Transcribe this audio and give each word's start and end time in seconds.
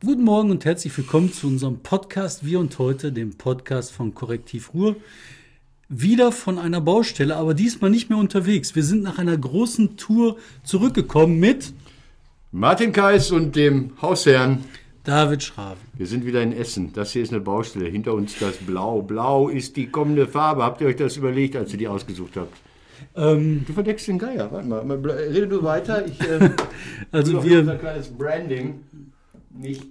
Guten 0.00 0.22
Morgen 0.22 0.52
und 0.52 0.64
herzlich 0.64 0.96
willkommen 0.96 1.32
zu 1.32 1.48
unserem 1.48 1.80
Podcast 1.80 2.46
Wir 2.46 2.60
und 2.60 2.78
heute, 2.78 3.10
dem 3.10 3.36
Podcast 3.36 3.90
von 3.90 4.14
Korrektiv 4.14 4.72
Ruhr. 4.72 4.94
Wieder 5.88 6.30
von 6.30 6.56
einer 6.56 6.80
Baustelle, 6.80 7.34
aber 7.34 7.52
diesmal 7.52 7.90
nicht 7.90 8.08
mehr 8.08 8.20
unterwegs. 8.20 8.76
Wir 8.76 8.84
sind 8.84 9.02
nach 9.02 9.18
einer 9.18 9.36
großen 9.36 9.96
Tour 9.96 10.36
zurückgekommen 10.62 11.40
mit 11.40 11.72
Martin 12.52 12.92
Kais 12.92 13.32
und 13.32 13.56
dem 13.56 13.90
Hausherrn. 14.00 14.64
David 15.02 15.42
Schraven. 15.42 15.82
Wir 15.94 16.06
sind 16.06 16.24
wieder 16.24 16.44
in 16.44 16.52
Essen. 16.52 16.92
Das 16.92 17.10
hier 17.10 17.24
ist 17.24 17.32
eine 17.32 17.40
Baustelle. 17.40 17.88
Hinter 17.88 18.14
uns 18.14 18.38
das 18.38 18.58
Blau. 18.58 19.02
Blau 19.02 19.48
ist 19.48 19.76
die 19.76 19.88
kommende 19.88 20.28
Farbe. 20.28 20.62
Habt 20.62 20.80
ihr 20.80 20.86
euch 20.86 20.96
das 20.96 21.16
überlegt, 21.16 21.56
als 21.56 21.72
ihr 21.72 21.78
die 21.78 21.88
ausgesucht 21.88 22.36
habt? 22.36 22.56
Ähm, 23.16 23.64
Du 23.66 23.72
verdeckst 23.72 24.06
den 24.06 24.18
Geier. 24.20 24.48
Warte 24.52 24.68
mal. 24.68 24.80
Rede 24.82 25.48
du 25.48 25.60
weiter. 25.64 26.06
Ich, 26.06 26.20
äh, 26.20 26.50
also 27.10 27.42
wir, 27.42 27.60
unser 27.60 27.76
kleines 27.78 28.06
Branding 28.06 28.78
nicht. 29.58 29.82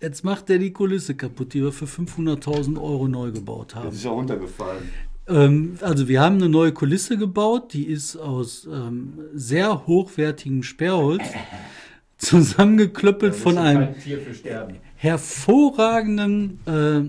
jetzt 0.00 0.24
macht 0.24 0.48
der 0.48 0.58
die 0.58 0.72
Kulisse 0.72 1.14
kaputt, 1.14 1.52
die 1.54 1.62
wir 1.62 1.72
für 1.72 1.84
500.000 1.86 2.80
Euro 2.80 3.06
neu 3.08 3.30
gebaut 3.32 3.74
haben. 3.74 3.86
Das 3.86 3.96
ist 3.96 4.04
ja 4.04 4.10
runtergefallen. 4.10 4.82
Ähm, 5.28 5.78
also 5.82 6.08
wir 6.08 6.20
haben 6.20 6.36
eine 6.36 6.48
neue 6.48 6.72
Kulisse 6.72 7.16
gebaut, 7.18 7.72
die 7.72 7.84
ist 7.84 8.16
aus 8.16 8.66
ähm, 8.70 9.18
sehr 9.34 9.86
hochwertigem 9.86 10.62
Sperrholz 10.62 11.22
zusammengeklöppelt 12.18 13.34
von 13.36 13.56
einem 13.58 13.92
Kein 13.94 14.00
Tier 14.00 14.18
für 14.20 14.34
Sterben. 14.34 14.76
hervorragenden 14.96 16.58
äh, 16.66 17.02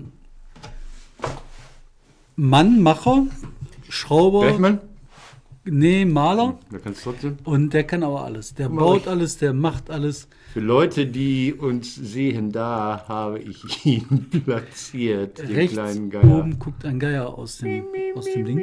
Mannmacher, 2.36 3.26
Schrauber, 3.88 4.40
Bergmann? 4.40 4.80
nee, 5.64 6.04
Maler. 6.04 6.58
Da 6.70 6.78
kannst 6.78 7.04
du 7.04 7.10
trotzdem. 7.10 7.36
Und 7.44 7.74
der 7.74 7.84
kann 7.84 8.02
aber 8.02 8.24
alles. 8.24 8.54
Der 8.54 8.68
mal, 8.68 8.80
baut 8.80 9.02
ich- 9.02 9.08
alles, 9.08 9.36
der 9.38 9.52
macht 9.52 9.90
alles. 9.90 10.28
Für 10.52 10.60
Leute, 10.60 11.06
die 11.06 11.54
uns 11.54 11.94
sehen, 11.94 12.52
da 12.52 13.06
habe 13.08 13.38
ich 13.38 13.86
ihn 13.86 14.28
platziert. 14.44 15.38
Den 15.38 15.46
Rechts 15.46 15.72
kleinen 15.72 16.10
Geier. 16.10 16.24
oben 16.24 16.58
guckt 16.58 16.84
ein 16.84 16.98
Geier 16.98 17.38
aus 17.38 17.56
dem, 17.56 17.86
aus 18.14 18.26
dem 18.26 18.44
Ding. 18.44 18.62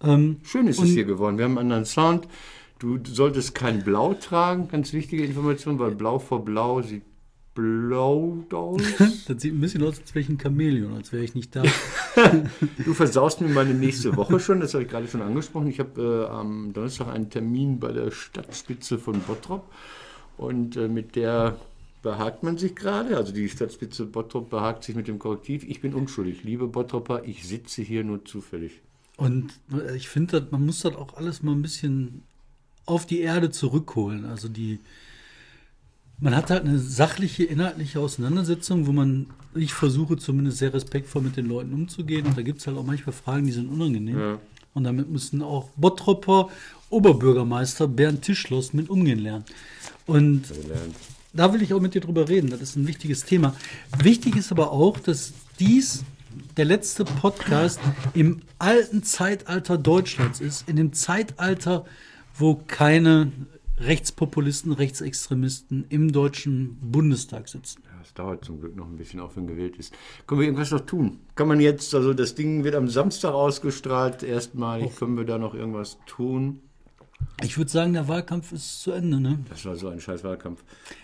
Ähm, 0.00 0.36
Schön 0.44 0.68
ist 0.68 0.80
es 0.80 0.90
hier 0.90 1.04
geworden. 1.04 1.36
Wir 1.36 1.46
haben 1.46 1.58
einen 1.58 1.72
anderen 1.72 1.86
Sound. 1.86 2.28
Du 2.78 3.00
solltest 3.04 3.56
kein 3.56 3.82
Blau 3.82 4.14
tragen, 4.14 4.68
ganz 4.68 4.92
wichtige 4.92 5.24
Information, 5.24 5.80
weil 5.80 5.90
Blau 5.90 6.20
vor 6.20 6.44
Blau 6.44 6.82
sieht 6.82 7.02
blau 7.52 8.44
aus. 8.52 8.80
das 9.26 9.42
sieht 9.42 9.54
ein 9.54 9.60
bisschen 9.60 9.82
aus, 9.82 9.98
als 9.98 10.14
wäre 10.14 10.22
ich 10.22 10.28
ein 10.28 10.38
Chamäleon, 10.38 10.94
als 10.94 11.12
wäre 11.12 11.24
ich 11.24 11.34
nicht 11.34 11.56
da. 11.56 11.64
Du 12.84 12.94
versaust 12.94 13.40
mir 13.40 13.48
meine 13.48 13.74
nächste 13.74 14.16
Woche 14.16 14.38
schon, 14.38 14.60
das 14.60 14.74
habe 14.74 14.84
ich 14.84 14.90
gerade 14.90 15.08
schon 15.08 15.22
angesprochen. 15.22 15.66
Ich 15.68 15.80
habe 15.80 16.28
äh, 16.30 16.32
am 16.32 16.72
Donnerstag 16.72 17.08
einen 17.08 17.30
Termin 17.30 17.80
bei 17.80 17.90
der 17.90 18.12
Stadtspitze 18.12 18.98
von 18.98 19.20
Bottrop 19.20 19.64
und 20.38 20.76
äh, 20.76 20.88
mit 20.88 21.16
der 21.16 21.58
behagt 22.02 22.42
man 22.42 22.56
sich 22.56 22.74
gerade. 22.74 23.16
Also 23.16 23.32
die 23.32 23.48
Stadtspitze 23.48 24.06
Bottrop 24.06 24.50
behagt 24.50 24.84
sich 24.84 24.94
mit 24.94 25.08
dem 25.08 25.18
Korrektiv. 25.18 25.64
Ich 25.68 25.80
bin 25.80 25.94
unschuldig, 25.94 26.44
liebe 26.44 26.68
Bottropper, 26.68 27.24
ich 27.24 27.46
sitze 27.46 27.82
hier 27.82 28.04
nur 28.04 28.24
zufällig. 28.24 28.80
Und 29.16 29.52
ich 29.96 30.08
finde, 30.08 30.46
man 30.52 30.64
muss 30.64 30.80
das 30.80 30.94
auch 30.94 31.16
alles 31.16 31.42
mal 31.42 31.52
ein 31.52 31.62
bisschen 31.62 32.22
auf 32.86 33.04
die 33.04 33.20
Erde 33.20 33.50
zurückholen. 33.50 34.24
Also 34.26 34.48
die, 34.48 34.78
man 36.20 36.36
hat 36.36 36.50
halt 36.50 36.64
eine 36.64 36.78
sachliche, 36.78 37.42
inhaltliche 37.42 37.98
Auseinandersetzung, 37.98 38.86
wo 38.86 38.92
man, 38.92 39.26
ich 39.56 39.74
versuche 39.74 40.16
zumindest 40.16 40.58
sehr 40.58 40.72
respektvoll 40.72 41.22
mit 41.22 41.36
den 41.36 41.46
Leuten 41.46 41.74
umzugehen. 41.74 42.26
Und 42.26 42.38
da 42.38 42.42
gibt 42.42 42.60
es 42.60 42.66
halt 42.68 42.76
auch 42.78 42.86
manchmal 42.86 43.12
Fragen, 43.12 43.44
die 43.44 43.52
sind 43.52 43.68
unangenehm. 43.68 44.18
Ja. 44.18 44.38
Und 44.72 44.84
damit 44.84 45.10
müssen 45.10 45.42
auch 45.42 45.68
Bottropper 45.76 46.48
Oberbürgermeister 46.90 47.88
Bernd 47.88 48.22
Tischlos 48.22 48.72
mit 48.72 48.88
umgehen 48.88 49.18
lernen. 49.18 49.44
Und 50.08 50.44
da 51.34 51.52
will 51.52 51.62
ich 51.62 51.74
auch 51.74 51.80
mit 51.80 51.94
dir 51.94 52.00
drüber 52.00 52.28
reden. 52.28 52.48
Das 52.50 52.62
ist 52.62 52.76
ein 52.76 52.86
wichtiges 52.88 53.24
Thema. 53.24 53.54
Wichtig 54.02 54.36
ist 54.36 54.50
aber 54.50 54.72
auch, 54.72 54.98
dass 54.98 55.34
dies 55.60 56.02
der 56.56 56.64
letzte 56.64 57.04
Podcast 57.04 57.78
im 58.14 58.40
alten 58.58 59.02
Zeitalter 59.02 59.76
Deutschlands 59.76 60.40
ist. 60.40 60.66
In 60.66 60.76
dem 60.76 60.94
Zeitalter, 60.94 61.84
wo 62.34 62.54
keine 62.54 63.30
Rechtspopulisten, 63.76 64.72
Rechtsextremisten 64.72 65.84
im 65.90 66.10
Deutschen 66.10 66.78
Bundestag 66.80 67.48
sitzen. 67.48 67.82
Ja, 67.84 68.00
Es 68.02 68.14
dauert 68.14 68.46
zum 68.46 68.60
Glück 68.60 68.76
noch 68.76 68.86
ein 68.86 68.96
bisschen, 68.96 69.20
auch 69.20 69.36
wenn 69.36 69.46
gewählt 69.46 69.76
ist. 69.76 69.92
Können 70.26 70.40
wir 70.40 70.46
irgendwas 70.46 70.70
noch 70.70 70.80
tun? 70.80 71.18
Kann 71.34 71.48
man 71.48 71.60
jetzt, 71.60 71.94
also 71.94 72.14
das 72.14 72.34
Ding 72.34 72.64
wird 72.64 72.74
am 72.74 72.88
Samstag 72.88 73.34
ausgestrahlt, 73.34 74.22
erstmalig. 74.22 74.96
Können 74.96 75.18
wir 75.18 75.24
da 75.24 75.36
noch 75.38 75.54
irgendwas 75.54 75.98
tun? 76.06 76.60
Ich 77.44 77.56
würde 77.56 77.70
sagen, 77.70 77.92
der 77.92 78.08
Wahlkampf 78.08 78.50
ist 78.52 78.82
zu 78.82 78.90
Ende. 78.90 79.20
Ne? 79.20 79.38
Das 79.48 79.64
war 79.64 79.76
so 79.76 79.88
ein 79.88 80.00
scheiß 80.00 80.24
Wahlkampf. 80.24 80.60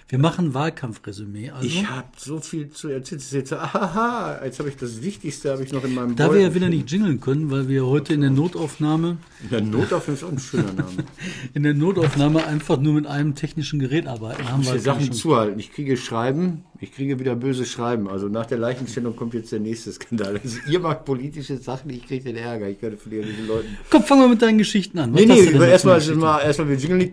Wir 0.09 0.19
machen 0.19 0.53
Wahlkampfresümee. 0.53 1.51
Also, 1.51 1.67
Ich 1.67 1.89
habe 1.89 2.09
so 2.17 2.41
viel 2.41 2.71
zu 2.71 2.89
erzählen. 2.89 3.23
Jetzt, 3.31 3.53
aha, 3.53 4.41
jetzt 4.45 4.59
habe 4.59 4.69
ich 4.69 4.77
das 4.77 5.01
Wichtigste 5.01 5.53
habe 5.53 5.65
ich 5.65 5.73
noch 5.73 5.83
in 5.85 5.95
meinem 5.95 6.15
da 6.17 6.33
wir 6.33 6.41
ja 6.41 6.55
wieder 6.55 6.69
nicht 6.69 6.91
jingeln 6.91 7.21
können, 7.21 7.51
weil 7.51 7.69
wir 7.69 7.87
heute 7.87 8.15
in 8.15 8.21
der 8.21 8.31
Notaufnahme 8.31 9.17
Der 9.51 9.61
Notaufnahme 9.61 10.17
ist 10.19 10.25
auch 10.25 10.33
ein 10.33 10.39
schöner 10.39 10.73
Name. 10.73 11.05
in 11.55 11.63
der 11.63 11.75
Notaufnahme 11.75 12.45
einfach 12.45 12.79
nur 12.79 12.95
mit 12.95 13.07
einem 13.07 13.35
technischen 13.35 13.79
Gerät 13.79 14.07
arbeiten. 14.07 14.45
Haben 14.51 14.61
Ich 14.61 14.69
wir 14.69 14.75
muss 14.75 14.83
dir 14.83 14.91
Sachen 14.93 15.13
zuhalten. 15.13 15.59
Ich 15.59 15.73
kriege 15.73 15.97
Schreiben, 15.97 16.65
ich 16.85 16.95
kriege 16.95 17.19
wieder 17.19 17.35
böse 17.35 17.65
Schreiben. 17.65 18.09
Also 18.09 18.29
nach 18.29 18.47
der 18.47 18.59
Leichenstellung 18.59 19.17
kommt 19.17 19.35
jetzt 19.35 19.51
der 19.53 19.61
nächste 19.61 19.91
Skandal. 19.91 20.39
Also 20.43 20.59
ihr 20.69 20.79
macht 20.79 21.05
politische 21.05 21.57
Sachen, 21.57 21.91
ich 21.91 22.07
kriege 22.07 22.25
den 22.25 22.37
Ärger. 22.37 22.69
Ich 22.69 22.81
kann 22.81 22.97
von 22.97 23.11
den 23.11 23.47
Leuten. 23.47 23.77
Komm, 23.91 24.03
fangen 24.03 24.23
wir 24.23 24.29
mit 24.29 24.43
deinen 24.43 24.59
Geschichten 24.59 24.99
an. 24.99 25.13
Was 25.13 25.21
Nee, 25.21 25.27
nee, 25.27 25.41
jetzt 25.41 25.61
erstmal 25.61 26.43
erstmal 26.43 26.69
wir 26.69 26.77
jingeln. 26.77 27.11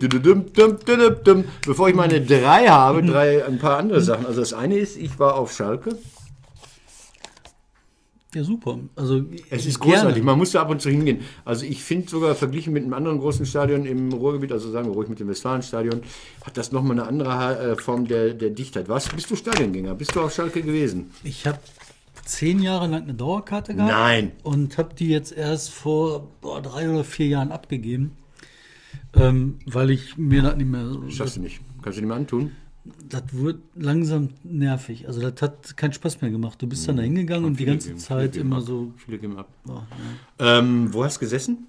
Bevor 1.65 1.89
ich 1.89 1.95
meine 1.95 2.21
drei 2.21 2.67
habe, 2.67 3.01
drei, 3.03 3.45
ein 3.45 3.59
paar 3.59 3.77
andere 3.77 4.01
Sachen. 4.01 4.25
Also 4.25 4.41
das 4.41 4.53
eine 4.53 4.77
ist, 4.77 4.97
ich 4.97 5.17
war 5.17 5.35
auf 5.35 5.53
Schalke. 5.53 5.97
Ja, 8.33 8.45
super. 8.45 8.79
Also, 8.95 9.25
Es 9.49 9.65
ist 9.65 9.79
gerne. 9.81 9.95
großartig, 9.95 10.23
man 10.23 10.37
muss 10.37 10.51
da 10.51 10.61
ab 10.61 10.69
und 10.69 10.81
zu 10.81 10.89
hingehen. 10.89 11.19
Also 11.43 11.65
ich 11.65 11.83
finde 11.83 12.09
sogar 12.09 12.33
verglichen 12.33 12.71
mit 12.71 12.83
einem 12.83 12.93
anderen 12.93 13.19
großen 13.19 13.45
Stadion 13.45 13.85
im 13.85 14.13
Ruhrgebiet, 14.13 14.53
also 14.53 14.71
sagen 14.71 14.87
wir 14.87 14.93
ruhig 14.93 15.09
mit 15.09 15.19
dem 15.19 15.27
Westfalenstadion, 15.27 16.01
hat 16.45 16.55
das 16.55 16.71
nochmal 16.71 16.97
eine 16.97 17.07
andere 17.07 17.71
äh, 17.71 17.75
Form 17.75 18.07
der, 18.07 18.33
der 18.33 18.51
Dichtheit. 18.51 18.87
Was? 18.87 19.09
Bist 19.09 19.29
du 19.31 19.35
Stadiongänger? 19.35 19.95
Bist 19.95 20.15
du 20.15 20.21
auf 20.21 20.33
Schalke 20.33 20.61
gewesen? 20.61 21.11
Ich 21.25 21.45
habe 21.45 21.59
zehn 22.23 22.61
Jahre 22.61 22.87
lang 22.87 23.03
eine 23.03 23.13
Dauerkarte 23.13 23.75
gehabt. 23.75 23.91
Nein. 23.91 24.31
Und 24.43 24.77
habe 24.77 24.95
die 24.95 25.09
jetzt 25.09 25.33
erst 25.33 25.71
vor 25.71 26.29
boah, 26.39 26.61
drei 26.61 26.89
oder 26.89 27.03
vier 27.03 27.27
Jahren 27.27 27.51
abgegeben. 27.51 28.11
Ähm, 29.13 29.59
weil 29.65 29.89
ich 29.89 30.17
mir 30.17 30.41
das 30.41 30.55
nicht 30.55 30.69
mehr. 30.69 30.89
Schaffst 31.09 31.35
du 31.35 31.41
nicht. 31.41 31.59
Kannst 31.81 31.97
du 31.97 32.01
nicht 32.01 32.07
mehr 32.07 32.17
antun? 32.17 32.51
Das 33.07 33.23
wird 33.31 33.59
langsam 33.75 34.29
nervig. 34.43 35.07
Also, 35.07 35.21
das 35.29 35.39
hat 35.41 35.77
keinen 35.77 35.93
Spaß 35.93 36.21
mehr 36.21 36.31
gemacht. 36.31 36.61
Du 36.61 36.67
bist 36.67 36.87
dann 36.87 36.97
da 36.97 37.03
hingegangen 37.03 37.45
und 37.45 37.59
die 37.59 37.65
ganze 37.65 37.89
geben- 37.89 37.99
Zeit 37.99 38.35
immer 38.35 38.57
ab. 38.57 38.63
so. 38.63 38.91
Viele 38.97 39.19
geben 39.19 39.37
ab. 39.37 39.47
boah, 39.63 39.85
ja. 40.39 40.59
Ähm, 40.59 40.91
wo 40.93 41.03
hast 41.03 41.17
du 41.17 41.19
gesessen? 41.21 41.67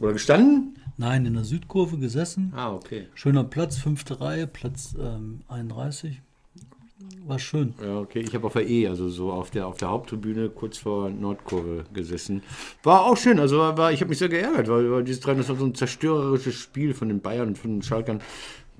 Oder 0.00 0.12
gestanden? 0.14 0.74
Nein, 0.96 1.24
in 1.24 1.34
der 1.34 1.44
Südkurve 1.44 1.98
gesessen. 1.98 2.52
Ah, 2.56 2.72
okay. 2.74 3.06
Schöner 3.14 3.44
Platz, 3.44 3.76
fünfte 3.78 4.20
Reihe, 4.20 4.46
Platz 4.46 4.94
ähm, 5.00 5.40
31. 5.48 6.20
War 7.26 7.38
schön. 7.38 7.74
Ja, 7.82 7.98
okay. 8.00 8.20
Ich 8.20 8.34
habe 8.34 8.46
auf 8.46 8.52
der 8.54 8.68
E, 8.68 8.86
also 8.88 9.08
so 9.08 9.30
auf 9.32 9.50
der, 9.50 9.66
auf 9.66 9.76
der 9.78 9.88
Haupttribüne 9.88 10.50
kurz 10.50 10.78
vor 10.78 11.08
Nordkurve 11.10 11.84
gesessen. 11.94 12.42
War 12.82 13.04
auch 13.06 13.16
schön. 13.16 13.38
Also 13.38 13.58
war, 13.58 13.78
war 13.78 13.92
ich 13.92 14.00
habe 14.00 14.08
mich 14.10 14.18
sehr 14.18 14.28
geärgert, 14.28 14.68
weil, 14.68 14.90
weil 14.90 15.04
dieses 15.04 15.20
3 15.20 15.34
das 15.34 15.48
war 15.48 15.56
so 15.56 15.64
ein 15.64 15.74
zerstörerisches 15.74 16.54
Spiel 16.56 16.92
von 16.92 17.08
den 17.08 17.20
Bayern 17.20 17.48
und 17.48 17.58
von 17.58 17.70
den 17.76 17.82
Schalkern. 17.82 18.20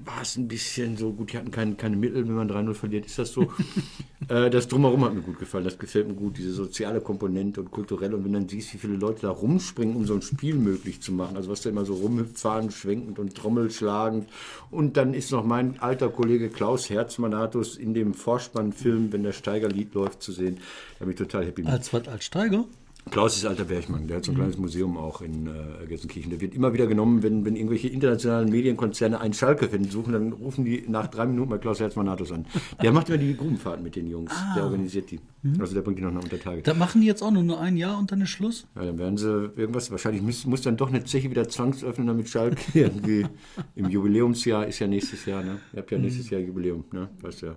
War 0.05 0.23
es 0.23 0.37
ein 0.37 0.49
bisschen 0.49 0.97
so 0.97 1.13
gut, 1.13 1.33
die 1.33 1.39
hatten 1.39 1.51
keine, 1.51 1.75
keine 1.75 1.97
Mittel, 1.97 2.27
wenn 2.27 2.35
man 2.35 2.51
3-0 2.51 2.75
verliert, 2.75 3.07
ist 3.07 3.19
das 3.19 3.33
so. 3.33 3.53
äh, 4.29 4.51
das 4.51 4.69
Drumherum 4.69 5.05
hat 5.05 5.15
mir 5.15 5.23
gut 5.23 5.39
gefallen, 5.39 5.65
das 5.65 5.79
gefällt 5.79 6.09
mir 6.09 6.15
gut, 6.15 6.39
diese 6.39 6.53
soziale 6.53 7.01
Komponente 7.01 7.61
und 7.61 7.71
kulturelle. 7.71 8.17
Und 8.17 8.25
wenn 8.25 8.33
dann 8.33 8.49
siehst, 8.49 8.73
wie 8.75 8.79
viele 8.79 8.95
Leute 8.95 9.23
da 9.23 9.31
rumspringen, 9.31 9.97
um 9.97 10.05
so 10.07 10.15
ein 10.15 10.23
Spiel 10.23 10.55
möglich 10.55 11.01
zu 11.01 11.13
machen, 11.13 11.37
also 11.37 11.51
was 11.51 11.63
da 11.63 11.71
immer 11.71 11.85
so 11.85 11.95
rumhüpft, 11.95 12.39
fahren, 12.39 12.71
schwenkend 12.71 13.19
und 13.19 13.35
trommelschlagend. 13.35 14.29
Und 14.71 14.97
dann 14.97 15.15
ist 15.15 15.33
noch 15.33 15.45
mein 15.45 15.81
alter 15.81 16.09
Kollege 16.09 16.49
Klaus 16.49 16.91
Herzmanatus 16.91 17.77
in 17.77 17.95
dem 17.95 18.15
Vorspannfilm, 18.15 19.13
wenn 19.13 19.23
der 19.23 19.33
Steigerlied 19.33 19.95
läuft, 19.95 20.23
zu 20.23 20.33
sehen. 20.33 20.59
Da 20.99 21.05
bin 21.05 21.13
ich 21.13 21.19
total 21.19 21.47
happy. 21.47 21.65
Als 21.65 21.93
was? 21.93 22.09
Als 22.09 22.25
Steiger? 22.25 22.65
Klaus 23.11 23.37
ist 23.37 23.47
alter 23.47 23.65
Bergmann, 23.65 24.07
der 24.07 24.19
hat 24.19 24.25
so 24.25 24.33
ein 24.33 24.37
kleines 24.37 24.57
Museum 24.59 24.97
auch 24.97 25.21
in 25.21 25.47
äh, 25.47 25.87
Gelsenkirchen. 25.87 26.31
Der 26.31 26.41
wird 26.41 26.55
immer 26.55 26.73
wieder 26.73 26.87
genommen, 26.87 27.23
wenn, 27.23 27.45
wenn 27.45 27.57
irgendwelche 27.57 27.89
internationalen 27.89 28.51
Medienkonzerne 28.51 29.19
einen 29.21 29.35
Schalke-Fan 29.35 29.85
suchen, 29.85 30.13
dann 30.13 30.33
rufen 30.33 30.65
die 30.65 30.85
nach 30.87 31.09
drei 31.09 31.27
Minuten 31.27 31.51
bei 31.51 31.59
Klaus 31.59 31.81
Herzmann-Natus 31.81 32.31
an. 32.33 32.47
Der 32.83 32.93
macht 32.93 33.09
immer 33.09 33.19
die 33.19 33.37
Grubenfahrten 33.37 33.83
mit 33.83 33.97
den 33.97 34.07
Jungs, 34.07 34.33
der 34.55 34.65
organisiert 34.65 35.11
die. 35.11 35.19
Also 35.59 35.75
der 35.75 35.81
bringt 35.81 35.99
die 35.99 36.03
noch 36.03 36.13
nach 36.13 36.23
Untertage. 36.23 36.63
Da 36.63 36.75
machen 36.75 37.01
die 37.01 37.07
jetzt 37.07 37.23
auch 37.23 37.31
nur, 37.31 37.43
nur 37.43 37.59
ein 37.61 37.77
Jahr 37.77 37.99
und 37.99 38.13
dann 38.13 38.21
ist 38.21 38.31
Schluss? 38.31 38.67
Ja, 38.77 38.85
dann 38.85 38.99
werden 38.99 39.17
sie 39.17 39.51
irgendwas, 39.57 39.91
wahrscheinlich 39.91 40.23
muss, 40.23 40.45
muss 40.45 40.63
dann 40.63 40.77
doch 40.77 40.89
eine 40.89 41.03
Zeche 41.03 41.31
wieder 41.31 41.49
zwangsöffnen, 41.49 42.07
damit 42.07 42.29
Schalke 42.29 42.59
irgendwie 42.79 43.27
im 43.75 43.89
Jubiläumsjahr 43.89 44.67
ist 44.67 44.79
ja 44.79 44.87
nächstes 44.87 45.25
Jahr, 45.25 45.43
ne? 45.43 45.59
Ihr 45.73 45.81
habt 45.81 45.91
ja 45.91 45.99
nächstes 45.99 46.31
Jahr 46.31 46.41
Jubiläum, 46.41 46.85
ne? 46.93 47.09
Weißt 47.23 47.43
du 47.43 47.47
ja, 47.47 47.57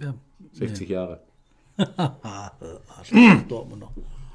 Ja. 0.00 0.14
60 0.52 0.88
Jahre. 0.88 1.20
Arsch, 1.96 3.10
Dortmund 3.48 3.80
noch. 3.80 3.92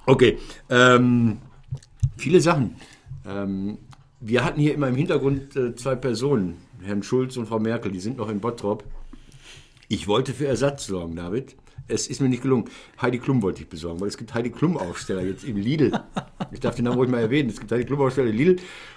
Okay, 0.09 0.37
ähm, 0.69 1.39
viele 2.15 2.39
Sachen. 2.39 2.77
Ähm, 3.27 3.77
wir 4.21 4.45
hatten 4.45 4.61
hier 4.61 4.73
immer 4.73 4.87
im 4.87 4.95
Hintergrund 4.95 5.53
äh, 5.57 5.75
zwei 5.75 5.95
Personen, 5.95 6.55
Herrn 6.81 7.03
Schulz 7.03 7.35
und 7.35 7.45
Frau 7.45 7.59
Merkel, 7.59 7.91
die 7.91 7.99
sind 7.99 8.15
noch 8.15 8.29
in 8.29 8.39
Bottrop. 8.39 8.85
Ich 9.89 10.07
wollte 10.07 10.33
für 10.33 10.47
Ersatz 10.47 10.87
sorgen, 10.87 11.17
David. 11.17 11.57
Es 11.89 12.07
ist 12.07 12.21
mir 12.21 12.29
nicht 12.29 12.41
gelungen. 12.41 12.69
Heidi 13.01 13.19
Klum 13.19 13.41
wollte 13.41 13.63
ich 13.63 13.67
besorgen, 13.67 13.99
weil 13.99 14.07
es 14.07 14.17
gibt 14.17 14.33
Heidi 14.33 14.49
Klum-Aufsteller 14.49 15.23
jetzt 15.23 15.43
im 15.43 15.57
Lidl. 15.57 15.91
Ich 16.51 16.61
darf 16.61 16.75
den 16.75 16.85
Namen 16.85 16.97
ruhig 16.97 17.09
mal 17.09 17.19
erwähnen. 17.19 17.49
Es 17.49 17.59
gibt 17.59 17.69
Heidi 17.73 17.83
Klum-Aufsteller 17.83 18.29
im 18.29 18.35
Lidl. 18.37 18.55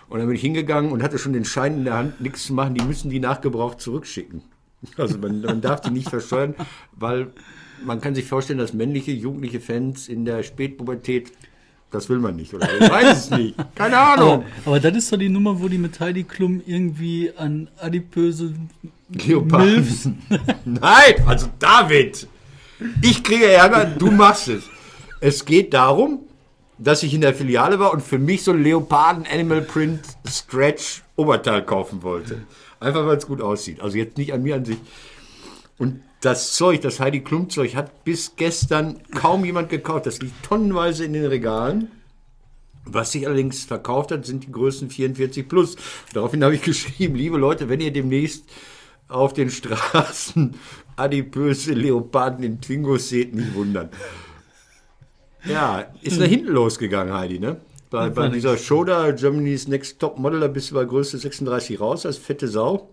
Und 0.08 0.18
dann 0.20 0.28
bin 0.28 0.36
ich 0.36 0.42
hingegangen 0.42 0.92
und 0.92 1.02
hatte 1.02 1.18
schon 1.18 1.32
den 1.32 1.44
Schein 1.44 1.78
in 1.78 1.84
der 1.84 1.94
Hand, 1.94 2.20
nichts 2.20 2.46
zu 2.46 2.52
machen. 2.52 2.74
Die 2.74 2.84
müssen 2.84 3.10
die 3.10 3.18
nachgebraucht 3.18 3.80
zurückschicken. 3.80 4.42
Also 4.96 5.18
man, 5.18 5.40
man 5.40 5.60
darf 5.60 5.80
die 5.80 5.90
nicht 5.90 6.08
versteuern, 6.08 6.54
weil 6.92 7.32
man 7.84 8.00
kann 8.00 8.14
sich 8.14 8.26
vorstellen, 8.26 8.58
dass 8.58 8.72
männliche, 8.72 9.12
jugendliche 9.12 9.60
Fans 9.60 10.08
in 10.08 10.24
der 10.24 10.42
Spätpubertät 10.42 11.32
das 11.90 12.08
will 12.08 12.20
man 12.20 12.36
nicht, 12.36 12.54
oder? 12.54 12.68
Ich 12.80 12.88
weiß 12.88 13.18
es 13.18 13.30
nicht. 13.30 13.56
Keine 13.74 13.98
Ahnung. 13.98 14.44
Aber, 14.64 14.76
aber 14.76 14.80
das 14.80 14.96
ist 14.96 15.12
doch 15.12 15.18
die 15.18 15.28
Nummer, 15.28 15.60
wo 15.60 15.68
die 15.68 15.78
mit 15.78 15.98
Heidi 15.98 16.22
Klum 16.22 16.62
irgendwie 16.64 17.32
an 17.36 17.68
adipöse 17.78 18.54
Leoparden. 19.08 20.22
Nein, 20.64 21.14
also 21.26 21.48
David, 21.58 22.28
ich 23.02 23.22
kriege 23.24 23.46
Ärger, 23.46 23.86
du 23.86 24.10
machst 24.10 24.48
es. 24.48 24.64
Es 25.20 25.44
geht 25.44 25.74
darum, 25.74 26.20
dass 26.78 27.02
ich 27.02 27.12
in 27.12 27.20
der 27.20 27.34
Filiale 27.34 27.78
war 27.78 27.92
und 27.92 28.02
für 28.02 28.18
mich 28.18 28.44
so 28.44 28.52
ein 28.52 28.62
Leoparden 28.62 29.26
Animal 29.30 29.62
Print 29.62 30.00
Stretch 30.28 31.02
Oberteil 31.16 31.62
kaufen 31.62 32.02
wollte. 32.02 32.42
Einfach 32.78 33.04
weil 33.04 33.16
es 33.16 33.26
gut 33.26 33.42
aussieht. 33.42 33.80
Also 33.80 33.98
jetzt 33.98 34.16
nicht 34.16 34.32
an 34.32 34.42
mir 34.42 34.54
an 34.54 34.64
sich. 34.64 34.78
Und 35.76 36.00
das 36.20 36.52
Zeug, 36.52 36.82
das 36.82 37.00
Heidi 37.00 37.20
Klum 37.20 37.48
Zeug, 37.48 37.74
hat 37.74 38.04
bis 38.04 38.36
gestern 38.36 39.00
kaum 39.14 39.44
jemand 39.44 39.70
gekauft. 39.70 40.06
Das 40.06 40.20
liegt 40.20 40.42
tonnenweise 40.44 41.04
in 41.04 41.14
den 41.14 41.26
Regalen. 41.26 41.90
Was 42.84 43.12
sich 43.12 43.26
allerdings 43.26 43.64
verkauft 43.64 44.10
hat, 44.10 44.26
sind 44.26 44.44
die 44.44 44.52
Größen 44.52 44.90
44 44.90 45.48
plus. 45.48 45.76
Daraufhin 46.12 46.44
habe 46.44 46.54
ich 46.54 46.62
geschrieben, 46.64 47.14
liebe 47.14 47.38
Leute, 47.38 47.68
wenn 47.68 47.80
ihr 47.80 47.92
demnächst 47.92 48.44
auf 49.08 49.32
den 49.32 49.50
Straßen 49.50 50.54
adipöse 50.96 51.72
Leoparden 51.72 52.44
in 52.44 52.60
Twingos 52.60 53.08
seht, 53.08 53.34
nicht 53.34 53.54
wundern. 53.54 53.88
Ja, 55.44 55.86
ist 56.02 56.20
nach 56.20 56.26
hinten 56.26 56.52
losgegangen, 56.52 57.14
Heidi, 57.14 57.38
ne? 57.38 57.60
Bei, 57.88 58.08
bei 58.08 58.28
dieser 58.28 58.56
Show 58.56 58.84
da, 58.84 59.10
Germany's 59.10 59.66
Next 59.66 59.98
Top 59.98 60.18
Model, 60.18 60.40
da 60.40 60.48
bist 60.48 60.70
du 60.70 60.74
bei 60.74 60.84
Größe 60.84 61.18
36 61.18 61.80
raus, 61.80 62.06
als 62.06 62.18
fette 62.18 62.46
Sau. 62.46 62.90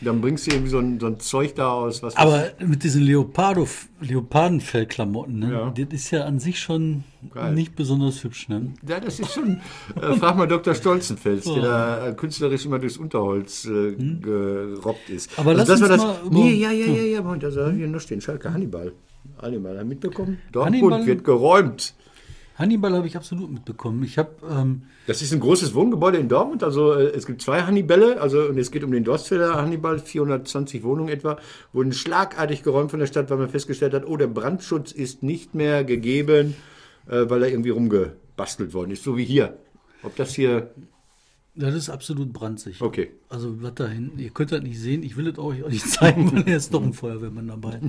Dann 0.00 0.20
bringst 0.20 0.46
du 0.46 0.52
irgendwie 0.52 0.70
so 0.70 0.78
ein, 0.78 1.00
so 1.00 1.06
ein 1.06 1.18
Zeug 1.18 1.54
da 1.56 1.72
aus, 1.72 2.02
was 2.02 2.16
Aber 2.16 2.50
mit 2.64 2.84
diesen 2.84 3.02
Leopardo, 3.02 3.66
Leopardenfellklamotten, 4.00 5.38
ne? 5.38 5.52
Ja. 5.52 5.70
das 5.70 5.92
ist 5.92 6.10
ja 6.10 6.24
an 6.24 6.38
sich 6.38 6.60
schon 6.60 7.04
Geil. 7.34 7.54
nicht 7.54 7.74
besonders 7.74 8.22
hübsch. 8.22 8.48
Ne? 8.48 8.74
Ja, 8.86 9.00
das 9.00 9.18
ist 9.20 9.32
schon. 9.32 9.60
Äh, 10.00 10.14
frag 10.16 10.36
mal 10.36 10.46
Dr. 10.46 10.74
Stolzenfels, 10.74 11.44
der 11.44 11.62
da 11.62 12.06
äh, 12.08 12.14
künstlerisch 12.14 12.64
immer 12.66 12.78
durchs 12.78 12.96
Unterholz 12.96 13.64
äh, 13.64 13.92
gerobbt 13.94 15.10
ist. 15.10 15.30
Hm? 15.32 15.40
Aber 15.40 15.54
lass 15.54 15.68
das 15.68 15.80
uns 15.80 15.88
das. 15.88 16.00
mal 16.02 16.16
nee, 16.30 16.54
ja, 16.54 16.70
ja, 16.70 16.86
ja, 16.86 17.02
ja. 17.02 17.22
Moment, 17.22 17.44
also 17.44 17.64
haben 17.64 17.78
wir 17.78 17.86
noch 17.88 18.00
stehen. 18.00 18.20
Schalke 18.20 18.52
Hannibal. 18.52 18.92
Hannibal, 19.42 19.78
haben 19.78 19.88
mitbekommen? 19.88 20.38
Dortmund 20.52 20.92
Hannibal- 20.92 21.06
wird 21.06 21.24
geräumt. 21.24 21.94
Hannibal 22.58 22.92
habe 22.94 23.06
ich 23.06 23.16
absolut 23.16 23.52
mitbekommen. 23.52 24.02
Ich 24.02 24.18
habe 24.18 24.30
ähm, 24.50 24.82
Das 25.06 25.22
ist 25.22 25.32
ein 25.32 25.38
großes 25.38 25.74
Wohngebäude 25.74 26.18
in 26.18 26.28
Dortmund. 26.28 26.64
Also 26.64 26.92
äh, 26.92 27.04
es 27.04 27.24
gibt 27.24 27.40
zwei 27.40 27.62
Hannibälle. 27.62 28.20
Also 28.20 28.42
und 28.42 28.58
es 28.58 28.72
geht 28.72 28.82
um 28.82 28.90
den 28.90 29.04
Dorstfelder 29.04 29.54
Hannibal. 29.54 30.00
420 30.00 30.82
Wohnungen 30.82 31.08
etwa 31.08 31.38
wurden 31.72 31.92
schlagartig 31.92 32.64
geräumt 32.64 32.90
von 32.90 32.98
der 32.98 33.06
Stadt, 33.06 33.30
weil 33.30 33.38
man 33.38 33.48
festgestellt 33.48 33.94
hat, 33.94 34.06
oh, 34.06 34.16
der 34.16 34.26
Brandschutz 34.26 34.90
ist 34.90 35.22
nicht 35.22 35.54
mehr 35.54 35.84
gegeben, 35.84 36.56
äh, 37.06 37.30
weil 37.30 37.44
er 37.44 37.48
irgendwie 37.48 37.70
rumgebastelt 37.70 38.74
worden 38.74 38.90
ist. 38.90 39.04
So 39.04 39.16
wie 39.16 39.24
hier. 39.24 39.56
Ob 40.02 40.16
das 40.16 40.34
hier. 40.34 40.70
Das 41.58 41.74
ist 41.74 41.90
absolut 41.90 42.32
brandsicher. 42.32 42.84
Okay. 42.84 43.10
Also 43.28 43.60
was 43.60 43.74
da 43.74 43.88
hinten, 43.88 44.18
ihr 44.18 44.30
könnt 44.30 44.52
das 44.52 44.62
nicht 44.62 44.78
sehen, 44.78 45.02
ich 45.02 45.16
will 45.16 45.26
es 45.28 45.38
euch 45.38 45.64
auch 45.64 45.68
nicht 45.70 45.88
zeigen, 45.88 46.32
weil 46.32 46.48
er 46.48 46.56
ist 46.56 46.72
doch 46.72 46.82
ein 46.82 46.92
Feuerwehrmann 46.92 47.48
dabei. 47.48 47.80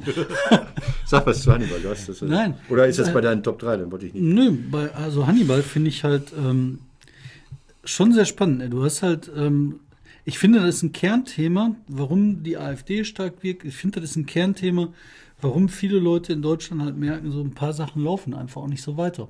Sag 1.06 1.26
was 1.26 1.44
zu 1.44 1.52
Hannibal, 1.52 1.80
du 1.80 1.90
hast 1.90 2.10
das. 2.10 2.22
Nein. 2.22 2.56
Oder 2.70 2.88
ist 2.88 3.00
das 3.00 3.14
bei 3.14 3.22
deinen 3.22 3.44
Top 3.44 3.60
3? 3.60 3.78
Dann 3.78 3.92
wollte 3.92 4.08
ich 4.08 4.14
nicht. 4.14 4.24
Nö, 4.24 4.52
bei, 4.72 4.94
also 4.94 5.28
Hannibal 5.28 5.62
finde 5.62 5.90
ich 5.90 6.04
halt 6.04 6.34
ähm, 6.38 6.80
schon 7.84 8.12
sehr 8.14 8.26
spannend. 8.26 8.60
ne? 8.60 8.70
Du 8.70 8.84
hast 8.84 9.04
halt, 9.04 9.32
ähm, 9.36 9.80
ich 10.26 10.40
finde, 10.40 10.60
das 10.60 10.76
ist 10.76 10.84
ein 10.84 10.92
Kernthema, 10.92 11.76
warum 11.88 12.44
die 12.44 12.58
AfD 12.58 13.04
stark 13.04 13.44
wirkt. 13.44 13.66
Ich 13.66 13.76
finde, 13.76 14.02
das 14.02 14.12
ist 14.12 14.16
ein 14.16 14.26
Kernthema, 14.26 14.90
warum 15.42 15.70
viele 15.70 16.00
Leute 16.00 16.34
in 16.34 16.42
Deutschland 16.42 16.82
halt 16.82 16.98
merken, 16.98 17.32
so 17.32 17.42
ein 17.42 17.52
paar 17.52 17.74
Sachen 17.74 18.04
laufen 18.04 18.34
einfach 18.34 18.62
auch 18.64 18.68
nicht 18.68 18.84
so 18.84 18.98
weiter. 18.98 19.30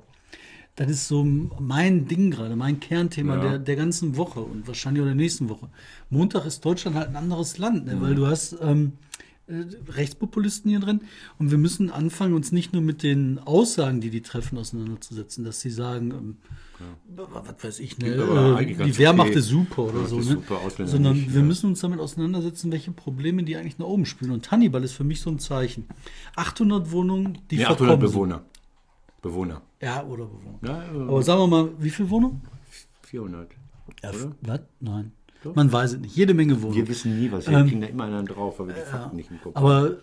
Das 0.80 0.90
ist 0.90 1.08
so 1.08 1.22
mein 1.24 2.06
Ding 2.06 2.30
gerade, 2.30 2.56
mein 2.56 2.80
Kernthema 2.80 3.36
Ja. 3.36 3.42
der, 3.42 3.58
der 3.58 3.76
ganzen 3.76 4.16
Woche 4.16 4.40
und 4.40 4.66
wahrscheinlich 4.66 5.02
auch 5.02 5.06
der 5.06 5.14
nächsten 5.14 5.50
Woche. 5.50 5.68
Montag 6.08 6.46
ist 6.46 6.64
Deutschland 6.64 6.96
halt 6.96 7.08
ein 7.08 7.16
anderes 7.16 7.58
Land, 7.58 7.84
ne? 7.84 8.00
weil 8.00 8.14
du 8.14 8.26
hast 8.26 8.56
ähm, 8.62 8.92
äh, 9.46 9.64
Rechtspopulisten 9.92 10.70
hier 10.70 10.80
drin 10.80 11.02
und 11.38 11.50
wir 11.50 11.58
müssen 11.58 11.90
anfangen, 11.90 12.32
uns 12.32 12.50
nicht 12.50 12.72
nur 12.72 12.80
mit 12.80 13.02
den 13.02 13.38
Aussagen, 13.40 14.00
die 14.00 14.08
die 14.08 14.22
treffen, 14.22 14.56
auseinanderzusetzen, 14.56 15.44
dass 15.44 15.60
sie 15.60 15.68
sagen, 15.68 16.12
ähm, 16.12 16.36
was 17.14 17.62
weiß 17.62 17.80
ich, 17.80 17.98
ne, 17.98 18.14
äh, 18.14 18.84
die 18.86 18.96
Wehrmacht 18.96 19.28
okay. 19.28 19.38
ist 19.40 19.48
super 19.48 19.82
oder 19.82 20.06
so, 20.06 20.16
ne? 20.16 20.22
super, 20.22 20.60
sondern 20.86 21.14
nicht, 21.14 21.34
wir 21.34 21.42
ja. 21.42 21.46
müssen 21.46 21.66
uns 21.66 21.80
damit 21.80 22.00
auseinandersetzen, 22.00 22.72
welche 22.72 22.92
Probleme 22.92 23.42
die 23.42 23.56
eigentlich 23.56 23.76
nach 23.76 23.86
oben 23.86 24.06
spülen. 24.06 24.30
Und 24.30 24.50
Hannibal 24.50 24.82
ist 24.82 24.92
für 24.92 25.04
mich 25.04 25.20
so 25.20 25.28
ein 25.28 25.38
Zeichen. 25.40 25.84
800 26.36 26.90
Wohnungen, 26.90 27.36
die 27.50 27.56
Nee, 27.56 27.64
800 27.64 27.78
verkommen 27.78 28.00
sind. 28.00 28.12
Bewohner. 28.12 28.44
Bewohner. 29.22 29.62
Ja, 29.80 30.04
oder 30.04 30.26
Bewohner. 30.26 30.58
Ja, 30.62 30.82
äh, 30.84 31.08
Aber 31.08 31.22
sagen 31.22 31.40
wir 31.40 31.46
mal, 31.46 31.70
wie 31.78 31.90
viele 31.90 32.10
Wohnungen? 32.10 32.40
400. 33.02 33.48
Ja, 34.02 34.10
Oder? 34.10 34.32
was? 34.42 34.60
Nein. 34.80 35.12
Man 35.54 35.72
weiß 35.72 35.94
es 35.94 35.98
nicht. 36.00 36.14
Jede 36.16 36.34
Menge 36.34 36.60
Wohnungen. 36.60 36.76
Wir 36.76 36.88
wissen 36.88 37.18
nie, 37.18 37.32
was 37.32 37.46
wir 37.48 37.56
Ähm, 37.58 37.66
kriegen 37.66 37.80
da 37.80 37.86
immer 37.86 38.04
einen 38.04 38.26
drauf, 38.26 38.58
weil 38.58 38.68
wir 38.68 38.74
die 38.74 38.80
Fakten 38.82 39.16
nicht 39.16 39.30
im 39.30 39.40
Kopf 39.40 39.54
haben. 39.56 39.64
Aber 39.64 39.96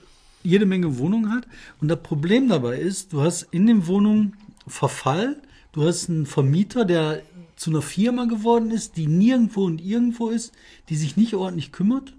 jede 0.43 0.65
Menge 0.65 0.97
Wohnungen 0.97 1.31
hat. 1.31 1.47
Und 1.79 1.89
das 1.89 2.01
Problem 2.01 2.49
dabei 2.49 2.79
ist, 2.79 3.13
du 3.13 3.21
hast 3.21 3.43
in 3.51 3.67
den 3.67 3.85
Wohnungen 3.87 4.35
Verfall, 4.65 5.41
du 5.73 5.83
hast 5.83 6.09
einen 6.09 6.25
Vermieter, 6.25 6.85
der 6.85 7.21
zu 7.55 7.69
einer 7.69 7.81
Firma 7.81 8.25
geworden 8.25 8.71
ist, 8.71 8.97
die 8.97 9.07
nirgendwo 9.07 9.65
und 9.65 9.79
irgendwo 9.81 10.29
ist, 10.29 10.53
die 10.89 10.95
sich 10.95 11.17
nicht 11.17 11.33
ordentlich 11.35 11.71
kümmert. 11.71 12.13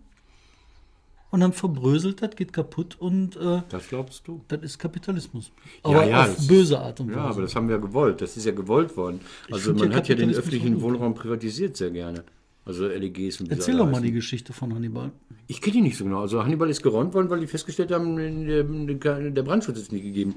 Und 1.30 1.40
dann 1.40 1.52
verbröselt 1.52 2.22
das, 2.22 2.34
geht 2.36 2.52
kaputt 2.54 2.96
und 2.98 3.36
äh, 3.36 3.60
Das 3.68 3.88
glaubst 3.88 4.26
du? 4.26 4.40
das 4.48 4.62
ist 4.62 4.78
Kapitalismus. 4.78 5.52
Aber 5.82 6.06
ja, 6.06 6.22
auf 6.22 6.36
das- 6.36 6.46
böse 6.46 6.78
Art 6.78 7.00
und 7.00 7.08
Weise. 7.10 7.18
Ja, 7.18 7.24
aber 7.26 7.42
das 7.42 7.54
haben 7.54 7.68
wir 7.68 7.78
gewollt. 7.78 8.20
Das 8.22 8.36
ist 8.36 8.46
ja 8.46 8.52
gewollt 8.52 8.96
worden. 8.96 9.20
Also 9.50 9.74
man 9.74 9.90
ja 9.90 9.96
hat 9.98 10.08
ja 10.08 10.14
den 10.14 10.30
öffentlichen. 10.30 10.80
Wohnraum 10.80 11.14
privatisiert 11.14 11.76
sehr 11.76 11.90
gerne. 11.90 12.24
Also 12.64 12.86
LEGs 12.86 13.40
und 13.40 13.50
Erzähl 13.50 13.76
doch 13.76 13.90
mal 13.90 14.00
die 14.02 14.12
Geschichte 14.12 14.52
von 14.52 14.74
Hannibal. 14.74 15.10
Ich 15.46 15.60
kenne 15.62 15.74
die 15.76 15.80
nicht 15.82 15.96
so 15.96 16.04
genau. 16.04 16.20
Also 16.20 16.42
Hannibal 16.44 16.68
ist 16.68 16.82
geräumt 16.82 17.14
worden, 17.14 17.30
weil 17.30 17.40
die 17.40 17.46
festgestellt 17.46 17.90
haben, 17.92 18.16
der 18.46 19.42
Brandschutz 19.42 19.78
ist 19.78 19.92
nicht 19.92 20.02
gegeben. 20.02 20.34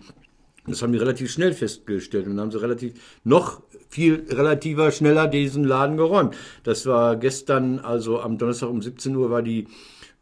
Das 0.68 0.82
haben 0.82 0.92
die 0.94 1.00
relativ 1.00 1.32
schnell 1.32 1.54
festgestellt 1.54 2.26
und 2.28 2.36
dann 2.38 2.42
haben 2.46 2.52
sie 2.52 2.62
relativ 2.62 2.94
noch 3.24 3.62
viel 3.90 4.26
relativer 4.30 4.92
schneller 4.92 5.28
diesen 5.28 5.64
Laden 5.64 5.98
geräumt. 5.98 6.36
Das 6.64 6.86
war 6.86 7.16
gestern, 7.16 7.80
also 7.80 8.22
am 8.22 8.38
Donnerstag 8.38 8.70
um 8.70 8.82
17 8.82 9.16
Uhr 9.16 9.30
war 9.32 9.42
die 9.42 9.68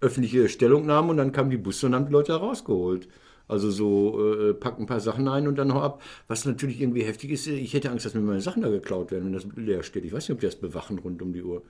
öffentliche 0.02 0.50
Stellungnahme 0.50 1.10
und 1.10 1.18
dann 1.18 1.32
kamen 1.32 1.50
die 1.50 1.58
Busse 1.58 1.88
und 1.88 1.96
haben 1.96 2.06
die 2.06 2.12
Leute 2.12 2.34
rausgeholt. 2.34 3.08
Also 3.48 3.72
so 3.72 4.34
äh, 4.34 4.54
packen 4.54 4.84
ein 4.84 4.86
paar 4.86 5.00
Sachen 5.00 5.28
ein 5.28 5.48
und 5.48 5.58
dann 5.58 5.74
hau 5.74 5.82
ab. 5.82 6.02
Was 6.28 6.46
natürlich 6.46 6.80
irgendwie 6.80 7.04
heftig 7.04 7.32
ist, 7.32 7.48
ich 7.48 7.74
hätte 7.74 7.90
Angst, 7.90 8.06
dass 8.06 8.14
mir 8.14 8.22
meine 8.22 8.42
Sachen 8.42 8.62
da 8.62 8.70
geklaut 8.70 9.12
werden, 9.12 9.26
wenn 9.26 9.34
das 9.34 9.48
leer 9.56 9.82
steht. 9.82 10.06
Ich 10.06 10.14
weiß 10.14 10.30
nicht, 10.30 10.36
ob 10.36 10.40
die 10.40 10.46
das 10.46 10.56
bewachen 10.56 11.00
rund 11.00 11.22
um 11.22 11.34
die 11.34 11.44
Uhr. 11.44 11.64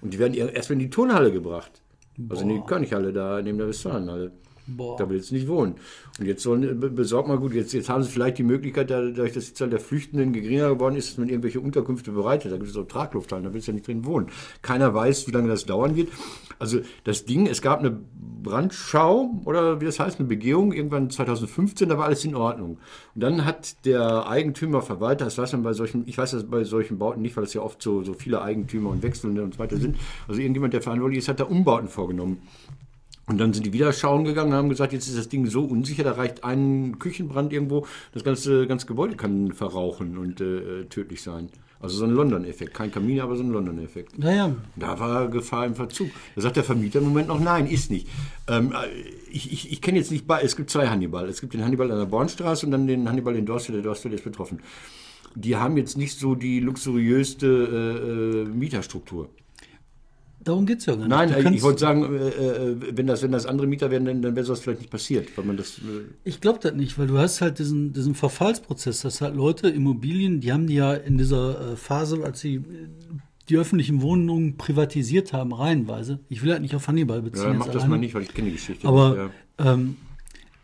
Und 0.00 0.12
die 0.12 0.18
werden 0.18 0.34
erst 0.34 0.70
in 0.70 0.80
die 0.80 0.90
Turnhalle 0.90 1.30
gebracht. 1.30 1.82
Also 2.28 2.42
in 2.42 2.48
die 2.48 2.60
Könighalle 2.66 3.12
da 3.12 3.40
neben 3.40 3.58
der 3.58 3.68
Westfalenhalle. 3.68 4.32
Boah. 4.66 4.96
Da 4.96 5.08
willst 5.10 5.30
du 5.30 5.34
nicht 5.34 5.48
wohnen. 5.48 5.74
Und 6.18 6.26
jetzt 6.26 6.42
sollen, 6.42 6.78
be- 6.80 6.90
besorg 6.90 7.26
mal 7.26 7.38
gut, 7.38 7.54
jetzt, 7.54 7.72
jetzt 7.72 7.88
haben 7.88 8.02
sie 8.02 8.10
vielleicht 8.10 8.38
die 8.38 8.42
Möglichkeit, 8.44 8.90
da- 8.90 9.00
dadurch, 9.02 9.32
dass 9.32 9.46
die 9.46 9.54
Zahl 9.54 9.70
der 9.70 9.80
Flüchtenden 9.80 10.32
geringer 10.32 10.68
geworden 10.70 10.96
ist, 10.96 11.10
dass 11.10 11.18
man 11.18 11.28
irgendwelche 11.28 11.60
Unterkünfte 11.60 12.12
bereitet. 12.12 12.52
Da 12.52 12.56
gibt 12.56 12.70
es 12.70 12.76
auch 12.76 12.86
Traglufthallen, 12.86 13.44
da 13.44 13.52
willst 13.52 13.66
du 13.66 13.72
ja 13.72 13.74
nicht 13.74 13.86
drin 13.86 14.04
wohnen. 14.04 14.28
Keiner 14.62 14.94
weiß, 14.94 15.26
wie 15.26 15.32
lange 15.32 15.48
das 15.48 15.66
dauern 15.66 15.96
wird. 15.96 16.08
Also 16.58 16.80
das 17.04 17.24
Ding, 17.24 17.46
es 17.46 17.62
gab 17.62 17.80
eine 17.80 17.98
Brandschau 18.42 19.30
oder 19.44 19.80
wie 19.80 19.84
das 19.84 19.98
heißt, 20.00 20.18
eine 20.18 20.28
Begehung 20.28 20.72
irgendwann 20.72 21.10
2015, 21.10 21.88
da 21.88 21.98
war 21.98 22.06
alles 22.06 22.24
in 22.24 22.34
Ordnung. 22.34 22.78
Und 23.14 23.22
dann 23.22 23.44
hat 23.44 23.84
der 23.86 24.26
Eigentümer, 24.28 24.82
Verwalter, 24.82 25.24
das 25.26 25.38
weiß 25.38 25.52
man 25.52 25.62
bei 25.62 25.72
solchen, 25.72 26.04
ich 26.06 26.18
weiß 26.18 26.32
das 26.32 26.44
bei 26.44 26.64
solchen 26.64 26.98
Bauten 26.98 27.22
nicht, 27.22 27.36
weil 27.36 27.44
es 27.44 27.54
ja 27.54 27.62
oft 27.62 27.82
so, 27.82 28.02
so 28.02 28.12
viele 28.14 28.42
Eigentümer 28.42 28.90
und 28.90 29.02
Wechselnde 29.02 29.42
und 29.42 29.54
so 29.54 29.58
weiter 29.60 29.76
sind. 29.78 29.96
Also 30.28 30.40
irgendjemand, 30.40 30.74
der 30.74 30.82
verantwortlich 30.82 31.18
ist, 31.20 31.28
hat 31.28 31.40
da 31.40 31.44
Umbauten 31.44 31.88
vorgenommen. 31.88 32.38
Und 33.30 33.38
dann 33.38 33.52
sind 33.52 33.64
die 33.64 33.72
wieder 33.72 33.92
schauen 33.92 34.24
gegangen 34.24 34.50
und 34.50 34.56
haben 34.58 34.68
gesagt, 34.68 34.92
jetzt 34.92 35.06
ist 35.06 35.16
das 35.16 35.28
Ding 35.28 35.46
so 35.46 35.62
unsicher, 35.62 36.02
da 36.02 36.12
reicht 36.12 36.42
ein 36.42 36.98
Küchenbrand 36.98 37.52
irgendwo, 37.52 37.86
das 38.12 38.24
ganze, 38.24 38.66
ganze 38.66 38.86
Gebäude 38.86 39.14
kann 39.14 39.52
verrauchen 39.52 40.18
und 40.18 40.40
äh, 40.40 40.86
tödlich 40.86 41.22
sein. 41.22 41.48
Also 41.78 41.96
so 41.96 42.04
ein 42.06 42.10
London-Effekt. 42.10 42.74
Kein 42.74 42.90
Kamin, 42.90 43.20
aber 43.20 43.36
so 43.36 43.44
ein 43.44 43.50
London-Effekt. 43.52 44.18
Naja, 44.18 44.54
Da 44.74 44.98
war 44.98 45.28
Gefahr 45.28 45.64
im 45.64 45.76
Verzug. 45.76 46.10
Da 46.34 46.42
sagt 46.42 46.56
der 46.56 46.64
Vermieter 46.64 46.98
im 46.98 47.04
Moment 47.06 47.28
noch, 47.28 47.38
nein, 47.38 47.68
ist 47.68 47.88
nicht. 47.92 48.08
Ähm, 48.48 48.72
äh, 48.72 48.88
ich 49.30 49.52
ich, 49.52 49.70
ich 49.72 49.80
kenne 49.80 49.98
jetzt 49.98 50.10
nicht, 50.10 50.26
bei- 50.26 50.42
es 50.42 50.56
gibt 50.56 50.68
zwei 50.68 50.88
Hannibal. 50.88 51.28
Es 51.28 51.40
gibt 51.40 51.54
den 51.54 51.64
Hannibal 51.64 51.88
an 51.92 51.98
der 51.98 52.06
Bornstraße 52.06 52.66
und 52.66 52.72
dann 52.72 52.88
den 52.88 53.08
Hannibal 53.08 53.36
in 53.36 53.46
Dorstel. 53.46 53.74
Der 53.76 53.82
Dorstel 53.82 54.12
ist 54.12 54.24
betroffen. 54.24 54.58
Die 55.36 55.54
haben 55.54 55.76
jetzt 55.76 55.96
nicht 55.96 56.18
so 56.18 56.34
die 56.34 56.58
luxuriöste 56.58 57.46
äh, 57.46 58.40
äh, 58.40 58.44
Mieterstruktur. 58.44 59.28
Darum 60.42 60.64
geht 60.64 60.78
es 60.78 60.86
ja 60.86 60.94
gar 60.94 61.00
nicht. 61.00 61.08
Nein, 61.08 61.44
Du 61.44 61.50
ich 61.50 61.62
wollte 61.62 61.80
sagen, 61.80 62.02
äh, 62.04 62.28
äh, 62.28 62.76
wenn, 62.96 63.06
das, 63.06 63.22
wenn 63.22 63.32
das 63.32 63.44
andere 63.44 63.66
Mieter 63.66 63.90
wären, 63.90 64.06
dann, 64.06 64.22
dann 64.22 64.34
wäre 64.34 64.46
sowas 64.46 64.60
vielleicht 64.60 64.80
nicht 64.80 64.90
passiert. 64.90 65.36
Weil 65.36 65.44
man 65.44 65.56
das, 65.58 65.78
äh, 65.78 66.04
Ich 66.24 66.40
glaube 66.40 66.58
das 66.62 66.72
nicht, 66.74 66.98
weil 66.98 67.08
du 67.08 67.18
hast 67.18 67.42
halt 67.42 67.58
diesen, 67.58 67.92
diesen 67.92 68.14
Verfallsprozess, 68.14 69.02
dass 69.02 69.20
halt 69.20 69.36
Leute, 69.36 69.68
Immobilien, 69.68 70.40
die 70.40 70.52
haben 70.52 70.66
die 70.66 70.74
ja 70.74 70.94
in 70.94 71.18
dieser 71.18 71.72
äh, 71.72 71.76
Phase, 71.76 72.24
als 72.24 72.40
sie 72.40 72.54
äh, 72.54 72.62
die 73.50 73.58
öffentlichen 73.58 74.00
Wohnungen 74.00 74.56
privatisiert 74.56 75.32
haben, 75.32 75.52
reihenweise. 75.52 76.20
Ich 76.28 76.42
will 76.42 76.52
halt 76.52 76.62
nicht 76.62 76.74
auf 76.74 76.88
Hannibal 76.88 77.20
beziehen. 77.20 77.42
ja, 77.44 77.52
mach 77.52 77.66
das 77.66 77.76
alleine. 77.76 77.90
mal 77.90 77.98
nicht, 77.98 78.14
weil 78.14 78.22
ich 78.22 78.32
kenne 78.32 78.48
die 78.48 78.54
Geschichte. 78.54 78.86
Aber 78.88 79.30
ja. 79.58 79.72
ähm, 79.72 79.96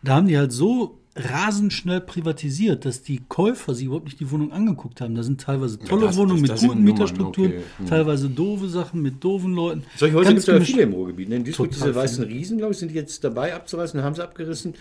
da 0.02 0.14
haben 0.16 0.28
die 0.28 0.38
halt 0.38 0.52
so 0.52 0.99
rasend 1.16 1.73
schnell 1.73 2.00
privatisiert, 2.00 2.85
dass 2.85 3.02
die 3.02 3.23
Käufer 3.28 3.75
sich 3.75 3.87
überhaupt 3.87 4.04
nicht 4.06 4.20
die 4.20 4.30
Wohnung 4.30 4.52
angeguckt 4.52 5.00
haben. 5.00 5.14
Da 5.14 5.23
sind 5.23 5.40
teilweise 5.40 5.78
tolle 5.78 6.06
das- 6.06 6.16
Wohnungen 6.16 6.35
das- 6.35 6.42
mit 6.42 6.50
das 6.52 6.61
sind 6.61 6.68
guten 6.70 6.85
Mieterstrukturen, 6.85 7.50
okay. 7.52 7.62
Hm. 7.78 7.87
teilweise 7.87 8.28
doofe 8.28 8.68
Sachen 8.68 9.02
mit 9.02 9.23
doofen 9.25 9.54
Leuten. 9.54 9.82
Solche 9.96 10.14
Häuser 10.16 10.28
gibt 10.30 10.40
es 10.40 10.46
ja 10.46 10.61
viele 10.61 10.82
im 10.82 10.92
Ruhrgebiet. 10.92 11.28
ne? 11.28 11.37
In 11.37 11.44
Duisburg, 11.44 11.70
diese 11.70 11.94
weißen. 11.94 12.25
Riesen, 12.25 12.58
glaube 12.58 12.73
ich, 12.73 12.78
sind 12.78 12.92
jetzt 12.92 13.25
dabei 13.25 13.54
abzureißen, 13.54 14.02
haben 14.02 14.14
sie 14.14 14.23
abgerissen. 14.23 14.75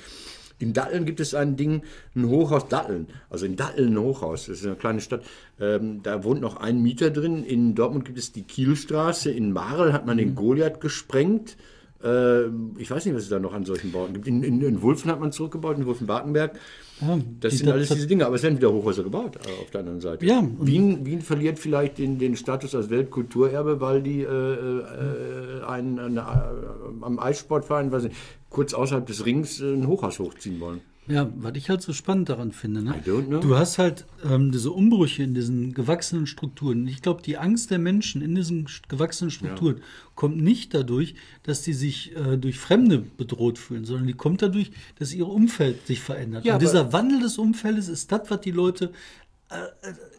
In 0.57 0.71
Datteln 0.71 1.03
gibt 1.05 1.19
es 1.19 1.33
ein 1.35 1.57
Ding, 1.57 1.81
ein 2.15 2.29
Hochhaus 2.29 2.69
Datteln. 2.69 3.07
Also 3.29 3.45
in 3.45 3.57
Datteln 3.57 3.93
ein 3.93 3.99
Hochhaus, 3.99 4.45
das 4.45 4.59
ist 4.59 4.65
eine 4.65 4.75
kleine 4.75 5.01
Stadt. 5.01 5.21
Ähm, 5.59 5.99
da 6.01 6.23
wohnt 6.23 6.39
noch 6.39 6.55
ein 6.57 6.81
Mieter 6.81 7.09
drin. 7.11 7.43
In 7.43 7.75
Dortmund 7.75 8.05
gibt 8.05 8.17
es 8.17 8.31
die 8.31 8.43
Kielstraße. 8.43 9.31
In 9.31 9.51
Marl 9.51 9.91
hat 9.91 10.05
man 10.05 10.15
Mhm. 10.15 10.19
den 10.19 10.35
Goliath 10.35 10.79
gesprengt. 10.79 11.57
Ähm, 12.05 12.75
ich 12.77 12.91
weiß 12.91 13.03
nicht, 13.05 13.15
was 13.15 13.24
es 13.24 13.29
da 13.29 13.39
noch 13.39 13.53
an 13.53 13.65
solchen 13.65 13.91
Bauten 13.91 14.13
gibt. 14.13 14.27
In, 14.27 14.43
in, 14.43 14.62
in 14.62 14.81
Wulfen 14.81 15.09
hat 15.09 15.19
man 15.19 15.31
zurückgebaut, 15.31 15.77
in 15.77 15.85
Wulfen-Barkenberg. 15.88 16.57
Ja, 17.01 17.19
Das 17.39 17.51
die- 17.51 17.57
sind 17.57 17.69
alles 17.69 17.89
diese 17.89 18.07
Dinge, 18.07 18.25
aber 18.25 18.35
es 18.35 18.43
werden 18.43 18.57
wieder 18.57 18.71
Hochhäuser 18.71 19.03
gebaut 19.03 19.35
äh, 19.38 19.62
auf 19.62 19.71
der 19.71 19.79
anderen 19.81 20.00
Seite. 20.01 20.25
Ja, 20.25 20.43
Wien, 20.59 21.05
Wien 21.05 21.21
verliert 21.21 21.57
vielleicht 21.59 21.97
den, 21.97 22.19
den 22.19 22.35
Status 22.35 22.75
als 22.75 22.89
Weltkulturerbe, 22.89 23.81
weil 23.81 24.01
die 24.03 24.21
äh, 24.21 24.25
äh, 24.25 25.63
einen, 25.65 26.00
eine, 26.00 26.19
äh, 26.21 27.03
am 27.05 27.19
Eissportverein, 27.19 27.91
weiß 27.91 28.03
nicht, 28.03 28.15
kurz 28.50 28.74
außerhalb 28.74 29.05
des 29.05 29.25
Rings 29.25 29.59
äh, 29.62 29.74
ein 29.74 29.88
Hochhaus 29.88 30.19
hochziehen 30.19 30.59
wollen. 30.59 30.81
Ja, 31.07 31.31
was 31.35 31.53
ich 31.55 31.69
halt 31.69 31.81
so 31.81 31.93
spannend 31.93 32.29
daran 32.29 32.51
finde, 32.51 32.81
ne? 32.81 32.95
I 32.95 33.07
don't 33.07 33.27
know. 33.27 33.39
du 33.39 33.55
hast 33.55 33.77
halt 33.77 34.05
ähm, 34.27 34.51
diese 34.51 34.71
Umbrüche 34.71 35.21
in 35.24 35.35
diesen 35.35 35.74
gewachsenen 35.74 36.25
Strukturen. 36.25 36.88
Ich 36.88 37.01
glaube, 37.01 37.21
die 37.21 37.38
Angst 37.38 37.69
der 37.69 37.77
Menschen 37.77 38.21
in 38.21 38.33
diesen 38.33 38.67
gewachsenen 38.88 39.29
Strukturen 39.29 39.81
kommt 40.15 40.38
nicht 40.41 40.74
dadurch, 40.74 41.13
dass 41.43 41.62
die 41.62 41.74
sich 41.74 42.15
äh, 42.15 42.38
durch 42.38 42.57
Fremde 42.57 43.00
bedroht 43.17 43.59
fühlen, 43.59 43.85
sondern 43.85 44.07
die 44.07 44.13
kommt 44.13 44.41
dadurch, 44.41 44.71
dass 44.97 45.13
ihr 45.13 45.27
Umfeld 45.27 45.85
sich 45.85 46.00
verändert. 46.00 46.43
Ja, 46.45 46.53
Und 46.55 46.62
dieser 46.62 46.91
Wandel 46.91 47.19
des 47.19 47.38
Umfeldes 47.38 47.88
ist 47.88 48.12
das, 48.12 48.21
was 48.29 48.41
die 48.41 48.51
Leute 48.51 48.91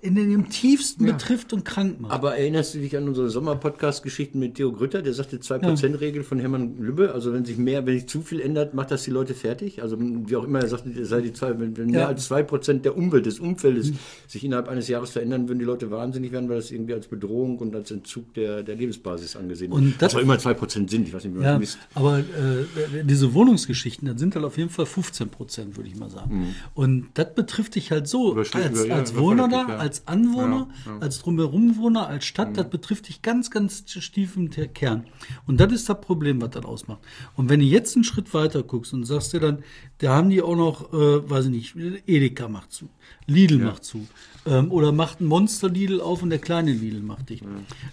in 0.02 0.14
dem 0.14 0.48
tiefsten 0.50 1.04
betrifft 1.04 1.52
und 1.52 1.64
krank 1.64 2.00
macht. 2.00 2.12
Aber 2.12 2.36
erinnerst 2.36 2.74
du 2.74 2.78
dich 2.78 2.96
an 2.96 3.08
unsere 3.08 3.28
Sommer-Podcast-Geschichten 3.28 4.38
mit 4.38 4.54
Theo 4.54 4.70
Grütter? 4.72 5.02
Der 5.02 5.12
sagte 5.14 5.38
2%-Regel 5.38 6.22
von 6.22 6.38
Hermann 6.38 6.78
Lübbe. 6.78 7.12
Also 7.12 7.32
wenn 7.32 7.44
sich 7.44 7.58
mehr, 7.58 7.84
wenn 7.86 7.94
sich 7.98 8.06
zu 8.08 8.20
viel 8.22 8.40
ändert, 8.40 8.72
macht 8.74 8.92
das 8.92 9.02
die 9.02 9.10
Leute 9.10 9.34
fertig. 9.34 9.82
Also 9.82 9.96
wie 10.00 10.36
auch 10.36 10.44
immer, 10.44 10.60
er 10.60 10.68
sagte, 10.68 11.04
sei 11.04 11.20
die 11.22 11.32
zwei, 11.32 11.58
wenn, 11.58 11.72
mehr 11.90 12.02
Ja. 12.02 12.06
als 12.06 12.30
2% 12.30 12.82
der 12.84 12.96
Umwelt, 12.96 13.26
des 13.26 13.40
Umfeldes 13.40 13.92
sich 14.28 14.44
innerhalb 14.44 14.68
eines 14.68 14.86
Jahres 14.86 15.10
verändern, 15.10 15.48
würden 15.48 15.58
die 15.58 15.64
Leute 15.64 15.90
wahnsinnig 15.90 16.30
werden, 16.30 16.48
weil 16.48 16.56
das 16.56 16.70
irgendwie 16.70 16.94
als 16.94 17.08
Bedrohung 17.08 17.58
und 17.58 17.74
als 17.74 17.90
Entzug 17.90 18.32
der, 18.34 18.62
der 18.62 18.76
Lebensbasis 18.76 19.34
angesehen 19.34 19.72
wird. 19.72 19.80
Und 19.82 19.94
das- 20.00 20.14
Was 20.14 20.20
auch 20.20 20.22
immer 20.22 20.38
2% 20.38 20.88
sind, 20.88 21.08
ich 21.08 21.12
weiß 21.14 21.24
nicht, 21.24 21.34
wie 21.34 21.38
man 21.38 21.44
Ja, 21.44 21.52
das 21.54 21.60
misst. 21.60 21.78
aber 21.94 22.18
äh, 22.20 23.02
diese 23.04 23.34
Wohnungsgeschichten, 23.34 24.06
das 24.06 24.20
sind 24.20 24.36
halt 24.36 24.44
auf 24.44 24.56
jeden 24.56 24.70
Fall 24.70 24.86
15 24.86 25.30
Prozent, 25.30 25.76
würde 25.76 25.88
ich 25.88 25.96
mal 25.96 26.10
sagen. 26.10 26.54
Und 26.74 27.08
das 27.14 27.34
betrifft 27.34 27.74
dich 27.74 27.90
halt 27.90 28.06
so 28.06 28.34
als, 28.34 28.50
über- 28.54 28.86
ja, 28.86 28.94
als 28.94 29.15
Wohner 29.16 29.48
da, 29.48 29.68
ja. 29.68 29.76
als 29.76 30.06
Anwohner, 30.06 30.68
als 31.00 31.20
Drumherumwohner, 31.20 32.06
als 32.06 32.24
Stadt, 32.24 32.56
das 32.56 32.68
betrifft 32.70 33.08
dich 33.08 33.22
ganz, 33.22 33.50
ganz 33.50 33.84
stief 33.88 34.36
im 34.36 34.50
Kern. 34.50 35.04
Und 35.46 35.60
das 35.60 35.72
ist 35.72 35.88
das 35.88 36.00
Problem, 36.00 36.40
was 36.40 36.50
das 36.50 36.64
ausmacht. 36.64 37.00
Und 37.36 37.48
wenn 37.48 37.60
du 37.60 37.66
jetzt 37.66 37.96
einen 37.96 38.04
Schritt 38.04 38.32
weiter 38.34 38.62
guckst 38.62 38.92
und 38.92 39.04
sagst 39.04 39.32
dir 39.32 39.40
dann, 39.40 39.62
da 39.98 40.14
haben 40.14 40.30
die 40.30 40.42
auch 40.42 40.56
noch, 40.56 40.92
äh, 40.92 41.28
weiß 41.28 41.46
ich 41.46 41.74
nicht, 41.74 42.06
Edeka 42.06 42.48
macht 42.48 42.72
zu, 42.72 42.88
Lidl 43.26 43.58
macht 43.58 43.84
zu. 43.84 44.06
Ähm, 44.46 44.70
oder 44.70 44.92
macht 44.92 45.20
ein 45.20 45.26
Monster 45.26 45.68
Lidl 45.68 46.00
auf 46.00 46.22
und 46.22 46.30
der 46.30 46.38
kleine 46.38 46.72
Lidl 46.72 47.00
macht 47.00 47.30
dich. 47.30 47.42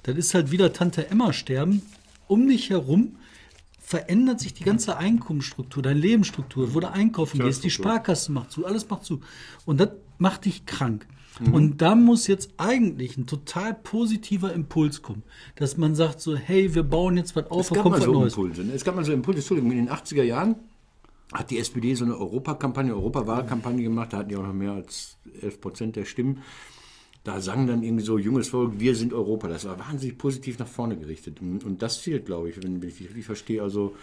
Das 0.03 0.15
ist 0.15 0.33
halt 0.33 0.51
wieder 0.51 0.73
Tante 0.73 1.09
Emma 1.09 1.33
sterben. 1.33 1.81
Um 2.27 2.47
dich 2.47 2.69
herum 2.69 3.17
verändert 3.93 4.39
sich 4.39 4.53
die 4.53 4.63
ganze 4.63 4.97
Einkommensstruktur, 4.97 5.83
deine 5.83 5.99
Lebensstruktur, 5.99 6.73
wo 6.73 6.79
du 6.79 6.89
einkaufen 6.89 7.39
gehst, 7.41 7.63
die 7.63 7.69
Sparkasse 7.69 8.31
macht 8.31 8.51
zu, 8.51 8.65
alles 8.65 8.89
macht 8.89 9.05
zu. 9.05 9.21
Und 9.65 9.79
das 9.79 9.89
macht 10.17 10.45
dich 10.45 10.65
krank. 10.65 11.05
Mhm. 11.39 11.53
Und 11.53 11.81
da 11.81 11.95
muss 11.95 12.27
jetzt 12.27 12.53
eigentlich 12.57 13.17
ein 13.17 13.25
total 13.25 13.73
positiver 13.73 14.53
Impuls 14.53 15.01
kommen, 15.01 15.23
dass 15.55 15.77
man 15.77 15.95
sagt 15.95 16.21
so, 16.21 16.35
hey, 16.35 16.73
wir 16.75 16.83
bauen 16.83 17.17
jetzt 17.17 17.35
was 17.35 17.49
auf, 17.49 17.71
Es 17.71 17.75
gab 17.75 17.89
mal 17.89 18.01
so 18.01 18.13
Neues. 18.13 18.33
Impulse. 18.33 18.63
ne? 18.63 18.73
Es 18.73 18.83
gab 18.83 18.95
mal 18.95 19.05
so 19.05 19.11
Impulse, 19.13 19.39
Entschuldigung, 19.39 19.71
in 19.71 19.85
den 19.85 19.89
80er 19.89 20.23
Jahren 20.23 20.55
hat 21.33 21.49
die 21.49 21.57
SPD 21.57 21.95
so 21.95 22.05
eine 22.05 22.15
Europakampagne, 22.17 22.93
Europawahlkampagne 22.93 23.83
gemacht, 23.83 24.13
da 24.13 24.17
hatten 24.17 24.29
die 24.29 24.35
auch 24.35 24.43
noch 24.43 24.53
mehr 24.53 24.73
als 24.73 25.17
11 25.41 25.61
Prozent 25.61 25.95
der 25.95 26.05
Stimmen. 26.05 26.41
Da 27.23 27.39
sang 27.39 27.67
dann 27.67 27.83
irgendwie 27.83 28.03
so 28.03 28.17
junges 28.17 28.49
Volk, 28.49 28.73
wir 28.79 28.95
sind 28.95 29.13
Europa. 29.13 29.47
Das 29.47 29.63
war 29.63 29.79
wahnsinnig 29.79 30.17
positiv 30.17 30.59
nach 30.59 30.67
vorne 30.67 30.97
gerichtet. 30.97 31.39
Und 31.39 31.81
das 31.81 31.95
fehlt, 31.95 32.25
glaube 32.25 32.49
ich, 32.49 32.61
wenn, 32.61 32.81
wenn 32.81 32.89
ich 32.89 32.99
richtig 32.99 33.25
verstehe. 33.25 33.61
Also, 33.63 33.95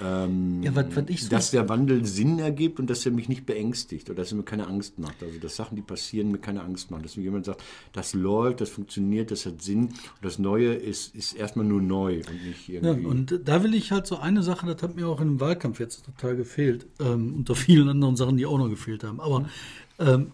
ähm, 0.00 0.62
Ja, 0.62 0.72
was 0.76 0.86
ich 1.08 1.24
so 1.24 1.30
dass 1.30 1.50
der 1.50 1.68
Wandel 1.68 2.04
Sinn 2.04 2.38
ergibt 2.38 2.78
und 2.78 2.88
dass 2.88 3.04
er 3.04 3.10
mich 3.10 3.28
nicht 3.28 3.44
beängstigt 3.44 4.08
oder 4.08 4.22
dass 4.22 4.30
er 4.30 4.36
mir 4.36 4.44
keine 4.44 4.68
Angst 4.68 5.00
macht. 5.00 5.20
Also, 5.20 5.40
dass 5.40 5.56
Sachen, 5.56 5.74
die 5.74 5.82
passieren, 5.82 6.30
mir 6.30 6.38
keine 6.38 6.62
Angst 6.62 6.92
machen. 6.92 7.02
Dass 7.02 7.16
mir 7.16 7.24
jemand 7.24 7.46
sagt, 7.46 7.60
das 7.92 8.14
läuft, 8.14 8.60
das 8.60 8.70
funktioniert, 8.70 9.32
das 9.32 9.46
hat 9.46 9.60
Sinn. 9.62 9.86
Und 9.86 9.94
das 10.22 10.38
Neue 10.38 10.72
ist, 10.74 11.12
ist 11.16 11.32
erstmal 11.32 11.66
nur 11.66 11.82
neu 11.82 12.18
und 12.18 12.46
nicht 12.46 12.68
Ja, 12.68 12.82
irgendwie. 12.82 13.06
und 13.06 13.40
da 13.46 13.64
will 13.64 13.74
ich 13.74 13.90
halt 13.90 14.06
so 14.06 14.16
eine 14.18 14.44
Sache, 14.44 14.64
das 14.72 14.80
hat 14.80 14.94
mir 14.94 15.08
auch 15.08 15.20
im 15.20 15.40
Wahlkampf 15.40 15.80
jetzt 15.80 16.04
total 16.04 16.36
gefehlt, 16.36 16.86
ähm, 17.00 17.34
unter 17.34 17.56
vielen 17.56 17.88
anderen 17.88 18.14
Sachen, 18.14 18.36
die 18.36 18.46
auch 18.46 18.58
noch 18.58 18.68
gefehlt 18.68 19.02
haben. 19.02 19.18
Aber 19.20 19.46
ähm, 19.98 20.30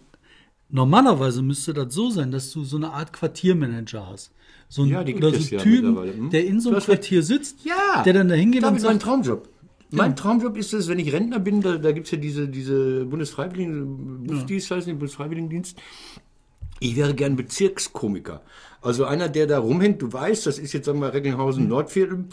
normalerweise 0.69 1.41
müsste 1.41 1.73
das 1.73 1.93
so 1.93 2.09
sein, 2.09 2.31
dass 2.31 2.51
du 2.51 2.63
so 2.63 2.77
eine 2.77 2.91
Art 2.91 3.13
Quartiermanager 3.13 4.07
hast. 4.07 4.31
So 4.69 4.83
ein, 4.83 4.89
Ja, 4.89 5.03
die 5.03 5.13
gibt 5.13 5.23
oder 5.23 5.37
so 5.37 5.55
ja 5.55 5.61
Typen, 5.61 5.95
hm? 5.95 6.29
der 6.29 6.45
in 6.45 6.59
so 6.59 6.69
einem. 6.69 6.79
Quartier 6.81 7.23
sitzt, 7.23 7.63
Ja, 7.63 8.03
der 8.03 8.13
dann 8.13 8.27
da 8.27 8.35
hingeht 8.35 8.63
und 8.63 8.71
David, 8.71 8.83
mein 8.83 8.93
sagt, 8.93 9.01
Traumjob. 9.03 9.49
Mein 9.89 10.15
Traumjob 10.17 10.57
ist 10.57 10.73
es, 10.73 10.89
wenn 10.89 10.99
ich 10.99 11.13
Rentner 11.13 11.39
bin, 11.39 11.61
da, 11.61 11.77
da 11.77 11.93
gibt 11.93 12.07
es 12.07 12.11
ja 12.11 12.17
diese, 12.17 12.49
diese 12.49 13.05
Bundesfreiwilligen, 13.05 14.27
heißt 14.29 14.87
nicht, 14.87 14.99
Bundesfreiwilligendienst. 14.99 15.77
Ich 16.79 16.95
wäre 16.95 17.13
gern 17.13 17.35
Bezirkskomiker. 17.35 18.41
Also 18.79 19.05
einer, 19.05 19.27
der 19.27 19.47
da 19.47 19.59
rumhängt, 19.59 20.01
du 20.01 20.13
weißt, 20.13 20.45
das 20.45 20.59
ist 20.59 20.71
jetzt, 20.71 20.85
sagen 20.85 20.99
wir 20.99 21.07
mal, 21.07 21.11
Recklinghausen 21.11 21.67
Nordviertel, 21.67 22.25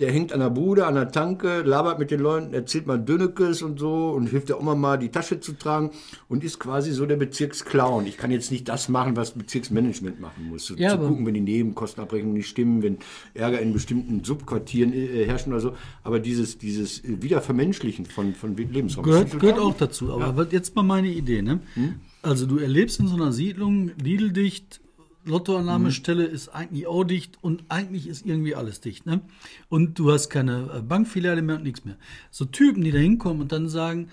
der 0.00 0.10
hängt 0.10 0.32
an 0.32 0.40
der 0.40 0.50
Bude, 0.50 0.84
an 0.84 0.94
der 0.94 1.12
Tanke, 1.12 1.62
labert 1.62 2.00
mit 2.00 2.10
den 2.10 2.20
Leuten, 2.20 2.52
erzählt 2.52 2.86
mal 2.86 2.98
Dönnekes 2.98 3.62
und 3.62 3.78
so 3.78 4.10
und 4.10 4.26
hilft 4.26 4.48
der 4.48 4.60
Oma 4.60 4.74
mal, 4.74 4.98
die 4.98 5.10
Tasche 5.10 5.38
zu 5.38 5.52
tragen 5.52 5.90
und 6.28 6.42
ist 6.42 6.58
quasi 6.58 6.90
so 6.92 7.06
der 7.06 7.16
Bezirksclown. 7.16 8.06
Ich 8.06 8.18
kann 8.18 8.32
jetzt 8.32 8.50
nicht 8.50 8.68
das 8.68 8.88
machen, 8.88 9.16
was 9.16 9.30
Bezirksmanagement 9.30 10.20
machen 10.20 10.48
muss. 10.50 10.66
So, 10.66 10.74
Ja, 10.74 10.90
zu 10.90 11.06
gucken, 11.06 11.24
wenn 11.24 11.34
die 11.34 11.40
Nebenkostenabrechnungen 11.40 12.36
nicht 12.36 12.48
stimmen, 12.48 12.82
wenn 12.82 12.98
Ärger 13.34 13.60
in 13.60 13.72
bestimmten 13.72 14.24
Subquartieren 14.24 14.92
äh, 14.92 15.24
herrschen 15.24 15.52
oder 15.52 15.62
so. 15.62 15.72
Aber 16.02 16.18
dieses, 16.18 16.58
dieses 16.58 16.98
äh, 17.04 17.22
Wiedervermenschlichen 17.22 18.06
von, 18.06 18.34
von 18.34 18.56
Lebensraum. 18.56 19.04
Gehört, 19.04 19.38
gehört 19.38 19.58
auch 19.60 19.76
dazu. 19.76 20.12
Aber 20.12 20.36
was 20.36 20.48
jetzt 20.50 20.74
mal 20.74 20.82
meine 20.82 21.08
Idee, 21.08 21.42
ne? 21.42 21.60
Also 22.22 22.46
du 22.46 22.58
erlebst 22.58 23.00
in 23.00 23.08
so 23.08 23.16
einer 23.16 23.32
Siedlung, 23.32 23.90
Lidl-dicht, 23.98 24.80
Lottoannahmestelle 25.24 26.24
ist 26.24 26.48
eigentlich 26.48 26.86
auch 26.86 27.04
dicht 27.04 27.38
und 27.42 27.64
eigentlich 27.68 28.08
ist 28.08 28.26
irgendwie 28.26 28.54
alles 28.54 28.80
dicht, 28.80 29.06
ne? 29.06 29.20
Und 29.68 29.98
du 29.98 30.10
hast 30.10 30.30
keine 30.30 30.70
äh, 30.74 30.80
Bankfiliale 30.80 31.42
mehr 31.42 31.56
und 31.56 31.62
nichts 31.62 31.84
mehr. 31.84 31.96
So 32.30 32.44
Typen, 32.44 32.82
die 32.82 32.90
da 32.90 32.98
hinkommen 32.98 33.42
und 33.42 33.52
dann 33.52 33.68
sagen, 33.68 34.08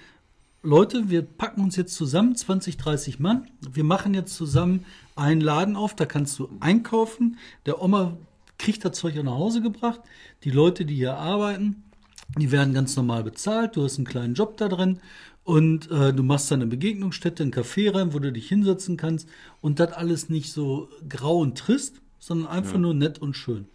Leute, 0.62 1.10
wir 1.10 1.22
packen 1.22 1.62
uns 1.62 1.78
jetzt 1.78 1.96
zusammen, 1.96 2.36
20, 2.36 2.78
30 2.78 3.20
Mann, 3.20 3.48
wir 3.72 3.84
machen 3.84 4.14
jetzt 4.14 4.36
zusammen 4.36 4.86
einen 5.16 5.42
Laden 5.42 5.76
auf, 5.76 5.96
da 5.96 6.06
kannst 6.06 6.38
du 6.38 6.50
einkaufen, 6.60 7.38
der 7.66 7.82
Oma 7.82 8.18
kriegt 8.58 8.84
das 8.84 8.98
Zeug 8.98 9.16
nach 9.24 9.32
Hause 9.32 9.62
gebracht, 9.62 10.02
die 10.44 10.52
Leute, 10.52 10.86
die 10.86 10.96
hier 10.96 11.16
arbeiten, 11.16 11.84
die 12.38 12.52
werden 12.52 12.74
ganz 12.74 12.96
normal 12.96 13.24
bezahlt, 13.24 13.78
du 13.78 13.84
hast 13.84 13.98
einen 13.98 14.06
kleinen 14.06 14.34
Job 14.34 14.58
da 14.58 14.68
drin 14.68 15.00
und 15.50 15.90
äh, 15.90 16.14
du 16.14 16.22
machst 16.22 16.52
da 16.52 16.56
eine 16.56 16.68
Begegnungsstätte, 16.68 17.42
ein 17.42 17.52
Café 17.52 17.92
rein, 17.92 18.14
wo 18.14 18.20
du 18.20 18.32
dich 18.32 18.48
hinsetzen 18.48 18.98
kannst 18.98 19.28
und 19.62 19.80
das 19.80 19.94
alles 19.94 20.30
nicht 20.30 20.54
so 20.54 20.90
grau 21.10 21.40
und 21.40 21.58
trist, 21.58 22.04
sondern 22.20 22.50
einfach 22.50 22.78
nur 22.78 22.94
nett 22.94 23.18
und 23.18 23.36
schön. 23.36 23.66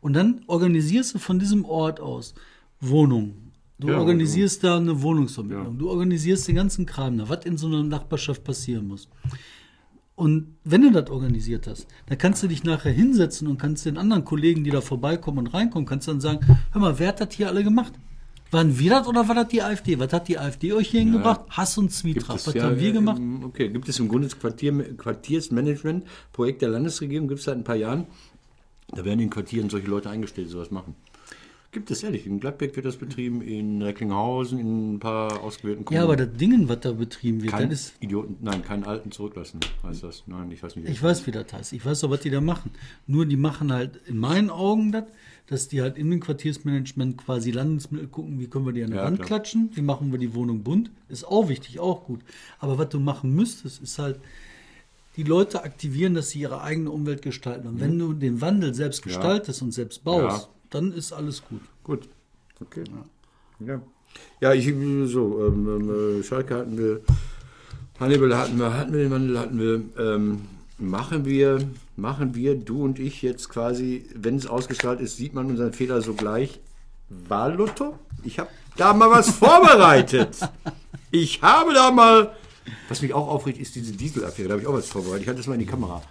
Und 0.00 0.12
dann 0.12 0.42
organisierst 0.46 1.16
du 1.16 1.18
von 1.18 1.40
diesem 1.40 1.64
Ort 1.64 1.98
aus 1.98 2.34
Wohnungen. 2.78 3.50
Du 3.80 3.88
Ja, 3.88 3.98
organisierst 3.98 4.62
da 4.62 4.76
eine 4.76 5.02
Wohnungsvermittlung. 5.02 5.76
Du 5.76 5.90
organisierst 5.90 6.46
den 6.46 6.54
ganzen 6.54 6.86
Kram 6.86 7.18
da, 7.18 7.28
was 7.28 7.44
in 7.44 7.58
so 7.58 7.66
einer 7.66 7.82
Nachbarschaft 7.82 8.44
passieren 8.44 8.86
muss. 8.86 9.08
Und 10.14 10.54
wenn 10.62 10.82
du 10.82 10.92
das 10.92 11.10
organisiert 11.10 11.66
hast, 11.66 11.88
dann 12.06 12.18
kannst 12.18 12.44
du 12.44 12.46
dich 12.46 12.62
nachher 12.62 12.92
hinsetzen 12.92 13.48
und 13.48 13.58
kannst 13.58 13.86
den 13.86 13.98
anderen 13.98 14.24
Kollegen, 14.24 14.62
die 14.62 14.70
da 14.70 14.80
vorbeikommen 14.80 15.38
und 15.38 15.48
reinkommen, 15.48 15.84
kannst 15.84 16.06
dann 16.06 16.20
sagen, 16.20 16.46
hör 16.70 16.80
mal, 16.80 17.00
wer 17.00 17.08
hat 17.08 17.20
das 17.20 17.34
hier 17.34 17.48
alle 17.48 17.64
gemacht? 17.64 17.94
Waren 18.50 18.78
wir 18.78 18.90
das 18.90 19.06
oder 19.06 19.28
war 19.28 19.34
das 19.34 19.48
die 19.48 19.62
AfD? 19.62 19.98
Was 19.98 20.12
hat 20.12 20.28
die 20.28 20.38
AfD 20.38 20.72
euch 20.72 20.88
hier 20.88 21.00
hingebracht? 21.00 21.42
Hass 21.50 21.76
und 21.76 21.90
Zwietracht. 21.92 22.46
Was 22.46 22.54
ja, 22.54 22.64
haben 22.64 22.80
wir 22.80 22.92
gemacht? 22.92 23.20
Okay, 23.44 23.68
gibt 23.68 23.88
es 23.88 23.98
im 23.98 24.08
Grunde 24.08 24.28
das 24.28 24.38
Quartier, 24.38 24.96
Quartiersmanagement, 24.96 26.04
Projekt 26.32 26.62
der 26.62 26.70
Landesregierung, 26.70 27.28
gibt 27.28 27.40
es 27.40 27.44
seit 27.44 27.56
ein 27.56 27.64
paar 27.64 27.76
Jahren. 27.76 28.06
Da 28.88 29.04
werden 29.04 29.20
in 29.20 29.28
Quartieren 29.28 29.68
solche 29.68 29.88
Leute 29.88 30.08
eingestellt, 30.08 30.46
die 30.46 30.52
sowas 30.52 30.70
machen. 30.70 30.94
Gibt 31.70 31.90
es 31.90 32.02
ehrlich. 32.02 32.26
In 32.26 32.40
Gladbeck 32.40 32.74
wird 32.76 32.86
das 32.86 32.96
betrieben, 32.96 33.42
in 33.42 33.82
Recklinghausen, 33.82 34.58
in 34.58 34.94
ein 34.94 34.98
paar 35.00 35.42
ausgewählten 35.42 35.84
Ja, 35.92 36.04
aber 36.04 36.16
das 36.16 36.32
Dingen, 36.32 36.66
was 36.66 36.80
da 36.80 36.92
betrieben 36.92 37.42
wird, 37.42 37.52
kein 37.52 37.70
ist. 37.70 37.92
Idioten, 38.00 38.38
nein, 38.40 38.62
keinen 38.62 38.84
Alten 38.84 39.12
zurücklassen, 39.12 39.60
heißt 39.82 40.02
das. 40.02 40.22
Nein, 40.26 40.50
ich 40.50 40.62
weiß 40.62 40.76
nicht. 40.76 40.88
Ich 40.88 41.02
weiß, 41.02 41.26
wie 41.26 41.30
das 41.30 41.52
heißt. 41.52 41.74
Ich 41.74 41.84
weiß 41.84 42.04
auch, 42.04 42.10
was 42.10 42.20
die 42.20 42.30
da 42.30 42.40
machen. 42.40 42.70
Nur 43.06 43.26
die 43.26 43.36
machen 43.36 43.70
halt 43.70 44.00
in 44.06 44.16
meinen 44.16 44.48
Augen 44.48 44.92
das, 44.92 45.04
dass 45.48 45.68
die 45.68 45.80
halt 45.80 45.96
in 45.96 46.10
dem 46.10 46.20
Quartiersmanagement 46.20 47.16
quasi 47.18 47.50
Landesmittel 47.50 48.06
gucken, 48.08 48.38
wie 48.38 48.46
können 48.48 48.66
wir 48.66 48.72
die 48.72 48.84
an 48.84 48.90
die 48.90 48.96
Ja, 48.96 49.04
Wand 49.04 49.16
klar. 49.16 49.26
klatschen, 49.26 49.70
wie 49.74 49.82
machen 49.82 50.12
wir 50.12 50.18
die 50.18 50.34
Wohnung 50.34 50.62
bunt. 50.62 50.90
Ist 51.08 51.24
auch 51.24 51.48
wichtig, 51.48 51.80
auch 51.80 52.04
gut. 52.04 52.20
Aber 52.58 52.76
was 52.78 52.90
du 52.90 53.00
machen 53.00 53.34
müsstest, 53.34 53.82
ist 53.82 53.98
halt 53.98 54.20
die 55.16 55.22
Leute 55.22 55.62
aktivieren, 55.64 56.14
dass 56.14 56.30
sie 56.30 56.40
ihre 56.40 56.60
eigene 56.62 56.90
Umwelt 56.90 57.22
gestalten. 57.22 57.66
Und 57.66 57.80
wenn 57.80 57.98
du 57.98 58.12
den 58.12 58.40
Wandel 58.40 58.74
selbst 58.74 59.02
gestaltest 59.02 59.62
und 59.62 59.72
selbst 59.72 60.04
baust, 60.04 60.46
Ja. 60.46 60.52
dann 60.70 60.92
ist 60.92 61.12
alles 61.12 61.42
gut. 61.44 61.62
Gut. 61.82 62.08
Okay. 62.60 62.84
Ja. 63.66 63.80
Ja, 64.40 64.52
ich 64.54 64.66
so, 64.66 65.46
ähm, 65.46 65.66
ähm, 65.90 66.20
äh, 66.20 66.22
Schalke 66.22 66.56
hatten 66.56 66.76
wir, 66.78 67.00
Hannibal 67.98 68.36
hatten 68.36 68.58
wir, 68.58 68.72
hatten 68.76 68.92
wir 68.92 69.00
den 69.00 69.10
Wandel, 69.10 69.38
hatten 69.38 69.58
wir, 69.58 69.82
ähm, 69.98 70.40
machen 70.78 71.24
wir, 71.24 71.68
machen 71.96 72.34
wir, 72.34 72.54
du 72.56 72.82
und 72.82 72.98
ich 72.98 73.22
jetzt 73.22 73.48
quasi, 73.48 74.04
wenn 74.14 74.36
es 74.36 74.46
ausgestrahlt 74.46 75.00
ist, 75.00 75.16
sieht 75.16 75.34
man 75.34 75.46
unseren 75.46 75.72
Fehler 75.72 76.00
sogleich. 76.00 76.60
Wahllotto? 77.08 77.98
Ich 78.22 78.38
habe 78.38 78.50
da 78.76 78.92
mal 78.92 79.10
was 79.10 79.30
vorbereitet. 79.30 80.38
Ich 81.10 81.40
habe 81.40 81.72
da 81.72 81.90
mal, 81.90 82.34
was 82.90 83.00
mich 83.00 83.14
auch 83.14 83.28
aufregt, 83.28 83.58
ist 83.58 83.74
diese 83.74 83.92
Dieselaffäre, 83.92 84.48
da 84.48 84.52
habe 84.52 84.60
ich 84.60 84.68
auch 84.68 84.74
was 84.74 84.90
vorbereitet. 84.90 85.22
Ich 85.22 85.28
halte 85.28 85.38
das 85.38 85.46
mal 85.46 85.54
in 85.54 85.60
die 85.60 85.66
Kamera. 85.66 86.02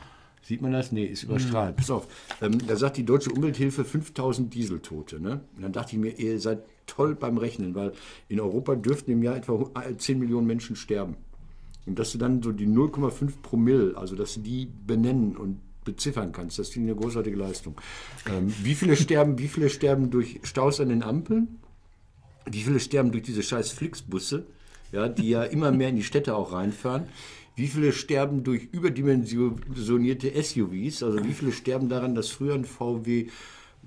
Sieht 0.42 0.60
man 0.62 0.72
das? 0.72 0.92
Nee, 0.92 1.06
ist 1.06 1.22
überstrahlt. 1.22 1.76
Pass 1.76 1.92
auf. 1.92 2.08
Ähm, 2.42 2.66
da 2.66 2.76
sagt 2.78 2.98
die 2.98 3.06
Deutsche 3.06 3.30
Umwelthilfe 3.30 3.86
5000 3.86 4.52
Dieseltote. 4.52 5.20
Ne? 5.20 5.42
Und 5.56 5.62
dann 5.62 5.72
dachte 5.72 5.92
ich 5.96 6.02
mir, 6.02 6.18
ihr 6.18 6.40
seid 6.40 6.64
toll 6.88 7.14
beim 7.14 7.38
Rechnen, 7.38 7.76
weil 7.76 7.92
in 8.28 8.40
Europa 8.40 8.74
dürften 8.76 9.12
im 9.12 9.22
Jahr 9.22 9.36
etwa 9.36 9.70
10 9.98 10.18
Millionen 10.18 10.48
Menschen 10.48 10.76
sterben. 10.76 11.18
Und 11.88 11.98
dass 11.98 12.12
du 12.12 12.18
dann 12.18 12.44
so 12.44 12.52
die 12.52 12.68
0,5 12.68 13.42
Promille, 13.42 13.98
also 13.98 14.16
dass 14.16 14.36
du 14.36 14.42
die 14.42 14.68
benennen 14.86 15.38
und 15.38 15.60
beziffern 15.86 16.34
kannst, 16.34 16.60
das 16.60 16.70
ich 16.70 16.78
eine 16.78 16.96
großartige 16.96 17.38
Leistung. 17.38 17.80
Ähm, 18.30 18.54
wie 18.62 18.76
viele 18.76 18.98
sterben, 18.98 19.40
wie 19.40 19.48
viele 19.48 19.70
sterben 19.70 20.12
durch 20.12 20.42
Staus 20.44 20.82
an 20.82 20.90
den 20.90 21.02
Ampeln? 21.02 21.60
Wie 22.46 22.62
viele 22.62 22.80
sterben 22.80 23.12
durch 23.12 23.24
diese 23.24 23.42
scheiß 23.42 23.72
Flixbusse, 23.72 24.46
ja, 24.92 25.08
die 25.08 25.30
ja 25.30 25.44
immer 25.44 25.72
mehr 25.72 25.90
in 25.90 25.96
die 25.96 26.04
Städte 26.04 26.36
auch 26.36 26.52
reinfahren? 26.52 27.08
Wie 27.56 27.68
viele 27.68 27.94
sterben 27.94 28.44
durch 28.44 28.68
überdimensionierte 28.72 30.32
SUVs? 30.44 31.04
Also 31.04 31.24
wie 31.24 31.34
viele 31.34 31.52
sterben 31.52 31.90
daran, 31.90 32.16
dass 32.16 32.30
früher 32.30 32.54
ein 32.54 32.66
VW 32.66 33.28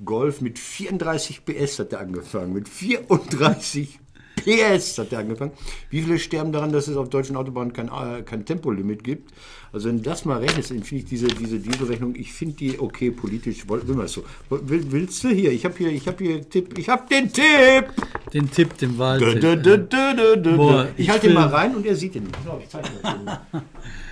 Golf 0.04 0.40
mit 0.40 0.58
34 0.58 1.44
PS 1.44 1.78
hat 1.78 1.92
er 1.92 2.00
angefangen, 2.00 2.54
mit 2.54 2.68
34 2.68 4.00
PS 4.44 4.98
hat 4.98 5.12
er 5.12 5.20
angefangen. 5.20 5.52
Wie 5.90 6.02
viele 6.02 6.18
sterben 6.18 6.52
daran, 6.52 6.72
dass 6.72 6.88
es 6.88 6.96
auf 6.96 7.08
deutschen 7.08 7.36
Autobahnen 7.36 7.72
kein, 7.72 7.88
äh, 7.88 8.22
kein 8.22 8.44
Tempolimit 8.44 9.04
gibt? 9.04 9.32
Also 9.72 9.88
wenn 9.88 9.98
du 9.98 10.02
das 10.02 10.24
mal 10.24 10.38
rechnest, 10.38 10.70
dann 10.70 10.82
finde 10.82 11.04
ich 11.04 11.08
diese, 11.08 11.28
diese 11.28 11.58
Dieselrechnung, 11.58 12.14
ich 12.16 12.32
finde 12.32 12.56
die 12.56 12.80
okay 12.80 13.10
politisch, 13.10 13.68
will, 13.68 13.86
will 13.86 13.94
man 13.94 14.08
so. 14.08 14.24
Will, 14.48 14.90
willst 14.90 15.22
du 15.22 15.28
hier? 15.28 15.52
Ich 15.52 15.64
habe 15.64 15.76
hier, 15.78 15.90
ich 15.90 16.06
habe 16.08 16.24
hier 16.24 16.48
Tipp, 16.48 16.76
ich 16.76 16.88
habe 16.88 17.08
den 17.08 17.32
Tipp. 17.32 17.92
Den 18.32 18.50
Tipp, 18.50 18.76
den 18.78 18.98
Wahltipp. 18.98 19.40
dö, 19.40 19.56
dö, 19.56 19.78
dö, 19.78 20.14
dö, 20.16 20.36
dö. 20.36 20.56
Boah, 20.56 20.88
ich 20.96 21.04
ich 21.04 21.10
halte 21.10 21.28
ihn 21.28 21.34
mal 21.34 21.48
rein 21.48 21.74
und 21.74 21.86
er 21.86 21.94
sieht 21.94 22.16
ihn 22.16 22.24
nicht. 22.24 22.38
So, 22.44 22.58
ich 22.60 22.68
zeige 22.68 22.88
ihn 22.88 23.24
mal. 23.24 23.40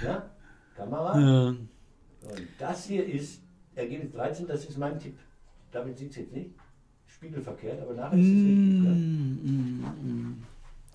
Ja? 0.04 0.30
Kamera. 0.76 1.20
Ja. 1.20 1.48
Und 1.48 2.48
das 2.58 2.86
hier 2.86 3.04
ist 3.04 3.40
Ergebnis 3.74 4.12
13, 4.12 4.46
das 4.46 4.64
ist 4.64 4.78
mein 4.78 4.98
Tipp. 4.98 5.18
Damit 5.72 5.98
sieht 5.98 6.10
es 6.10 6.16
jetzt 6.16 6.32
nicht. 6.32 6.50
Spiegelverkehrt, 7.18 7.82
aber 7.82 7.94
nachher 7.94 8.16
ist 8.16 8.26
es 8.26 8.32
richtig. 8.32 8.82
Ne? 8.84 10.34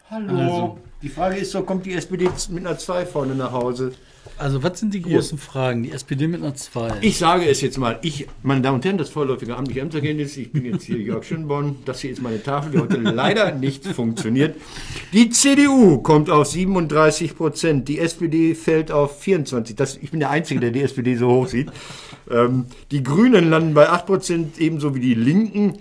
Hallo. 0.09 0.37
Also- 0.37 0.77
die 1.01 1.09
Frage 1.09 1.35
ist 1.35 1.51
so, 1.51 1.63
kommt 1.63 1.85
die 1.85 1.93
SPD 1.93 2.29
mit 2.49 2.65
einer 2.65 2.77
2 2.77 3.05
vorne 3.05 3.35
nach 3.35 3.51
Hause? 3.51 3.91
Also, 4.37 4.63
was 4.63 4.79
sind 4.79 4.93
die 4.93 5.01
großen 5.01 5.37
Fragen? 5.37 5.83
Die 5.83 5.91
SPD 5.91 6.27
mit 6.27 6.41
einer 6.41 6.55
2. 6.55 6.93
Ich 7.01 7.17
sage 7.17 7.45
es 7.45 7.59
jetzt 7.59 7.77
mal. 7.77 7.99
Ich, 8.03 8.25
meine 8.41 8.61
Damen 8.61 8.75
und 8.75 8.85
Herren, 8.85 8.97
das 8.97 9.09
vorläufige 9.09 9.57
amtliche 9.57 9.81
Ämterkenntnis. 9.81 10.37
Ich 10.37 10.49
bin 10.53 10.63
jetzt 10.63 10.85
hier 10.85 10.97
Jörg 10.97 11.25
Schönborn. 11.25 11.75
Das 11.83 11.99
hier 11.99 12.11
ist 12.11 12.21
meine 12.21 12.41
Tafel, 12.41 12.71
die 12.71 12.79
heute 12.79 12.97
leider 13.01 13.51
nicht 13.53 13.85
funktioniert. 13.85 14.55
Die 15.11 15.29
CDU 15.29 15.97
kommt 15.97 16.29
auf 16.29 16.47
37 16.47 17.35
Prozent. 17.35 17.89
Die 17.89 17.99
SPD 17.99 18.55
fällt 18.55 18.91
auf 18.93 19.19
24. 19.19 19.75
Das, 19.75 19.97
ich 19.97 20.11
bin 20.11 20.21
der 20.21 20.29
Einzige, 20.29 20.61
der 20.61 20.71
die 20.71 20.83
SPD 20.83 21.17
so 21.17 21.27
hoch 21.29 21.47
sieht. 21.47 21.69
Ähm, 22.31 22.67
die 22.91 23.03
Grünen 23.03 23.49
landen 23.49 23.73
bei 23.73 23.89
8 23.89 24.05
Prozent, 24.05 24.57
ebenso 24.57 24.95
wie 24.95 25.01
die 25.01 25.15
Linken. 25.15 25.73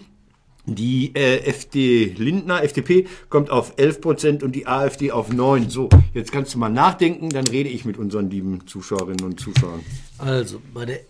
Die 0.64 1.12
äh, 1.16 1.38
FD 1.38 2.14
Lindner, 2.16 2.62
FDP, 2.62 3.06
kommt 3.28 3.50
auf 3.50 3.72
11 3.78 4.00
Prozent 4.00 4.42
und 4.44 4.52
die 4.54 4.68
AfD 4.68 5.10
auf 5.10 5.32
9. 5.32 5.68
So, 5.68 5.88
jetzt 6.14 6.30
kannst 6.30 6.54
du 6.54 6.58
mal 6.58 6.68
nachdenken, 6.68 7.30
dann 7.30 7.46
rede 7.48 7.68
ich 7.68 7.84
mit 7.84 7.98
unseren 7.98 8.30
lieben 8.30 8.64
Zuschauerinnen 8.66 9.24
und 9.24 9.40
Zuschauern. 9.40 9.80
Also, 10.18 10.60
bei 10.72 10.84
der. 10.84 11.00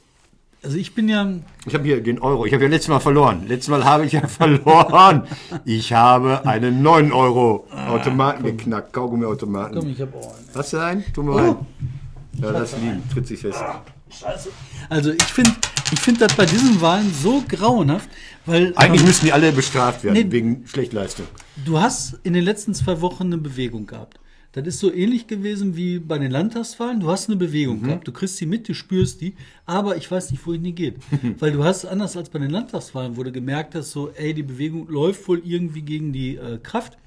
Also, 0.62 0.78
ich 0.78 0.94
bin 0.94 1.08
ja. 1.08 1.28
Ich 1.66 1.74
habe 1.74 1.84
hier 1.84 2.02
den 2.02 2.18
Euro. 2.20 2.46
Ich 2.46 2.54
habe 2.54 2.64
ja 2.64 2.70
letztes 2.70 2.88
Mal 2.88 3.00
verloren. 3.00 3.44
Letztes 3.46 3.68
Mal 3.68 3.84
habe 3.84 4.06
ich 4.06 4.12
ja 4.12 4.26
verloren. 4.26 5.24
Ich 5.66 5.92
habe 5.92 6.46
einen 6.46 6.80
9 6.80 7.12
Euro 7.12 7.66
Automaten 7.88 8.44
geknackt. 8.44 8.94
Kaugummiautomaten. 8.94 9.78
Komm, 9.78 9.90
ich 9.90 10.00
habe 10.00 10.16
auch 10.16 10.34
einen. 10.34 10.46
Hast 10.54 10.72
du 10.72 10.78
einen? 10.78 11.04
Tu 11.12 11.22
mal 11.22 11.44
rein. 11.44 11.56
Ja, 12.40 12.52
das 12.52 12.74
liegen. 12.78 13.02
Tritt 13.12 13.26
sich 13.26 13.40
fest. 13.40 13.62
Also, 14.88 15.10
ich 15.12 15.22
finde 15.24 15.52
ich 15.92 16.00
find 16.00 16.20
das 16.20 16.34
bei 16.34 16.46
diesen 16.46 16.80
Wahlen 16.80 17.12
so 17.22 17.42
grauenhaft, 17.48 18.08
weil. 18.46 18.72
Eigentlich 18.76 19.00
ähm, 19.02 19.06
müssten 19.08 19.26
die 19.26 19.32
alle 19.32 19.52
bestraft 19.52 20.04
werden 20.04 20.14
Nee. 20.14 20.32
wegen 20.32 20.66
Schlechtleistung. 20.66 21.26
Du 21.64 21.80
hast 21.80 22.18
in 22.22 22.32
den 22.32 22.44
letzten 22.44 22.74
zwei 22.74 23.00
Wochen 23.00 23.24
eine 23.24 23.38
Bewegung 23.38 23.86
gehabt. 23.86 24.18
Das 24.54 24.66
ist 24.66 24.80
so 24.80 24.92
ähnlich 24.92 25.26
gewesen 25.28 25.76
wie 25.76 25.98
bei 25.98 26.18
den 26.18 26.30
Landtagswahlen. 26.30 27.00
Du 27.00 27.08
hast 27.10 27.28
eine 27.28 27.36
Bewegung 27.36 27.80
Mhm. 27.80 27.84
gehabt, 27.86 28.06
du 28.08 28.12
kriegst 28.12 28.36
sie 28.36 28.44
mit, 28.44 28.68
du 28.68 28.74
spürst 28.74 29.22
die, 29.22 29.34
aber 29.64 29.96
ich 29.96 30.10
weiß 30.10 30.30
nicht, 30.30 30.46
wohin 30.46 30.62
die 30.62 30.74
geht. 30.74 30.96
Weil 31.38 31.52
du 31.52 31.64
hast, 31.64 31.86
anders 31.86 32.16
als 32.18 32.28
bei 32.28 32.38
den 32.38 32.50
Landtagswahlen, 32.50 33.16
wo 33.16 33.22
du 33.22 33.32
gemerkt 33.32 33.74
hast, 33.74 33.92
so, 33.92 34.10
ey, 34.10 34.34
die 34.34 34.42
Bewegung 34.42 34.88
läuft 34.88 35.26
wohl 35.26 35.40
irgendwie 35.42 35.80
gegen 35.80 36.12
die 36.12 36.36
äh, 36.36 36.58
Kraft, 36.62 36.98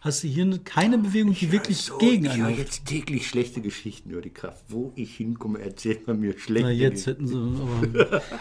hast 0.00 0.22
du 0.24 0.28
hier 0.28 0.44
ne- 0.44 0.58
keine 0.60 0.98
Bewegung, 0.98 1.34
die 1.34 1.50
wirklich 1.52 1.78
So, 1.78 1.98
gegen 1.98 2.24
ich 2.26 2.36
höre 2.36 2.50
jetzt 2.50 2.86
täglich 2.86 3.26
schlechte 3.28 3.60
Geschichten 3.60 4.10
über 4.10 4.20
die 4.22 4.30
Kraft. 4.30 4.64
Wo 4.68 4.92
ich 4.96 5.14
hinkomme, 5.16 5.60
erzählt 5.60 6.06
man 6.06 6.20
mir 6.20 6.38
schlechte 6.38 6.68
Na, 6.68 6.72
jetzt 6.72 7.04
Geschichten. 7.06 7.26
hätten 7.28 7.86
sie 7.96 7.96
aber. 8.06 8.22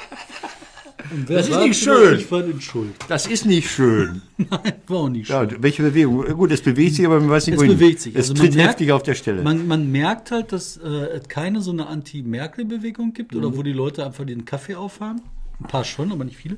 Das 1.28 1.50
ist 1.50 1.60
nicht 1.60 1.80
schön. 1.84 2.18
Ich 2.18 2.32
war 2.32 2.46
in 2.46 2.62
Schuld. 2.62 2.94
Das 3.10 3.28
ist 3.28 3.46
nicht 3.46 3.70
schön. 3.70 4.22
Nein, 4.38 4.74
war 4.88 4.98
auch 5.00 5.10
nicht 5.10 5.28
schön. 5.28 5.50
Ja, 5.50 5.62
welche 5.62 5.84
Bewegung? 5.84 6.26
Gut, 6.34 6.52
es 6.52 6.62
bewegt 6.62 6.96
sich, 6.96 7.06
aber 7.06 7.20
man 7.20 7.30
weiß 7.30 7.48
nicht, 7.48 7.56
Es 7.56 7.60
wohin. 7.62 7.74
bewegt 7.78 8.00
sich. 8.00 8.16
Es 8.16 8.30
Also 8.30 8.34
tritt 8.36 8.56
merkt- 8.56 8.70
heftig 8.72 8.92
auf 8.94 9.04
der 9.04 9.16
Stelle. 9.16 9.42
Man, 9.44 9.68
man 9.68 9.92
merkt 9.92 10.32
halt, 10.32 10.54
dass 10.54 10.78
äh, 10.78 10.88
es 10.88 11.28
keine 11.28 11.62
so 11.62 11.72
eine 11.72 11.88
Anti-Merkel-Bewegung 11.88 13.12
gibt 13.14 13.34
Mhm. 13.34 13.40
oder 13.40 13.58
wo 13.58 13.64
die 13.64 13.74
Leute 13.74 14.06
einfach 14.06 14.26
den 14.26 14.46
Kaffee 14.46 14.76
aufhaben. 14.76 15.22
Ein 15.60 15.68
paar 15.68 15.84
schon, 15.84 16.12
aber 16.12 16.24
nicht 16.24 16.38
viele. 16.38 16.56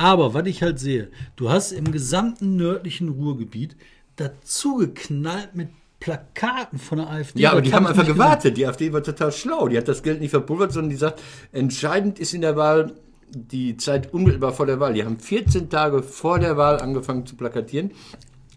Aber 0.00 0.32
was 0.32 0.46
ich 0.46 0.62
halt 0.62 0.78
sehe, 0.78 1.10
du 1.36 1.50
hast 1.50 1.72
im 1.72 1.92
gesamten 1.92 2.56
nördlichen 2.56 3.10
Ruhrgebiet 3.10 3.76
dazu 4.16 4.78
geknallt 4.78 5.54
mit 5.54 5.68
Plakaten 6.00 6.78
von 6.78 6.96
der 6.96 7.10
AfD. 7.10 7.40
Ja, 7.42 7.52
aber 7.52 7.60
die 7.60 7.74
haben 7.74 7.86
einfach 7.86 8.06
gewartet. 8.06 8.56
Die 8.56 8.66
AfD 8.66 8.94
war 8.94 9.02
total 9.02 9.30
schlau. 9.30 9.68
Die 9.68 9.76
hat 9.76 9.88
das 9.88 10.02
Geld 10.02 10.22
nicht 10.22 10.30
verpulvert, 10.30 10.72
sondern 10.72 10.88
die 10.88 10.96
sagt, 10.96 11.20
entscheidend 11.52 12.18
ist 12.18 12.32
in 12.32 12.40
der 12.40 12.56
Wahl 12.56 12.94
die 13.28 13.76
Zeit 13.76 14.14
unmittelbar 14.14 14.54
vor 14.54 14.64
der 14.64 14.80
Wahl. 14.80 14.94
Die 14.94 15.04
haben 15.04 15.18
14 15.18 15.68
Tage 15.68 16.02
vor 16.02 16.38
der 16.38 16.56
Wahl 16.56 16.80
angefangen 16.80 17.26
zu 17.26 17.36
plakatieren 17.36 17.90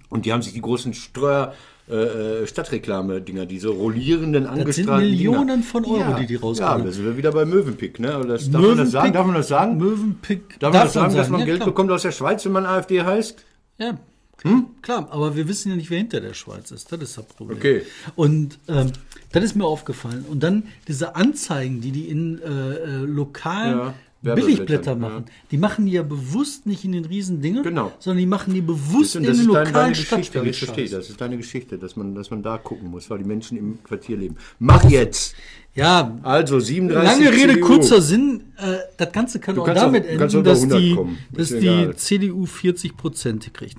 und 0.07 0.25
die 0.25 0.31
haben 0.31 0.41
sich 0.41 0.53
die 0.53 0.61
großen 0.61 0.93
Streuer 0.93 1.53
äh, 1.89 1.95
äh, 2.43 2.47
Stadtreklame-Dinger, 2.47 3.45
diese 3.45 3.67
rollierenden, 3.67 4.43
sind 4.43 4.51
angestrahlten 4.53 5.09
Millionen 5.09 5.47
Dinger. 5.47 5.63
von 5.63 5.85
Euro, 5.85 6.17
die 6.19 6.27
die 6.27 6.35
Ja, 6.35 6.39
rauskommen. 6.39 6.85
da 6.85 6.91
sind 6.91 7.03
wir 7.03 7.17
wieder 7.17 7.31
bei 7.33 7.43
Mövenpick. 7.43 7.99
Ne? 7.99 8.23
Das, 8.25 8.49
darf 8.49 8.61
man 8.61 8.77
das 8.77 8.91
sagen? 8.91 9.11
Darf 9.13 9.25
man 9.25 9.35
das 9.35 9.47
sagen? 9.49 9.77
Möwenpick. 9.77 10.59
Darf 10.59 10.73
man 10.73 10.83
das 10.83 10.93
sagen, 10.93 11.13
dass 11.15 11.29
man 11.29 11.41
ja, 11.41 11.45
Geld 11.45 11.57
klar. 11.57 11.69
bekommt 11.69 11.91
aus 11.91 12.03
der 12.03 12.13
Schweiz, 12.13 12.45
wenn 12.45 12.53
man 12.53 12.65
AfD 12.65 13.01
heißt? 13.01 13.43
Ja, 13.79 13.97
klar, 14.37 14.63
klar, 14.81 15.07
aber 15.11 15.35
wir 15.35 15.47
wissen 15.49 15.71
ja 15.71 15.75
nicht, 15.75 15.89
wer 15.89 15.97
hinter 15.97 16.21
der 16.21 16.33
Schweiz 16.33 16.71
ist. 16.71 16.89
Das 16.89 17.01
ist 17.01 17.17
das 17.17 17.25
Problem. 17.25 17.57
Okay. 17.57 17.81
Und 18.15 18.59
ähm, 18.69 18.93
das 19.33 19.43
ist 19.43 19.55
mir 19.55 19.65
aufgefallen. 19.65 20.23
Und 20.29 20.41
dann 20.41 20.63
diese 20.87 21.17
Anzeigen, 21.17 21.81
die 21.81 21.91
die 21.91 22.07
in 22.07 22.41
äh, 22.41 22.45
äh, 22.47 22.97
lokalen 22.99 23.77
Ja, 23.79 23.93
Billigblätter 24.23 24.91
ja. 24.91 24.97
machen, 24.97 25.25
die 25.51 25.57
machen 25.57 25.85
die 25.85 25.91
ja 25.91 26.03
bewusst 26.03 26.65
nicht 26.65 26.83
in 26.85 26.93
den 26.93 27.05
riesen 27.05 27.41
Dingen, 27.41 27.61
Genau. 27.63 27.91
sondern 27.99 28.19
die 28.19 28.25
machen 28.25 28.53
die 28.53 28.61
bewusst 28.61 29.15
in 29.17 29.23
den 29.23 29.45
lokalen 29.45 29.73
deine 29.73 29.95
Stadtteil. 29.95 30.53
verstehe 30.53 30.85
ich, 30.85 30.91
das 30.91 31.09
ist 31.09 31.19
deine 31.19 31.37
Geschichte, 31.37 31.77
dass 31.77 31.95
man, 31.95 32.15
dass 32.15 32.31
man 32.31 32.41
da 32.41 32.57
gucken 32.57 32.89
muss, 32.89 33.09
weil 33.09 33.17
die 33.19 33.25
Menschen 33.25 33.57
im 33.57 33.83
Quartier 33.83 34.17
leben. 34.17 34.35
Mach 34.59 34.89
jetzt! 34.89 35.35
Ja, 35.75 36.19
Also 36.21 36.59
37 36.59 37.11
lange 37.25 37.31
Rede, 37.35 37.53
CDU. 37.53 37.65
kurzer 37.67 37.99
Sinn. 38.01 38.43
Äh, 38.57 38.77
das 38.95 39.11
Ganze 39.11 39.39
kann 39.39 39.57
auch 39.57 39.65
damit 39.65 40.05
auch- 40.05 40.09
enden, 40.09 40.43
dass 40.43 40.61
100 40.61 40.79
die, 40.79 40.95
kommen. 40.95 41.17
dass 41.31 41.49
Ist 41.51 41.61
die 41.63 41.67
egal. 41.67 41.95
CDU 41.95 42.45
40 42.45 42.95
Prozent 42.95 43.53
kriegt. 43.53 43.77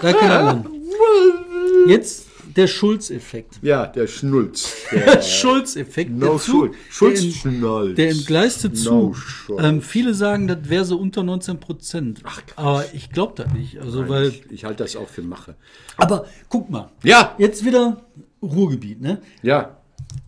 Gar 0.00 0.12
keine 0.14 0.32
Ahnung. 0.38 0.66
Jetzt 1.86 2.26
der 2.56 2.66
Schulz-Effekt. 2.66 3.58
Ja, 3.62 3.86
der 3.86 4.06
Schnulz. 4.06 4.72
Der 4.92 5.22
Schulz-Effekt. 5.22 6.10
No 6.10 6.26
der 6.32 6.36
Zug, 6.38 6.40
Schuld. 6.40 6.74
Schulz 6.90 7.42
der, 7.42 7.52
in, 7.52 7.94
der 7.94 8.10
entgleiste 8.10 8.68
No 8.68 8.74
Zug. 8.74 9.16
Schulz. 9.16 9.62
ähm, 9.64 9.82
viele 9.82 10.14
sagen, 10.14 10.48
das 10.48 10.58
wäre 10.68 10.84
so 10.84 10.98
unter 10.98 11.22
19 11.22 11.60
Prozent. 11.60 12.22
Aber 12.56 12.84
ich 12.92 13.10
glaube 13.10 13.32
das 13.36 13.52
nicht. 13.52 13.78
Also, 13.80 14.08
weil, 14.08 14.28
ich, 14.28 14.50
ich 14.50 14.64
halte 14.64 14.82
das 14.84 14.96
auch 14.96 15.08
für 15.08 15.22
Mache. 15.22 15.54
aber 15.96 16.26
guck 16.48 16.70
mal. 16.70 16.90
Ja. 17.02 17.34
Jetzt 17.38 17.64
wieder 17.64 18.04
Ruhrgebiet, 18.42 19.00
ne? 19.00 19.20
Ja. 19.42 19.76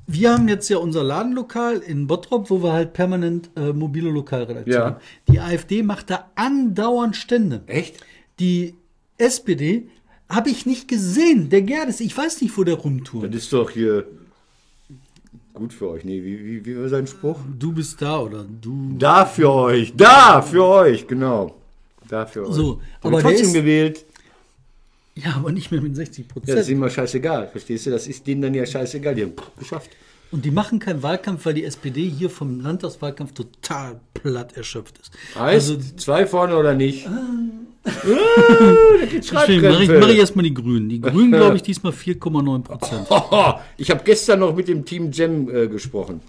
Wir 0.06 0.32
haben 0.34 0.48
jetzt 0.48 0.68
ja 0.68 0.76
unser 0.78 1.02
Ladenlokal 1.02 1.78
in 1.78 2.06
Bottrop, 2.06 2.50
wo 2.50 2.62
wir 2.62 2.72
halt 2.72 2.92
permanent 2.92 3.50
äh, 3.56 3.72
mobile 3.72 4.10
Lokalredaktion 4.10 4.74
Ja. 4.74 4.84
haben. 4.86 4.96
Die 5.28 5.40
AfD 5.40 5.82
macht 5.82 6.10
da 6.10 6.30
andauernd 6.34 7.16
Stände. 7.16 7.62
Echt? 7.66 7.96
Die 8.38 8.74
SPD 9.16 9.88
habe 10.28 10.50
ich 10.50 10.66
nicht 10.66 10.88
gesehen. 10.88 11.48
Der 11.50 11.62
Gerdes, 11.62 12.00
ich 12.00 12.16
weiß 12.16 12.40
nicht, 12.42 12.56
wo 12.56 12.64
der 12.64 12.74
rumtut. 12.74 13.24
Das 13.24 13.34
ist 13.42 13.52
doch 13.52 13.70
hier 13.70 14.06
gut 15.52 15.72
für 15.72 15.88
euch. 15.90 16.04
Nee, 16.04 16.22
wie, 16.24 16.44
wie, 16.44 16.64
wie 16.66 16.76
war 16.78 16.88
sein 16.88 17.06
Spruch? 17.06 17.38
Du 17.58 17.72
bist 17.72 18.00
da 18.02 18.18
oder 18.20 18.44
du. 18.60 18.96
Da 18.98 19.24
für 19.26 19.50
euch. 19.50 19.92
Da 19.96 20.42
für 20.42 20.64
euch, 20.64 21.06
genau. 21.06 21.54
Da 22.08 22.26
für 22.26 22.46
euch. 22.46 22.54
So, 22.54 22.80
Hab 23.00 23.06
aber 23.12 23.20
trotzdem 23.22 23.46
ist- 23.46 23.52
gewählt. 23.54 24.04
Ja, 25.16 25.34
aber 25.36 25.52
nicht 25.52 25.70
mehr 25.70 25.80
mit 25.80 25.94
60 25.94 26.18
Ja, 26.18 26.24
das 26.34 26.42
ist 26.42 26.46
Prozent. 26.48 26.68
ihm 26.70 26.78
mal 26.80 26.90
scheißegal. 26.90 27.46
Verstehst 27.48 27.86
du? 27.86 27.90
Das 27.90 28.08
ist 28.08 28.26
denen 28.26 28.42
dann 28.42 28.52
ja 28.54 28.66
scheißegal. 28.66 29.14
Die 29.14 29.22
haben 29.22 29.32
geschafft. 29.56 29.90
Und 30.30 30.44
die 30.44 30.50
machen 30.50 30.80
keinen 30.80 31.02
Wahlkampf, 31.02 31.46
weil 31.46 31.54
die 31.54 31.64
SPD 31.64 32.08
hier 32.08 32.28
vom 32.28 32.60
Landtagswahlkampf 32.60 33.32
total 33.32 34.00
platt 34.14 34.56
erschöpft 34.56 34.98
ist. 34.98 35.12
Heißt, 35.38 35.70
Also, 35.70 35.78
zwei 35.96 36.26
vorne 36.26 36.56
oder 36.56 36.74
nicht? 36.74 37.06
deswegen 37.84 39.62
mache 39.62 39.82
ich, 39.82 39.90
mach 39.90 40.08
ich 40.08 40.18
erstmal 40.18 40.42
die 40.42 40.54
Grünen. 40.54 40.88
Die 40.88 41.00
Grünen, 41.00 41.32
glaube 41.32 41.56
ich, 41.56 41.62
diesmal 41.70 41.92
4,9 41.92 42.62
Prozent. 42.62 43.06
Ich 43.76 43.90
habe 43.90 44.02
gestern 44.04 44.40
noch 44.40 44.54
mit 44.54 44.68
dem 44.68 44.84
Team 44.84 45.10
Jam 45.12 45.48
äh, 45.48 45.68
gesprochen. 45.68 46.20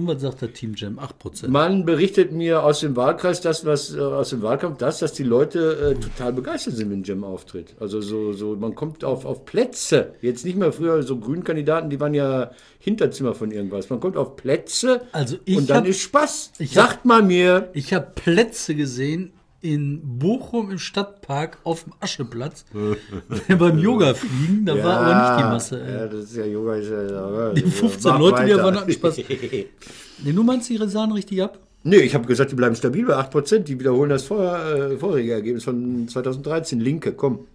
Und 0.00 0.14
was 0.16 0.22
sagt 0.22 0.42
der 0.42 0.52
Team 0.52 0.74
Jam? 0.76 0.98
8 0.98 1.18
Prozent. 1.18 1.52
Man 1.52 1.84
berichtet 1.84 2.32
mir 2.32 2.62
aus 2.62 2.80
dem 2.80 2.96
Wahlkreis, 2.96 3.40
das, 3.40 3.64
was 3.66 3.94
äh, 3.94 4.00
aus 4.00 4.30
dem 4.30 4.42
Wahlkampf, 4.42 4.78
das, 4.78 4.98
dass 5.00 5.12
die 5.12 5.22
Leute 5.24 5.94
äh, 5.96 6.00
total 6.00 6.32
begeistert 6.32 6.74
sind, 6.76 6.90
wenn 6.90 7.02
Jam 7.04 7.24
auftritt. 7.24 7.74
Also 7.80 8.00
so, 8.00 8.32
so, 8.32 8.56
man 8.56 8.74
kommt 8.74 9.04
auf, 9.04 9.24
auf 9.24 9.44
Plätze. 9.44 10.14
Jetzt 10.20 10.44
nicht 10.44 10.56
mehr 10.56 10.72
früher 10.72 11.02
so 11.02 11.18
Grünkandidaten, 11.18 11.90
die 11.90 12.00
waren 12.00 12.14
ja 12.14 12.50
Hinterzimmer 12.78 13.34
von 13.34 13.50
irgendwas. 13.50 13.90
Man 13.90 14.00
kommt 14.00 14.16
auf 14.16 14.36
Plätze 14.36 15.02
Also 15.12 15.36
ich 15.44 15.56
und 15.58 15.68
dann 15.70 15.78
hab- 15.78 15.86
ist 15.86 16.00
Spaß. 16.00 16.52
ich 16.58 16.76
hab- 16.78 16.88
Sagt 16.90 17.04
mal 17.04 17.22
mir. 17.22 17.68
Ich 17.74 17.92
habe 17.92 18.08
Plätze 18.14 18.74
gesehen 18.74 19.32
in 19.62 20.00
Bochum 20.18 20.70
im 20.70 20.78
Stadtpark 20.78 21.58
auf 21.64 21.84
dem 21.84 21.92
Ascheplatz. 22.00 22.64
beim 23.48 23.78
Yoga 23.78 24.14
fliegen, 24.14 24.64
da 24.64 24.82
war 24.82 25.00
aber 25.00 25.14
nicht 25.14 25.44
die 25.44 25.50
Masse. 25.50 25.82
Ey. 25.82 25.94
Ja, 25.94 26.06
das 26.06 26.24
ist 26.24 26.36
ja 26.36 26.44
Yoga. 26.46 26.74
Ist 26.76 26.90
ja, 26.90 27.52
Die 27.52 27.62
15 27.62 28.18
Leute, 28.18 28.44
die 28.44 28.50
da 28.50 28.62
waren, 28.62 28.76
hatten 28.76 28.92
Spaß. 28.92 29.20
Nee, 30.22 30.32
du 30.32 30.42
meinst, 30.42 30.68
ihre 30.68 30.86
sahen 30.86 31.12
richtig 31.12 31.42
ab? 31.42 31.58
Nee, 31.82 32.00
ich 32.00 32.14
habe 32.14 32.26
gesagt, 32.26 32.50
die 32.50 32.56
bleiben 32.56 32.74
stabil 32.74 33.06
bei 33.06 33.14
8%. 33.14 33.60
Die 33.60 33.80
wiederholen 33.80 34.10
das 34.10 34.24
vor, 34.24 34.58
äh, 34.58 34.98
vorherige 34.98 35.32
Ergebnis 35.32 35.64
von 35.64 36.06
2013. 36.08 36.78
Linke, 36.78 37.12
komm. 37.12 37.46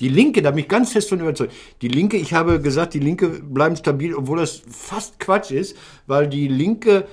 Die 0.00 0.08
Linke, 0.08 0.42
da 0.42 0.50
bin 0.50 0.60
ich 0.60 0.68
ganz 0.68 0.92
fest 0.92 1.08
von 1.08 1.20
überzeugt. 1.20 1.52
Die 1.80 1.88
Linke, 1.88 2.16
ich 2.16 2.34
habe 2.34 2.60
gesagt, 2.60 2.94
die 2.94 2.98
Linke 2.98 3.28
bleiben 3.28 3.76
stabil, 3.76 4.14
obwohl 4.14 4.38
das 4.38 4.62
fast 4.68 5.18
Quatsch 5.18 5.50
ist, 5.50 5.76
weil 6.06 6.28
die 6.28 6.48
Linke 6.48 7.06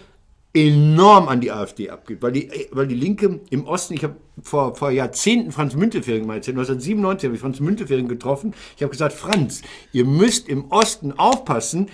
enorm 0.54 1.28
an 1.30 1.42
die 1.42 1.52
AfD 1.52 1.90
abgibt. 1.90 2.22
Weil 2.22 2.34
die, 2.34 2.50
weil 2.72 2.88
die 2.88 2.96
Linke 2.96 3.40
im 3.50 3.66
Osten, 3.66 3.94
ich 3.94 4.04
habe 4.04 4.16
vor, 4.42 4.76
vor 4.76 4.92
Jahrzehnten 4.92 5.52
Franz 5.52 5.76
Müntefering 5.76 6.26
mal 6.26 6.36
erzählt, 6.36 6.58
1997 6.58 7.28
habe 7.28 7.36
ich 7.36 7.42
Franz 7.42 7.60
Müntefering 7.60 8.08
getroffen. 8.08 8.54
Ich 8.76 8.84
habe 8.84 8.92
gesagt, 8.92 9.14
Franz, 9.14 9.62
ihr 9.94 10.06
müsst 10.06 10.50
im 10.50 10.72
Osten 10.72 11.14
aufpassen, 11.14 11.88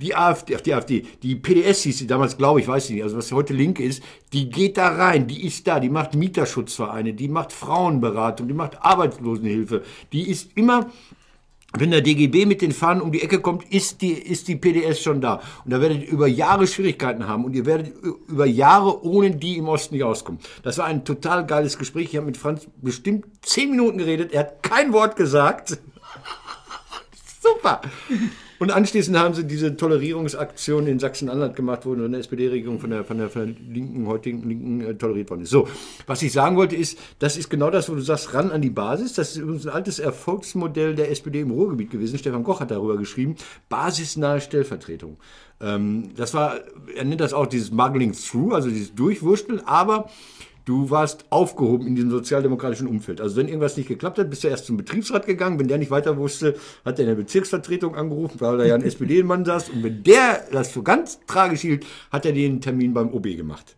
die 0.00 0.14
AfD, 0.14 0.56
die 0.56 0.74
AfD, 0.74 1.06
die 1.22 1.36
PDS 1.36 1.82
hieß 1.84 1.98
sie 1.98 2.06
damals, 2.06 2.36
glaube 2.36 2.60
ich, 2.60 2.68
weiß 2.68 2.90
ich 2.90 2.96
nicht, 2.96 3.02
also 3.02 3.16
was 3.16 3.32
heute 3.32 3.54
Linke 3.54 3.82
ist, 3.82 4.02
die 4.32 4.50
geht 4.50 4.76
da 4.76 4.88
rein, 4.88 5.26
die 5.26 5.46
ist 5.46 5.66
da, 5.66 5.80
die 5.80 5.88
macht 5.88 6.14
Mieterschutzvereine, 6.14 7.14
die 7.14 7.28
macht 7.28 7.52
Frauenberatung, 7.52 8.46
die 8.46 8.54
macht 8.54 8.82
Arbeitslosenhilfe, 8.82 9.82
die 10.12 10.28
ist 10.28 10.50
immer, 10.54 10.90
wenn 11.78 11.90
der 11.90 12.00
DGB 12.00 12.46
mit 12.46 12.62
den 12.62 12.72
Fahnen 12.72 13.02
um 13.02 13.12
die 13.12 13.22
Ecke 13.22 13.40
kommt, 13.40 13.64
ist 13.72 14.02
die, 14.02 14.12
ist 14.12 14.48
die 14.48 14.56
PDS 14.56 15.00
schon 15.00 15.20
da. 15.20 15.40
Und 15.64 15.72
da 15.72 15.80
werdet 15.80 16.02
ihr 16.02 16.08
über 16.08 16.26
Jahre 16.26 16.66
Schwierigkeiten 16.66 17.26
haben 17.28 17.44
und 17.44 17.54
ihr 17.54 17.66
werdet 17.66 17.94
über 18.28 18.46
Jahre 18.46 19.04
ohne 19.04 19.30
die 19.30 19.56
im 19.58 19.68
Osten 19.68 19.94
nicht 19.94 20.04
auskommen. 20.04 20.40
Das 20.62 20.78
war 20.78 20.86
ein 20.86 21.04
total 21.04 21.46
geiles 21.46 21.78
Gespräch. 21.78 22.08
Ich 22.10 22.16
habe 22.16 22.26
mit 22.26 22.36
Franz 22.36 22.66
bestimmt 22.80 23.26
zehn 23.42 23.70
Minuten 23.70 23.98
geredet. 23.98 24.32
Er 24.32 24.40
hat 24.40 24.62
kein 24.62 24.92
Wort 24.92 25.16
gesagt. 25.16 25.78
Super. 27.40 27.80
Und 28.58 28.70
anschließend 28.70 29.18
haben 29.18 29.34
sie 29.34 29.44
diese 29.44 29.76
Tolerierungsaktion 29.76 30.86
in 30.86 30.98
Sachsen-Anhalt 30.98 31.56
gemacht, 31.56 31.84
wo 31.84 31.92
eine 31.92 32.16
SPD-Regierung 32.18 32.80
von 32.80 32.90
der, 32.90 33.04
von, 33.04 33.18
der, 33.18 33.28
von 33.28 33.46
der 33.46 33.54
linken, 33.72 34.06
heutigen 34.06 34.48
Linken 34.48 34.80
äh, 34.80 34.94
toleriert 34.94 35.30
worden 35.30 35.42
ist. 35.42 35.50
So, 35.50 35.68
was 36.06 36.22
ich 36.22 36.32
sagen 36.32 36.56
wollte 36.56 36.76
ist, 36.76 36.98
das 37.18 37.36
ist 37.36 37.50
genau 37.50 37.70
das, 37.70 37.88
wo 37.88 37.94
du 37.94 38.00
sagst, 38.00 38.34
ran 38.34 38.50
an 38.50 38.62
die 38.62 38.70
Basis. 38.70 39.14
Das 39.14 39.30
ist 39.30 39.36
übrigens 39.36 39.66
ein 39.66 39.72
altes 39.72 39.98
Erfolgsmodell 39.98 40.94
der 40.94 41.10
SPD 41.10 41.40
im 41.40 41.50
Ruhrgebiet 41.50 41.90
gewesen. 41.90 42.18
Stefan 42.18 42.44
Koch 42.44 42.60
hat 42.60 42.70
darüber 42.70 42.96
geschrieben. 42.96 43.36
Basisnahe 43.68 44.40
Stellvertretung. 44.40 45.18
Ähm, 45.60 46.10
das 46.16 46.34
war, 46.34 46.60
er 46.94 47.04
nennt 47.04 47.20
das 47.20 47.32
auch 47.32 47.46
dieses 47.46 47.70
Muggling 47.70 48.12
Through, 48.12 48.54
also 48.54 48.68
dieses 48.68 48.94
Durchwursteln, 48.94 49.60
aber 49.60 50.10
Du 50.66 50.90
warst 50.90 51.26
aufgehoben 51.30 51.86
in 51.86 51.94
diesem 51.94 52.10
sozialdemokratischen 52.10 52.88
Umfeld. 52.88 53.20
Also 53.20 53.36
wenn 53.36 53.46
irgendwas 53.46 53.76
nicht 53.76 53.86
geklappt 53.86 54.18
hat, 54.18 54.28
bist 54.28 54.42
du 54.42 54.48
erst 54.48 54.66
zum 54.66 54.76
Betriebsrat 54.76 55.24
gegangen. 55.24 55.60
Wenn 55.60 55.68
der 55.68 55.78
nicht 55.78 55.92
weiter 55.92 56.16
wusste, 56.16 56.56
hat 56.84 56.98
er 56.98 57.04
in 57.04 57.10
der 57.10 57.14
Bezirksvertretung 57.14 57.94
angerufen, 57.94 58.40
weil 58.40 58.58
da 58.58 58.64
ja 58.64 58.74
ein 58.74 58.82
SPD-Mann 58.84 59.44
saß. 59.44 59.70
Und 59.70 59.84
wenn 59.84 60.02
der 60.02 60.42
das 60.50 60.72
für 60.72 60.82
ganz 60.82 61.20
tragisch 61.28 61.60
hielt, 61.60 61.86
hat 62.10 62.26
er 62.26 62.32
den 62.32 62.60
Termin 62.60 62.92
beim 62.92 63.14
OB 63.14 63.36
gemacht. 63.36 63.76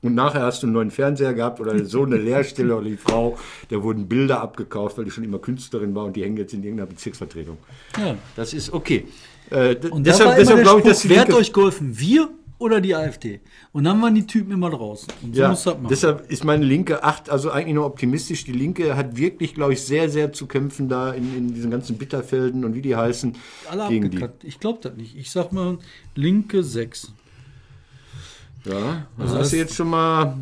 Und 0.00 0.14
nachher 0.14 0.40
hast 0.40 0.62
du 0.62 0.66
einen 0.66 0.72
neuen 0.72 0.90
Fernseher 0.90 1.34
gehabt 1.34 1.60
oder 1.60 1.84
so 1.84 2.04
eine 2.04 2.16
Lehrstelle 2.16 2.74
oder 2.74 2.86
die 2.88 2.96
Frau, 2.96 3.36
da 3.68 3.82
wurden 3.82 4.08
Bilder 4.08 4.40
abgekauft, 4.40 4.96
weil 4.96 5.04
die 5.04 5.10
schon 5.10 5.24
immer 5.24 5.40
Künstlerin 5.40 5.94
war 5.94 6.06
und 6.06 6.16
die 6.16 6.22
hängen 6.24 6.38
jetzt 6.38 6.54
in 6.54 6.62
irgendeiner 6.62 6.88
Bezirksvertretung. 6.88 7.58
Ja. 7.98 8.16
Das 8.34 8.54
ist 8.54 8.72
okay. 8.72 9.06
Äh, 9.50 9.76
Und 9.90 10.06
deshalb 10.06 10.38
deshalb 10.38 10.62
glaube 10.62 10.80
ich, 10.80 10.86
dass 10.86 11.06
wer 11.06 11.20
hat 11.20 11.34
euch 11.34 11.52
geholfen, 11.52 11.98
wir 11.98 12.30
oder 12.60 12.80
die 12.80 12.94
AfD? 12.94 13.40
Und 13.72 13.84
dann 13.84 14.00
waren 14.00 14.14
die 14.14 14.26
Typen 14.26 14.52
immer 14.52 14.70
draußen. 14.70 15.08
Und 15.22 15.34
so 15.34 15.42
Ja, 15.42 15.48
muss 15.48 15.64
das 15.64 15.74
machen. 15.74 15.86
deshalb 15.90 16.30
ist 16.30 16.44
meine 16.44 16.64
Linke 16.64 17.02
8, 17.02 17.28
also 17.30 17.50
eigentlich 17.50 17.74
nur 17.74 17.86
optimistisch. 17.86 18.44
Die 18.44 18.52
Linke 18.52 18.96
hat 18.96 19.16
wirklich, 19.16 19.54
glaube 19.54 19.72
ich, 19.72 19.82
sehr, 19.82 20.08
sehr 20.08 20.32
zu 20.32 20.46
kämpfen 20.46 20.88
da 20.88 21.12
in, 21.12 21.36
in 21.36 21.54
diesen 21.54 21.70
ganzen 21.70 21.98
Bitterfelden 21.98 22.64
und 22.64 22.74
wie 22.74 22.82
die 22.82 22.94
heißen. 22.94 23.34
Alle 23.70 23.88
gegen 23.88 24.10
die. 24.10 24.24
Ich 24.44 24.60
glaube 24.60 24.78
das 24.82 24.94
nicht. 24.96 25.16
Ich 25.16 25.30
sag 25.30 25.52
mal, 25.52 25.78
linke 26.14 26.62
6. 26.62 27.12
Ja, 28.66 29.06
Also 29.18 29.38
hast 29.38 29.52
du 29.52 29.56
jetzt 29.56 29.74
schon 29.74 29.88
mal, 29.88 30.36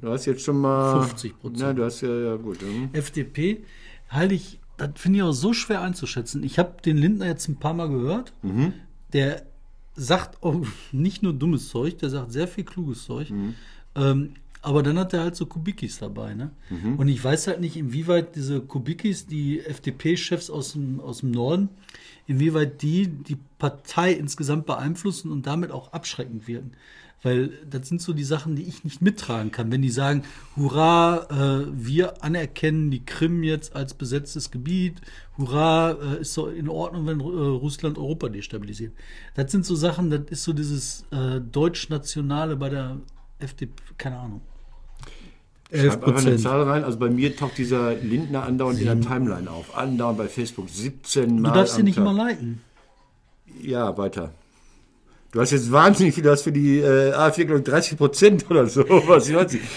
du 0.00 0.10
hast 0.10 0.26
jetzt 0.26 0.42
schon 0.42 0.60
mal 0.60 1.00
50%. 1.06 1.32
Ja, 1.58 1.72
du 1.72 1.84
hast 1.84 2.02
ja, 2.02 2.14
ja 2.14 2.36
gut. 2.36 2.60
hm. 2.60 2.90
FDP 2.92 3.64
halte 4.10 4.34
ich, 4.34 4.60
das 4.76 4.90
finde 4.96 5.18
ich 5.18 5.22
auch 5.22 5.32
so 5.32 5.52
schwer 5.54 5.80
einzuschätzen. 5.80 6.42
Ich 6.42 6.58
habe 6.58 6.74
den 6.84 6.98
Lindner 6.98 7.26
jetzt 7.26 7.48
ein 7.48 7.56
paar 7.56 7.72
Mal 7.72 7.88
gehört. 7.88 8.32
Mhm. 8.42 8.74
Der 9.14 9.42
sagt 9.94 10.42
auch 10.42 10.56
nicht 10.92 11.22
nur 11.22 11.32
dummes 11.32 11.68
Zeug, 11.68 11.98
der 11.98 12.10
sagt 12.10 12.32
sehr 12.32 12.48
viel 12.48 12.64
kluges 12.64 13.04
Zeug. 13.04 13.30
Mhm. 13.30 13.54
Ähm, 13.94 14.34
aber 14.62 14.84
dann 14.84 14.98
hat 14.98 15.12
er 15.12 15.22
halt 15.22 15.36
so 15.36 15.46
Kubikis 15.46 15.98
dabei. 15.98 16.34
Ne? 16.34 16.52
Mhm. 16.70 16.96
Und 16.96 17.08
ich 17.08 17.22
weiß 17.22 17.48
halt 17.48 17.60
nicht, 17.60 17.76
inwieweit 17.76 18.36
diese 18.36 18.60
Kubikis, 18.60 19.26
die 19.26 19.60
FDP-Chefs 19.60 20.50
aus 20.50 20.72
dem, 20.72 21.00
aus 21.00 21.18
dem 21.18 21.32
Norden, 21.32 21.68
inwieweit 22.28 22.80
die 22.80 23.08
die 23.08 23.36
Partei 23.58 24.12
insgesamt 24.12 24.66
beeinflussen 24.66 25.32
und 25.32 25.46
damit 25.48 25.72
auch 25.72 25.92
abschreckend 25.92 26.46
wirken. 26.46 26.72
Weil 27.24 27.50
das 27.68 27.88
sind 27.88 28.00
so 28.00 28.12
die 28.12 28.24
Sachen, 28.24 28.56
die 28.56 28.62
ich 28.62 28.82
nicht 28.82 29.00
mittragen 29.00 29.52
kann. 29.52 29.70
Wenn 29.70 29.82
die 29.82 29.90
sagen, 29.90 30.22
hurra, 30.56 31.26
äh, 31.30 31.66
wir 31.72 32.22
anerkennen 32.22 32.90
die 32.90 33.04
Krim 33.04 33.44
jetzt 33.44 33.76
als 33.76 33.94
besetztes 33.94 34.50
Gebiet, 34.50 35.00
hurra, 35.38 35.92
äh, 35.92 36.20
ist 36.20 36.36
doch 36.36 36.48
in 36.48 36.68
Ordnung, 36.68 37.06
wenn 37.06 37.20
äh, 37.20 37.22
Russland 37.22 37.98
Europa 37.98 38.28
destabilisiert. 38.28 38.92
Das 39.34 39.52
sind 39.52 39.64
so 39.64 39.76
Sachen, 39.76 40.10
das 40.10 40.22
ist 40.30 40.44
so 40.44 40.52
dieses 40.52 41.04
äh, 41.12 41.40
Deutsch-Nationale 41.40 42.56
bei 42.56 42.68
der 42.68 43.00
FDP, 43.38 43.72
keine 43.98 44.18
Ahnung. 44.18 44.40
Schreib 45.72 46.04
einfach 46.06 46.26
eine 46.26 46.36
Zahl 46.36 46.62
rein. 46.62 46.84
Also 46.84 46.98
bei 46.98 47.08
mir 47.10 47.34
taucht 47.36 47.56
dieser 47.58 47.94
Lindner 47.94 48.42
andauernd 48.44 48.78
in 48.80 48.86
der 48.86 49.00
Timeline 49.00 49.50
auf. 49.50 49.76
Andauernd 49.76 50.18
bei 50.18 50.28
Facebook. 50.28 50.68
17 50.68 51.40
Mal. 51.40 51.48
Du 51.50 51.54
darfst 51.54 51.74
sie 51.74 51.80
am 51.80 51.84
nicht 51.86 51.96
Tag. 51.96 52.06
immer 52.06 52.24
liken. 52.24 52.60
Ja, 53.62 53.96
weiter. 53.96 54.32
Du 55.32 55.40
hast 55.40 55.50
jetzt 55.52 55.72
wahnsinnig 55.72 56.14
viel, 56.14 56.22
du 56.24 56.30
hast 56.30 56.42
für 56.42 56.52
die 56.52 56.76
äh, 56.80 57.12
AfD, 57.12 57.46
glaube 57.46 57.60
ich, 57.60 57.64
30 57.66 57.96
Prozent 57.96 58.44
oder 58.50 58.66
so. 58.66 58.84
Was, 59.06 59.30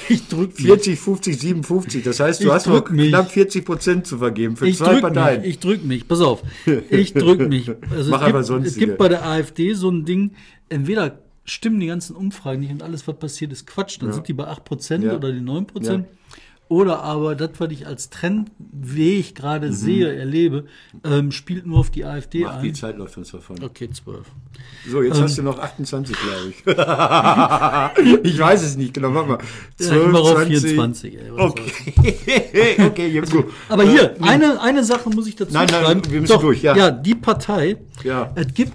ich 0.10 0.27
drück 0.27 0.53
mich. 0.58 0.65
40, 0.65 0.99
50, 0.99 1.39
57. 1.39 2.03
Das 2.03 2.19
heißt, 2.19 2.41
du 2.41 2.47
Ich 2.47 2.51
hast 2.51 2.67
nur 2.67 2.84
mich. 2.91 3.08
knapp 3.08 3.31
40 3.31 3.63
Prozent 3.63 4.05
zu 4.05 4.17
vergeben 4.17 4.58
für 4.58 4.67
Ich 4.67 4.77
zwei 4.77 4.99
Parteien. 4.99 5.41
mich, 5.41 5.51
ich 5.51 5.60
drück 5.60 5.86
mich, 5.86 6.08
pass 6.10 6.19
auf. 6.19 6.43
Ich 6.89 7.13
drück 7.13 7.47
mich. 7.47 7.71
Also 7.89 8.12
Mach 8.12 8.21
es, 8.27 8.34
gibt, 8.34 8.45
sonstige. 8.45 8.67
es 8.69 8.75
gibt 8.77 8.97
bei 8.97 9.08
der 9.08 9.25
AfD 9.25 9.73
so 9.75 9.89
ein 9.89 10.03
Ding, 10.03 10.31
entweder 10.67 11.19
stimmen 11.45 11.79
die 11.79 11.88
ganzen 11.88 12.15
Umfragen 12.15 12.60
nicht 12.62 12.71
und 12.71 12.84
alles, 12.84 13.08
was 13.08 13.17
passiert, 13.17 13.51
ist 13.53 13.65
Quatsch, 13.67 13.97
dann 14.01 14.10
Ja. 14.10 14.15
sind 14.15 14.27
die 14.27 14.34
bei 14.34 14.47
8% 14.47 15.03
Ja. 15.03 15.15
oder 15.15 15.31
die 15.31 15.41
9%. 15.41 16.05
Oder 16.67 17.03
aber 17.03 17.36
das, 17.36 17.51
was 17.60 17.69
ich 17.71 17.86
als 17.86 18.10
Trendweg 18.10 19.36
gerade 19.36 19.71
sehe, 19.71 20.12
erlebe, 20.15 20.65
ähm, 21.03 21.31
spielt 21.31 21.67
nur 21.67 21.77
auf 21.77 21.91
die 21.91 22.05
AfD 22.05 22.39
Mhm. 22.39 22.45
Ach, 22.49 22.60
die 22.63 22.69
ein. 22.69 22.73
Zeit 22.73 22.97
läuft 22.97 23.15
uns 23.17 23.29
davon. 23.29 23.63
Okay, 23.63 23.88
12. 23.91 24.25
So, 24.89 25.03
jetzt 25.03 25.21
hast 25.21 25.38
du 25.38 25.43
noch 25.43 25.60
28, 25.60 26.15
glaube 26.17 26.49
ich. 26.49 26.65
ich 28.34 28.39
weiß 28.39 28.63
es 28.63 28.77
nicht 28.77 28.95
genau. 28.95 29.13
Warte 29.13 29.29
mal. 29.29 29.38
Ja, 29.79 29.95
immer 29.95 30.19
auf 30.21 30.41
24. 30.43 31.13
Ey. 31.19 31.29
Okay, 31.31 32.75
okay, 32.88 33.08
jetzt 33.10 33.31
gut. 33.31 33.45
Aber 33.69 33.84
hier, 33.84 34.15
eine, 34.21 34.60
eine 34.60 34.84
Sache 34.84 35.08
muss 35.12 35.27
ich 35.27 35.36
dazu 35.36 35.53
Nein, 35.53 35.67
nein, 35.71 35.84
schreiben. 35.84 36.01
wir 36.10 36.21
müssen 36.21 36.39
durch, 36.39 36.63
ja. 36.63 36.75
Ja, 36.75 36.89
die 36.89 37.13
Partei. 37.13 37.77
Ja. 38.03 38.31
Es 38.34 38.51
gibt 38.55 38.73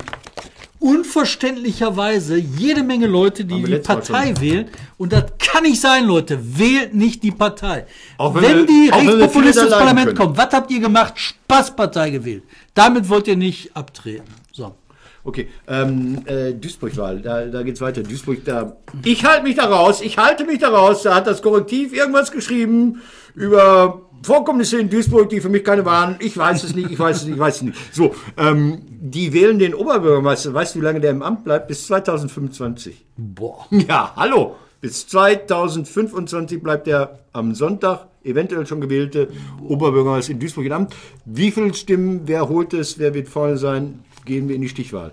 unverständlicherweise 0.81 2.37
jede 2.38 2.83
Menge 2.83 3.07
Leute, 3.07 3.45
die 3.45 3.62
die 3.62 3.77
Partei 3.77 4.35
wählen. 4.40 4.69
Und 4.99 5.12
das 5.12 5.25
kann 5.38 5.62
nicht 5.64 5.81
sein, 5.81 6.07
Leute. 6.07 6.38
Wählt 6.59 6.95
nicht 6.95 7.23
die 7.23 7.31
Partei. 7.31 7.87
Auch 8.19 8.35
wenn 8.35 8.43
wenn 8.43 8.57
wir- 8.59 8.66
die 8.66 8.88
Rechtspopulisten 8.90 9.66
ins 9.66 9.73
Parlament 9.77 10.07
können. 10.07 10.16
kommen, 10.19 10.37
was 10.37 10.53
habt 10.53 10.71
ihr 10.71 10.81
gemacht? 10.81 11.14
Spaßpartei 11.19 12.11
gewählt. 12.11 12.43
Damit 12.75 13.09
wollt 13.09 13.29
ihr 13.29 13.37
nicht 13.37 13.75
abtreten. 13.77 14.25
So. 14.53 14.75
Okay, 15.22 15.48
ähm, 15.68 16.22
äh, 16.24 16.52
Duisburg-Wahl, 16.52 17.20
da, 17.20 17.46
da 17.46 17.62
geht's 17.62 17.80
weiter. 17.80 18.02
Duisburg, 18.02 18.44
da. 18.44 18.76
Ich 19.04 19.24
halte 19.24 19.42
mich 19.42 19.56
da 19.56 19.66
raus, 19.66 20.00
ich 20.00 20.16
halte 20.16 20.44
mich 20.44 20.59
da 20.59 20.70
raus. 20.70 21.02
Da 21.02 21.14
hat 21.14 21.26
das 21.26 21.42
Korrektiv 21.42 21.92
irgendwas 21.92 22.33
geschrieben 22.33 23.02
über 23.35 24.02
Vorkommnisse 24.22 24.78
in 24.78 24.90
Duisburg, 24.90 25.28
die 25.28 25.40
für 25.40 25.48
mich 25.48 25.64
keine 25.64 25.85
waren. 25.85 26.16
Ich 26.20 26.37
weiß 26.37 26.64
es 26.64 26.74
nicht, 26.74 26.90
ich 26.90 26.98
weiß 26.98 27.18
es 27.18 27.24
nicht, 27.24 27.35
ich 27.35 27.40
weiß 27.40 27.56
es 27.56 27.62
nicht. 27.62 27.94
So, 27.94 28.14
ähm, 28.37 28.83
die 28.88 29.33
wählen 29.33 29.59
den 29.59 29.74
Oberbürgermeister. 29.74 30.52
Weißt 30.54 30.74
du, 30.74 30.80
wie 30.80 30.85
lange 30.85 31.00
der 31.00 31.11
im 31.11 31.22
Amt 31.22 31.44
bleibt? 31.44 31.68
Bis 31.68 31.87
2025. 31.87 33.06
Boah. 33.16 33.66
Ja, 33.70 34.12
hallo. 34.16 34.56
Bis 34.80 35.06
2025 35.09 36.62
bleibt 36.62 36.88
er 36.88 37.18
am 37.33 37.54
Sonntag 37.54 38.06
eventuell 38.24 38.66
schon 38.66 38.80
gewählte 38.80 39.28
Oberbürgermeister 39.66 40.33
in 40.33 40.40
Duisburg 40.40 40.66
in 40.66 40.72
Amt. 40.72 40.94
Wie 41.24 41.50
viele 41.50 41.74
Stimmen, 41.74 42.22
wer 42.26 42.48
holt 42.48 42.74
es, 42.74 42.98
wer 42.98 43.14
wird 43.14 43.28
vorne 43.28 43.56
sein, 43.56 44.00
gehen 44.24 44.48
wir 44.48 44.56
in 44.56 44.62
die 44.62 44.68
Stichwahl. 44.68 45.12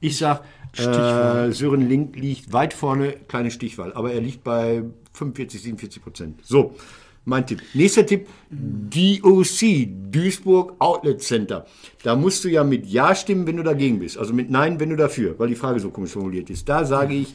Ich 0.00 0.16
sag, 0.16 0.44
äh, 0.76 1.50
Sören 1.50 1.88
Link 1.88 2.16
liegt 2.16 2.52
weit 2.52 2.72
vorne, 2.72 3.12
kleine 3.28 3.50
Stichwahl, 3.50 3.92
aber 3.92 4.12
er 4.12 4.20
liegt 4.20 4.44
bei 4.44 4.84
45, 5.12 5.62
47 5.62 6.02
Prozent. 6.02 6.40
So, 6.44 6.76
mein 7.24 7.46
Tipp. 7.46 7.62
Nächster 7.74 8.06
Tipp, 8.06 8.26
DOC, 8.50 9.88
Duisburg 10.10 10.74
Outlet 10.78 11.22
Center. 11.22 11.66
Da 12.02 12.16
musst 12.16 12.44
du 12.44 12.48
ja 12.48 12.64
mit 12.64 12.86
Ja 12.86 13.14
stimmen, 13.14 13.46
wenn 13.46 13.56
du 13.56 13.62
dagegen 13.62 13.98
bist. 13.98 14.16
Also 14.16 14.32
mit 14.32 14.50
Nein, 14.50 14.80
wenn 14.80 14.90
du 14.90 14.96
dafür, 14.96 15.38
weil 15.38 15.48
die 15.48 15.54
Frage 15.54 15.80
so 15.80 15.90
komisch 15.90 16.12
formuliert 16.12 16.48
ist. 16.48 16.68
Da 16.68 16.84
sage 16.84 17.14
ich, 17.14 17.34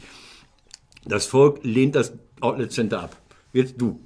das 1.04 1.26
Volk 1.26 1.60
lehnt 1.62 1.94
das 1.94 2.12
Outlet 2.40 2.72
Center 2.72 3.02
ab. 3.02 3.16
Jetzt 3.52 3.80
du. 3.80 4.00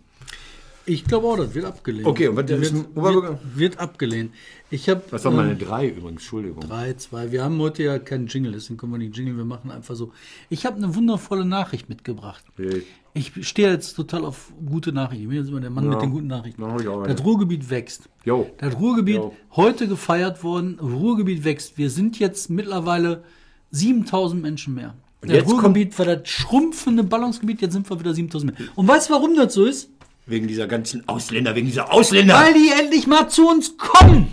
Ich 0.88 1.05
glaube 1.05 1.27
auch, 1.27 1.37
das 1.37 1.55
wird 1.55 1.66
abgelehnt. 1.66 2.07
Okay, 2.07 2.29
und 2.29 2.37
was 2.37 2.51
ist 2.51 2.74
wird, 2.74 2.94
wird, 2.96 3.38
wird 3.55 3.79
abgelehnt. 3.79 4.33
Ich 4.70 4.88
habe 4.88 5.03
Was 5.11 5.24
war 5.24 5.33
meine 5.33 5.55
drei 5.57 5.88
übrigens? 5.88 6.22
Entschuldigung. 6.22 6.61
3, 6.61 6.94
2. 6.94 7.33
Wir 7.33 7.44
haben 7.44 7.59
heute 7.59 7.83
ja 7.83 7.98
keinen 7.98 8.27
Jingle, 8.27 8.53
deswegen 8.53 8.79
können 8.79 8.92
wir 8.92 8.98
nicht 8.98 9.16
jingle. 9.16 9.37
Wir 9.37 9.44
machen 9.44 9.70
einfach 9.70 9.94
so. 9.94 10.12
Ich 10.48 10.64
habe 10.64 10.77
eine 10.77 10.94
wundervolle 10.94 11.44
Nachricht 11.44 11.88
mitgebracht. 11.88 12.44
Okay. 12.59 12.83
Ich 13.14 13.33
stehe 13.46 13.70
jetzt 13.70 13.94
total 13.94 14.24
auf 14.24 14.53
gute 14.64 14.92
Nachrichten. 14.92 15.24
Ich 15.24 15.29
bin 15.29 15.38
jetzt 15.38 15.48
immer 15.48 15.61
der 15.61 15.70
Mann 15.70 15.88
mit 15.88 16.01
den 16.01 16.11
guten 16.11 16.27
Nachrichten. 16.27 16.62
Ja, 16.62 16.68
hab 16.68 16.81
ich 16.81 16.88
auch 16.88 17.03
eine. 17.03 17.14
Das 17.14 17.24
Ruhrgebiet 17.24 17.68
wächst. 17.68 18.09
Jo. 18.24 18.51
Das 18.59 18.79
Ruhrgebiet, 18.79 19.16
Jo. 19.16 19.35
heute 19.57 19.88
gefeiert 19.88 20.42
worden, 20.42 20.79
Ruhrgebiet 20.81 21.44
wächst. 21.44 21.77
Wir 21.77 21.90
sind 21.90 22.18
jetzt 22.18 22.48
mittlerweile 22.48 23.24
7000 23.72 24.40
Menschen 24.40 24.74
mehr. 24.74 24.94
Das 25.20 25.33
jetzt 25.33 25.51
Ruhrgebiet 25.51 25.98
war 25.98 26.07
das 26.07 26.29
schrumpfende 26.29 27.03
Ballungsgebiet, 27.03 27.61
jetzt 27.61 27.72
sind 27.72 27.90
wir 27.90 27.98
wieder 27.98 28.14
7000 28.14 28.59
mehr. 28.59 28.68
Und 28.77 28.87
weißt 28.87 29.09
du, 29.11 29.14
warum 29.14 29.35
das 29.35 29.53
so 29.53 29.64
ist? 29.64 29.90
Wegen 30.29 30.47
dieser 30.47 30.67
ganzen 30.67 31.09
Ausländer, 31.09 31.55
wegen 31.55 31.67
dieser 31.67 31.93
Ausländer. 31.93 32.35
Weil 32.35 32.55
die 32.55 32.71
endlich 32.71 33.07
mal 33.07 33.29
zu 33.29 33.49
uns 33.49 33.77
kommen. 33.77 34.33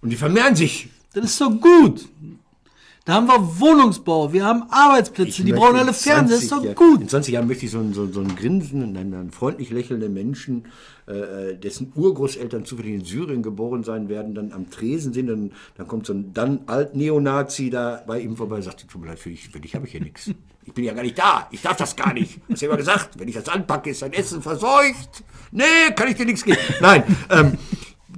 Und 0.00 0.10
die 0.10 0.16
vermehren 0.16 0.56
sich. 0.56 0.88
Das 1.14 1.24
ist 1.24 1.36
so 1.36 1.50
gut. 1.50 2.08
Da 3.04 3.14
haben 3.14 3.26
wir 3.26 3.58
Wohnungsbau, 3.58 4.32
wir 4.32 4.44
haben 4.44 4.62
Arbeitsplätze, 4.70 5.42
die 5.42 5.50
möchte 5.50 5.66
brauchen 5.66 5.76
alle 5.76 5.92
Fernseher, 5.92 6.36
das 6.36 6.44
ist 6.44 6.48
20 6.50 6.70
doch 6.70 6.76
gut. 6.76 7.00
In 7.00 7.08
20 7.08 7.34
Jahren 7.34 7.48
möchte 7.48 7.64
ich 7.66 7.72
so 7.72 7.78
einen, 7.80 7.94
so, 7.94 8.06
so 8.06 8.20
einen 8.20 8.36
grinsenden, 8.36 8.96
einen, 8.96 9.12
einen 9.12 9.32
freundlich 9.32 9.70
lächelnden 9.70 10.14
Menschen, 10.14 10.66
äh, 11.06 11.56
dessen 11.56 11.92
Urgroßeltern 11.96 12.64
zufällig 12.64 12.94
in 12.94 13.04
Syrien 13.04 13.42
geboren 13.42 13.82
sein 13.82 14.08
werden, 14.08 14.36
dann 14.36 14.52
am 14.52 14.70
Tresen 14.70 15.12
sind, 15.12 15.26
dann, 15.26 15.50
dann 15.76 15.88
kommt 15.88 16.06
so 16.06 16.12
ein 16.12 16.32
dann 16.32 16.60
Alt-Neonazi 16.66 17.70
da 17.70 18.04
bei 18.06 18.20
ihm 18.20 18.36
vorbei 18.36 18.56
und 18.56 18.62
sagt, 18.62 18.86
tut 18.88 19.00
mir 19.00 19.08
leid, 19.08 19.18
für 19.18 19.30
dich, 19.30 19.48
für 19.48 19.58
dich 19.58 19.74
habe 19.74 19.86
ich 19.86 19.92
hier 19.92 20.00
nichts. 20.00 20.30
Ich 20.64 20.72
bin 20.72 20.84
ja 20.84 20.94
gar 20.94 21.02
nicht 21.02 21.18
da, 21.18 21.48
ich 21.50 21.60
darf 21.60 21.76
das 21.76 21.96
gar 21.96 22.14
nicht. 22.14 22.38
Hast 22.48 22.62
du 22.62 22.66
ja 22.66 22.70
immer 22.70 22.78
gesagt, 22.78 23.18
wenn 23.18 23.26
ich 23.26 23.34
das 23.34 23.48
anpacke, 23.48 23.90
ist 23.90 24.02
dein 24.02 24.12
Essen 24.12 24.42
verseucht. 24.42 25.24
Nee, 25.50 25.64
kann 25.96 26.06
ich 26.06 26.14
dir 26.14 26.24
nichts 26.24 26.44
geben. 26.44 26.58
Nein, 26.80 27.02
ähm, 27.30 27.58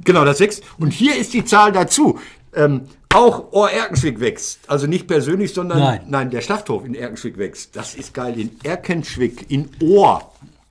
genau, 0.05 0.27
das 0.27 0.41
wächst. 0.41 0.63
Und 0.79 0.93
hier 0.93 1.17
ist 1.17 1.33
die 1.33 1.47
Zahl 1.47 1.73
dazu. 1.73 2.19
Ähm, 2.55 2.83
auch 3.15 3.53
Ohr-Erkenschwick 3.53 4.21
wächst. 4.21 4.61
Also 4.67 4.87
nicht 4.87 5.07
persönlich, 5.07 5.55
sondern 5.55 5.79
Nein. 5.79 6.01
Nein, 6.09 6.31
der 6.31 6.41
Schlachthof 6.41 6.85
in 6.85 6.95
Erkenschwick 6.95 7.39
wächst. 7.39 7.77
Das 7.77 7.95
ist 7.95 8.13
geil. 8.13 8.39
In 8.39 8.51
Erkenschwick, 8.63 9.51
in 9.51 9.71
Ohr. 9.81 10.31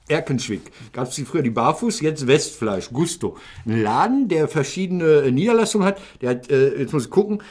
Erkenschwick. 0.09 0.71
Gab 0.91 1.07
es 1.07 1.15
die 1.15 1.23
früher 1.23 1.41
die 1.41 1.49
Barfuß, 1.49 2.01
jetzt 2.01 2.27
Westfleisch, 2.27 2.89
Gusto. 2.91 3.37
Ein 3.65 3.81
Laden, 3.81 4.27
der 4.27 4.49
verschiedene 4.49 5.31
Niederlassungen 5.31 5.87
hat. 5.87 6.01
Der 6.21 6.31
hat, 6.31 6.51
äh, 6.51 6.77
jetzt 6.77 6.91
muss 6.91 7.05
ich 7.05 7.09
gucken, 7.09 7.41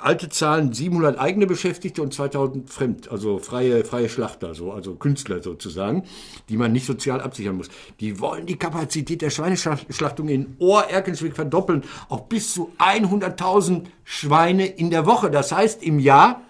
alte 0.00 0.28
Zahlen, 0.28 0.72
700 0.72 1.18
eigene 1.18 1.46
Beschäftigte 1.46 2.02
und 2.02 2.12
2000 2.14 2.70
fremd, 2.70 3.10
also 3.10 3.38
freie, 3.38 3.84
freie 3.84 4.08
Schlachter, 4.08 4.54
so, 4.54 4.72
also 4.72 4.94
Künstler 4.94 5.42
sozusagen, 5.42 6.04
die 6.48 6.56
man 6.56 6.72
nicht 6.72 6.86
sozial 6.86 7.20
absichern 7.20 7.56
muss. 7.56 7.68
Die 8.00 8.20
wollen 8.20 8.46
die 8.46 8.56
Kapazität 8.56 9.22
der 9.22 9.30
Schweineschlachtung 9.30 10.28
in 10.28 10.56
Ohr-Erkenschwick 10.58 11.34
verdoppeln, 11.34 11.84
auch 12.08 12.20
bis 12.22 12.54
zu 12.54 12.72
100.000 12.78 13.84
Schweine 14.04 14.66
in 14.66 14.90
der 14.90 15.06
Woche. 15.06 15.30
Das 15.30 15.52
heißt 15.52 15.82
im 15.82 15.98
Jahr 15.98 16.42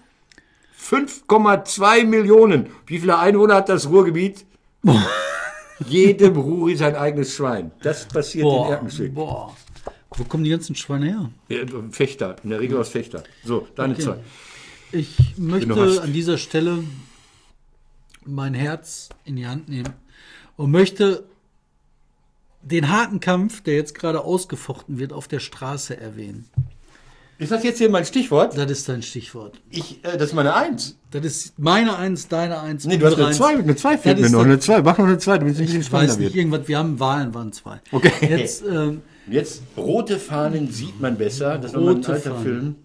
5,2 0.79 2.05
Millionen. 2.05 2.67
Wie 2.85 2.99
viele 2.99 3.17
Einwohner 3.17 3.55
hat 3.55 3.69
das 3.69 3.89
Ruhrgebiet? 3.89 4.45
Jedem 5.85 6.37
Ruri 6.37 6.75
sein 6.75 6.95
eigenes 6.95 7.33
Schwein. 7.35 7.71
Das 7.81 8.07
passiert 8.07 8.45
in 8.45 8.51
Boah, 8.51 8.71
Erkenschwick. 8.71 9.13
boah. 9.13 9.55
Wo 10.17 10.23
kommen 10.23 10.43
die 10.43 10.49
ganzen 10.49 10.75
Schweine 10.75 11.05
her? 11.05 11.31
Ja, 11.49 11.59
Fechter, 11.91 12.35
in 12.43 12.49
der 12.49 12.59
Regel 12.59 12.77
aus 12.77 12.89
Fechter. 12.89 13.23
So, 13.43 13.67
deine 13.75 13.93
Okay. 13.93 14.01
zwei. 14.03 14.17
Ich 14.91 15.37
möchte 15.37 16.01
an 16.01 16.13
dieser 16.13 16.37
Stelle 16.37 16.83
mein 18.25 18.53
Herz 18.53 19.09
in 19.25 19.35
die 19.35 19.47
Hand 19.47 19.69
nehmen 19.69 19.93
und 20.55 20.71
möchte 20.71 21.23
den 22.61 22.89
harten 22.89 23.19
Kampf, 23.19 23.61
der 23.61 23.75
jetzt 23.75 23.95
gerade 23.95 24.21
ausgefochten 24.23 24.97
wird, 24.99 25.13
auf 25.13 25.27
der 25.27 25.39
Straße 25.39 25.95
erwähnen. 25.99 26.49
Ist 27.39 27.51
das 27.51 27.63
jetzt 27.63 27.77
hier 27.77 27.89
mein 27.89 28.03
Stichwort? 28.03 28.57
Das 28.57 28.69
ist 28.71 28.89
dein 28.89 29.03
Stichwort. 29.03 29.61
Ich, 29.69 30.03
äh, 30.03 30.17
das 30.17 30.29
ist 30.29 30.33
meine 30.33 30.55
Eins. 30.55 30.97
Das 31.11 31.23
ist 31.23 31.59
meine 31.59 31.95
Eins, 31.95 32.27
deine 32.27 32.59
Eins. 32.59 32.85
Nee, 32.85 32.97
du 32.97 33.05
hast 33.05 33.19
eine 33.19 33.31
Zwei, 33.31 33.49
Eins. 33.49 33.59
eine 33.63 33.75
Zwei 33.75 33.97
fehlt 33.97 34.19
mir 34.19 34.29
noch. 34.31 34.43
Eine 34.43 34.59
Zwei, 34.59 34.81
mach 34.81 34.97
noch 34.97 35.05
eine 35.05 35.19
Zwei, 35.19 35.37
damit 35.37 35.53
es 35.53 35.59
weiß 35.75 35.85
spannender 35.85 36.13
nicht, 36.15 36.23
wird. 36.23 36.35
irgendwas, 36.35 36.67
wir 36.67 36.77
haben 36.79 36.99
Wahlen, 36.99 37.33
waren 37.35 37.53
zwei. 37.53 37.79
Okay. 37.91 38.11
Jetzt, 38.27 38.63
ähm, 38.65 39.01
Jetzt, 39.29 39.61
rote 39.75 40.19
Fahnen 40.19 40.71
sieht 40.71 40.99
man 40.99 41.17
besser. 41.17 41.57
Das 41.57 41.73
war 41.73 41.81
mal 41.81 41.89
ein 41.91 41.95
Rote 41.97 42.13
alter 42.13 42.31
Fahnen. 42.31 42.43
Film. 42.43 42.75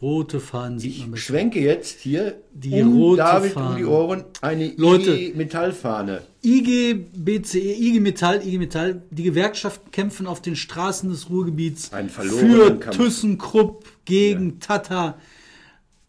rote 0.00 0.40
Fahnen 0.40 0.78
sieht 0.78 0.92
man 0.98 1.06
Ich 1.06 1.10
besser. 1.12 1.22
schwenke 1.24 1.60
jetzt 1.60 2.00
hier 2.00 2.36
Die 2.54 2.80
um 2.82 2.96
rote 2.96 3.16
David 3.18 3.56
um 3.56 3.62
Fahne. 3.62 3.76
die 3.78 3.84
Ohren 3.84 4.24
eine 4.40 4.72
Leute. 4.76 5.10
IG 5.16 5.34
Metallfahne. 5.36 6.22
IG, 6.44 6.94
BCE, 6.94 7.58
IG 7.58 8.00
Metall, 8.00 8.46
IG 8.46 8.58
Metall, 8.58 9.02
die 9.10 9.24
Gewerkschaften 9.24 9.90
kämpfen 9.90 10.26
auf 10.26 10.40
den 10.40 10.56
Straßen 10.56 11.10
des 11.10 11.28
Ruhrgebiets 11.28 11.90
für 12.18 12.76
Kampf. 12.78 12.96
ThyssenKrupp 12.96 13.84
gegen 14.04 14.60
Tata. 14.60 15.18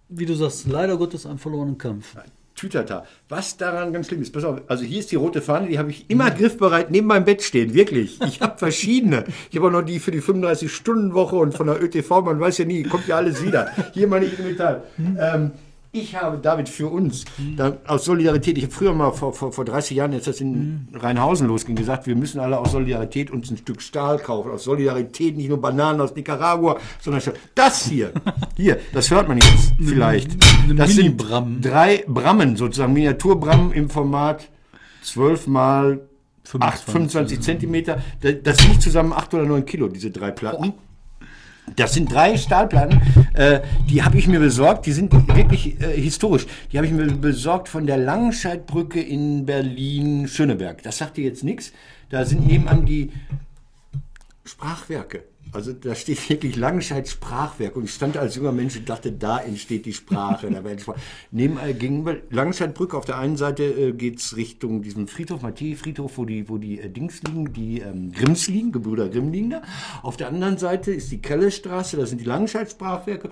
Wie 0.07 0.25
du 0.25 0.35
sagst, 0.35 0.67
leider 0.67 0.97
Gottes 0.97 1.25
einen 1.25 1.39
verlorenen 1.39 1.77
Kampf. 1.77 2.15
Tütata. 2.61 3.05
Was 3.27 3.57
daran 3.57 3.91
ganz 3.91 4.07
schlimm 4.07 4.21
ist, 4.21 4.31
pass 4.31 4.43
auf, 4.43 4.61
also 4.67 4.83
hier 4.83 4.99
ist 4.99 5.11
die 5.11 5.15
rote 5.15 5.41
Fahne, 5.41 5.67
die 5.67 5.79
habe 5.79 5.89
ich 5.89 6.05
immer 6.09 6.29
griffbereit 6.31 6.91
neben 6.91 7.07
meinem 7.07 7.25
Bett 7.25 7.41
stehen, 7.41 7.73
wirklich. 7.73 8.21
Ich 8.21 8.39
habe 8.39 8.59
verschiedene. 8.59 9.23
Ich 9.49 9.57
habe 9.57 9.67
auch 9.67 9.71
noch 9.71 9.81
die 9.81 9.99
für 9.99 10.11
die 10.11 10.21
35-Stunden-Woche 10.21 11.35
und 11.35 11.55
von 11.55 11.65
der 11.65 11.81
ÖTV, 11.81 12.21
man 12.21 12.39
weiß 12.39 12.59
ja 12.59 12.65
nie, 12.65 12.83
kommt 12.83 13.07
ja 13.07 13.17
alles 13.17 13.43
wieder. 13.43 13.71
Hier 13.93 14.07
meine 14.07 14.25
IG 14.25 14.43
Metall. 14.43 14.83
Ähm, 15.19 15.51
ich 15.93 16.15
habe 16.15 16.37
David 16.37 16.69
für 16.69 16.87
uns, 16.87 17.25
da, 17.57 17.77
aus 17.85 18.05
Solidarität, 18.05 18.57
ich 18.57 18.63
habe 18.63 18.73
früher 18.73 18.93
mal 18.93 19.11
vor, 19.11 19.33
vor, 19.33 19.51
vor 19.51 19.65
30 19.65 19.97
Jahren, 19.97 20.13
jetzt 20.13 20.25
das 20.25 20.39
in 20.39 20.87
Rheinhausen 20.93 21.47
losging, 21.47 21.75
gesagt, 21.75 22.07
wir 22.07 22.15
müssen 22.15 22.39
alle 22.39 22.57
aus 22.57 22.71
Solidarität 22.71 23.29
uns 23.29 23.51
ein 23.51 23.57
Stück 23.57 23.81
Stahl 23.81 24.17
kaufen. 24.17 24.51
Aus 24.51 24.63
Solidarität 24.63 25.35
nicht 25.35 25.49
nur 25.49 25.59
Bananen 25.59 25.99
aus 25.99 26.15
Nicaragua, 26.15 26.79
sondern 27.01 27.21
das 27.55 27.85
hier, 27.85 28.13
hier, 28.55 28.79
das 28.93 29.11
hört 29.11 29.27
man 29.27 29.37
jetzt 29.37 29.73
vielleicht. 29.79 30.37
Das 30.77 30.91
sind 30.91 31.21
drei 31.61 32.05
Brammen, 32.07 32.55
sozusagen 32.55 32.93
Miniaturbrammen 32.93 33.73
im 33.73 33.89
Format 33.89 34.47
12 35.03 35.47
mal 35.47 36.07
8, 36.57 36.83
25 36.83 37.41
Zentimeter. 37.41 38.01
Das, 38.21 38.35
das 38.43 38.69
wiegt 38.69 38.81
zusammen 38.81 39.11
8 39.11 39.33
oder 39.33 39.45
9 39.45 39.65
Kilo, 39.65 39.89
diese 39.89 40.09
drei 40.09 40.31
Platten. 40.31 40.73
Das 41.75 41.93
sind 41.93 42.11
drei 42.11 42.37
Stahlplatten, 42.37 43.01
äh, 43.33 43.61
die 43.89 44.03
habe 44.03 44.17
ich 44.17 44.27
mir 44.27 44.39
besorgt, 44.39 44.85
die 44.85 44.91
sind 44.91 45.11
wirklich 45.35 45.79
äh, 45.81 45.99
historisch. 45.99 46.45
Die 46.71 46.77
habe 46.77 46.87
ich 46.87 46.93
mir 46.93 47.05
besorgt 47.05 47.69
von 47.69 47.85
der 47.85 47.97
Langenscheidbrücke 47.97 49.01
in 49.01 49.45
Berlin-Schöneberg. 49.45 50.83
Das 50.83 50.97
sagt 50.97 51.17
dir 51.17 51.25
jetzt 51.25 51.43
nichts. 51.43 51.71
da 52.09 52.25
sind 52.25 52.45
nebenan 52.45 52.85
die 52.85 53.11
Sprachwerke. 54.43 55.23
Also 55.53 55.73
da 55.73 55.95
steht 55.95 56.29
wirklich 56.29 56.55
Langenscheid 56.55 57.07
Sprachwerk 57.07 57.75
und 57.75 57.83
ich 57.83 57.93
stand 57.93 58.15
als 58.15 58.35
junger 58.35 58.53
Mensch 58.53 58.77
und 58.77 58.87
dachte, 58.87 59.11
da 59.11 59.39
entsteht 59.39 59.85
die 59.85 59.93
Sprache. 59.93 60.49
da 60.49 60.63
werden 60.63 60.79
Sprache. 60.79 60.99
Neben 61.31 61.59
äh, 61.59 61.73
gegenüber 61.73 62.15
Langenscheidbrücke 62.29 62.97
auf 62.97 63.05
der 63.05 63.17
einen 63.17 63.35
Seite 63.35 63.63
äh, 63.63 63.91
geht's 63.91 64.37
Richtung 64.37 64.81
diesen 64.81 65.07
Friedhof, 65.07 65.41
Matthäi-Friedhof, 65.41 66.17
wo 66.17 66.25
die, 66.25 66.47
wo 66.47 66.57
die 66.57 66.79
äh, 66.79 66.89
Dings 66.89 67.21
liegen, 67.23 67.51
die 67.51 67.81
ähm, 67.81 68.13
Grimms 68.13 68.47
liegen, 68.47 68.71
Gebrüder 68.71 69.09
Grimm 69.09 69.31
liegen 69.31 69.49
da. 69.49 69.61
Auf 70.03 70.15
der 70.15 70.29
anderen 70.29 70.57
Seite 70.57 70.91
ist 70.91 71.11
die 71.11 71.21
Kellestraße, 71.21 71.97
da 71.97 72.05
sind 72.05 72.21
die 72.21 72.25
Langenscheid 72.25 72.71
Sprachwerke 72.71 73.29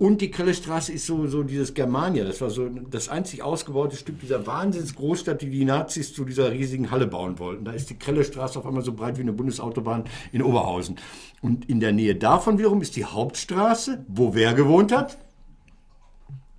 und 0.00 0.22
die 0.22 0.30
Kellestraße 0.30 0.94
ist 0.94 1.04
so, 1.04 1.42
dieses 1.42 1.74
Germania. 1.74 2.24
Das 2.24 2.40
war 2.40 2.48
so 2.48 2.70
das 2.70 3.10
einzig 3.10 3.42
ausgebaute 3.42 3.96
Stück 3.96 4.18
dieser 4.18 4.46
Wahnsinnsgroßstadt, 4.46 5.42
die 5.42 5.50
die 5.50 5.66
Nazis 5.66 6.14
zu 6.14 6.24
dieser 6.24 6.50
riesigen 6.50 6.90
Halle 6.90 7.06
bauen 7.06 7.38
wollten. 7.38 7.66
Da 7.66 7.72
ist 7.72 7.90
die 7.90 7.96
Kellestraße 7.96 8.58
auf 8.58 8.64
einmal 8.64 8.82
so 8.82 8.94
breit 8.94 9.18
wie 9.18 9.20
eine 9.20 9.34
Bundesautobahn 9.34 10.04
in 10.32 10.42
Oberhausen. 10.42 10.96
Und 11.42 11.68
in 11.68 11.80
der 11.80 11.92
Nähe 11.92 12.14
davon 12.14 12.58
wiederum 12.58 12.80
ist 12.80 12.96
die 12.96 13.04
Hauptstraße, 13.04 14.06
wo 14.08 14.34
wer 14.34 14.54
gewohnt 14.54 14.90
hat? 14.90 15.18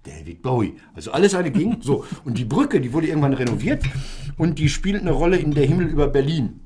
David 0.03 0.43
Bowie. 0.43 0.75
Also 0.93 1.11
alles 1.11 1.33
eine 1.33 1.49
ging. 1.49 1.77
So. 1.81 2.05
Und 2.23 2.37
die 2.37 2.45
Brücke, 2.45 2.79
die 2.79 2.93
wurde 2.93 3.07
irgendwann 3.07 3.33
renoviert 3.33 3.83
und 4.37 4.59
die 4.59 4.69
spielt 4.69 5.01
eine 5.01 5.11
Rolle 5.11 5.37
in 5.37 5.55
Der 5.55 5.65
Himmel 5.65 5.87
über 5.87 6.07
Berlin. 6.07 6.60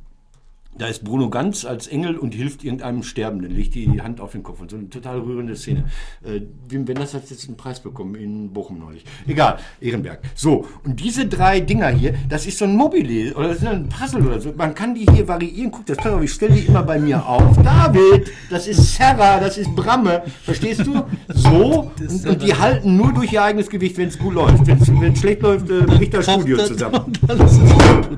Da 0.77 0.87
ist 0.87 1.03
Bruno 1.05 1.29
Ganz 1.29 1.63
als 1.63 1.87
Engel 1.87 2.17
und 2.17 2.33
hilft 2.33 2.63
irgendeinem 2.63 3.01
Sterbenden, 3.01 3.55
legt 3.55 3.75
die 3.75 4.01
Hand 4.01 4.19
auf 4.19 4.33
den 4.33 4.43
Kopf 4.43 4.59
und 4.59 4.69
so 4.69 4.77
eine 4.77 4.89
total 4.89 5.19
rührende 5.19 5.55
Szene. 5.55 5.85
Äh, 6.23 6.41
Wim 6.67 6.85
Wenders 6.87 7.13
hat 7.13 7.29
jetzt 7.29 7.47
einen 7.47 7.55
Preis 7.55 7.79
bekommen 7.79 8.15
in 8.15 8.51
Bochum 8.51 8.79
neulich. 8.79 9.05
Egal, 9.25 9.57
Ehrenberg. 9.79 10.19
So, 10.35 10.65
und 10.83 10.99
diese 10.99 11.27
drei 11.27 11.61
Dinger 11.61 11.87
hier, 11.89 12.15
das 12.27 12.45
ist 12.45 12.57
so 12.57 12.65
ein 12.65 12.75
Mobile 12.75 13.33
oder 13.35 13.49
das 13.49 13.57
ist 13.57 13.67
ein 13.67 13.87
Puzzle 13.87 14.27
oder 14.27 14.41
so. 14.41 14.53
Man 14.57 14.75
kann 14.75 14.93
die 14.93 15.05
hier 15.05 15.25
variieren. 15.27 15.71
Guck, 15.71 15.85
das 15.85 15.97
auf, 16.05 16.21
ich 16.21 16.31
stelle 16.31 16.55
die 16.55 16.65
immer 16.65 16.83
bei 16.83 16.99
mir 16.99 17.25
auf. 17.25 17.57
David, 17.63 18.31
das 18.49 18.67
ist 18.67 18.95
Serra, 18.95 19.39
das 19.39 19.57
ist 19.57 19.73
Bramme. 19.75 20.23
Verstehst 20.43 20.85
du? 20.85 21.03
So, 21.29 21.91
und, 21.99 22.27
und 22.27 22.43
die 22.43 22.53
halten 22.53 22.97
nur 22.97 23.13
durch 23.13 23.31
ihr 23.31 23.43
eigenes 23.43 23.69
Gewicht, 23.69 23.97
wenn 23.97 24.09
es 24.09 24.19
gut 24.19 24.33
läuft. 24.33 24.67
Wenn 24.67 25.13
es 25.13 25.19
schlecht 25.19 25.41
läuft, 25.41 25.69
äh, 25.69 25.81
bricht 25.81 26.13
das 26.13 26.25
Studio 26.25 26.57
zusammen. 26.57 27.13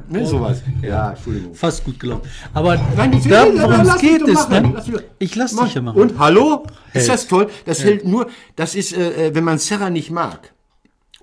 Ne, 0.09 0.25
sowas. 0.25 0.63
Ja, 0.81 1.11
Entschuldigung. 1.11 1.53
Fast 1.53 1.83
gut 1.83 1.99
gelaufen. 1.99 2.27
Aber 2.53 2.77
Nein, 2.95 3.11
da, 3.29 3.45
worum 3.45 3.81
es 3.81 3.97
geht, 3.99 4.21
ist, 4.21 4.49
ne? 4.49 4.73
Lass 4.73 4.87
ich 5.19 5.35
lass 5.35 5.53
Mach. 5.53 5.65
dich 5.65 5.75
ja 5.75 5.81
machen. 5.81 6.01
Und 6.01 6.19
hallo? 6.19 6.63
Ist 6.87 7.01
Hält. 7.01 7.09
das 7.09 7.27
toll? 7.27 7.47
Das 7.65 7.83
hält 7.83 8.05
nur, 8.05 8.27
das 8.55 8.75
ist, 8.75 8.95
äh, 8.95 9.27
äh, 9.27 9.35
wenn 9.35 9.43
man 9.43 9.57
Serra 9.57 9.89
nicht 9.89 10.11
mag 10.11 10.53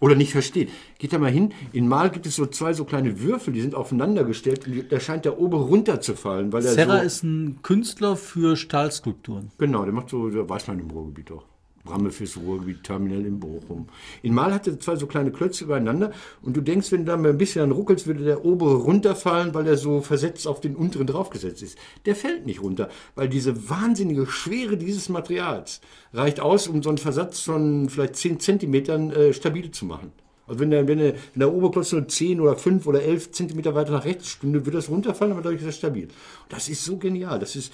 oder 0.01 0.15
nicht 0.15 0.33
versteht. 0.33 0.71
Geht 0.99 1.13
da 1.13 1.19
mal 1.19 1.31
hin. 1.31 1.53
In 1.73 1.89
Mal 1.89 2.11
gibt 2.11 2.27
es 2.27 2.37
so 2.37 2.47
zwei 2.47 2.73
so 2.73 2.85
kleine 2.85 3.21
Würfel, 3.21 3.53
die 3.55 3.61
sind 3.61 3.75
aufeinander 3.75 4.25
gestellt. 4.25 4.67
und 4.67 4.91
Da 4.93 5.01
scheint 5.01 5.25
der 5.25 5.39
obere 5.39 5.63
runterzufallen, 5.65 6.53
weil 6.53 6.65
er 6.65 6.73
Serra 6.73 6.99
so, 6.99 7.05
ist 7.05 7.23
ein 7.23 7.61
Künstler 7.63 8.17
für 8.17 8.57
Stahlskulpturen. 8.57 9.51
Genau, 9.59 9.85
der 9.85 9.93
macht 9.93 10.11
so, 10.11 10.29
der 10.31 10.49
weiß 10.49 10.69
man 10.69 10.79
im 10.79 10.91
Ruhrgebiet 10.91 11.33
auch. 11.33 11.45
Bramme 11.85 12.11
fürs 12.11 12.37
Ruhrgebiet, 12.37 12.83
Terminal 12.83 13.27
in 13.27 13.39
Bochum. 13.39 13.89
In 14.23 14.35
Mal 14.35 14.53
hatte 14.55 14.79
zwei 14.79 14.97
so 14.97 15.07
kleine 15.07 15.31
Klötze 15.31 15.65
übereinander 15.65 16.13
und 16.43 16.57
du 16.57 16.63
denkst, 16.63 16.91
wenn 16.93 17.05
du 17.05 17.13
da 17.13 17.17
mal 17.17 17.31
ein 17.31 17.39
bisschen 17.39 17.71
ruckelst, 17.71 18.07
würde 18.07 18.25
der 18.25 18.45
obere 18.45 18.77
runterfallen, 18.77 19.55
weil 19.55 19.67
er 19.67 19.77
so 19.77 20.01
versetzt 20.01 20.49
auf 20.49 20.61
den 20.61 20.77
unteren 20.77 21.07
draufgesetzt 21.07 21.63
ist. 21.63 21.79
Der 22.07 22.17
fällt 22.17 22.47
nicht 22.47 22.63
runter, 22.63 22.89
weil 23.15 23.29
diese 23.29 23.69
wahnsinnige 23.69 24.27
Schwere 24.27 24.77
dieses 24.77 25.09
Materials 25.11 25.81
reicht 26.13 26.41
aus, 26.41 26.69
um 26.69 26.83
so 26.83 26.89
einen 26.89 26.99
Versatz 26.99 27.41
von 27.41 27.89
vielleicht 27.89 28.17
10 28.17 28.41
Zentimetern 28.41 29.11
äh, 29.11 29.33
stabil 29.33 29.71
zu 29.71 29.85
machen. 29.85 30.13
Also 30.47 30.61
wenn 30.61 30.71
der, 30.71 30.87
wenn 30.87 30.99
der, 30.99 31.15
wenn 31.15 31.41
der 31.41 31.53
Oberklotz 31.53 31.93
nur 31.93 32.07
10 32.07 32.41
oder 32.41 32.57
5 32.57 32.87
oder 32.87 33.03
11 33.03 33.33
Zentimeter 33.33 33.75
weiter 33.75 33.93
nach 33.93 34.05
rechts 34.05 34.29
stünde, 34.29 34.65
würde 34.67 34.79
das 34.79 34.91
runterfallen, 34.91 35.33
aber 35.33 35.43
dadurch 35.43 35.61
ist 35.61 35.67
er 35.67 35.73
stabil. 35.73 36.09
Das 36.49 36.69
ist 36.69 36.85
so 36.85 36.99
genial. 36.99 37.39
Das 37.39 37.57
ist, 37.57 37.73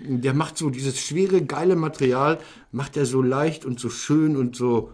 der 0.00 0.34
macht 0.34 0.58
so 0.58 0.70
dieses 0.70 1.00
schwere, 1.00 1.42
geile 1.42 1.76
Material, 1.76 2.38
macht 2.72 2.96
er 2.96 3.06
so 3.06 3.22
leicht 3.22 3.64
und 3.64 3.80
so 3.80 3.90
schön 3.90 4.36
und 4.36 4.56
so. 4.56 4.90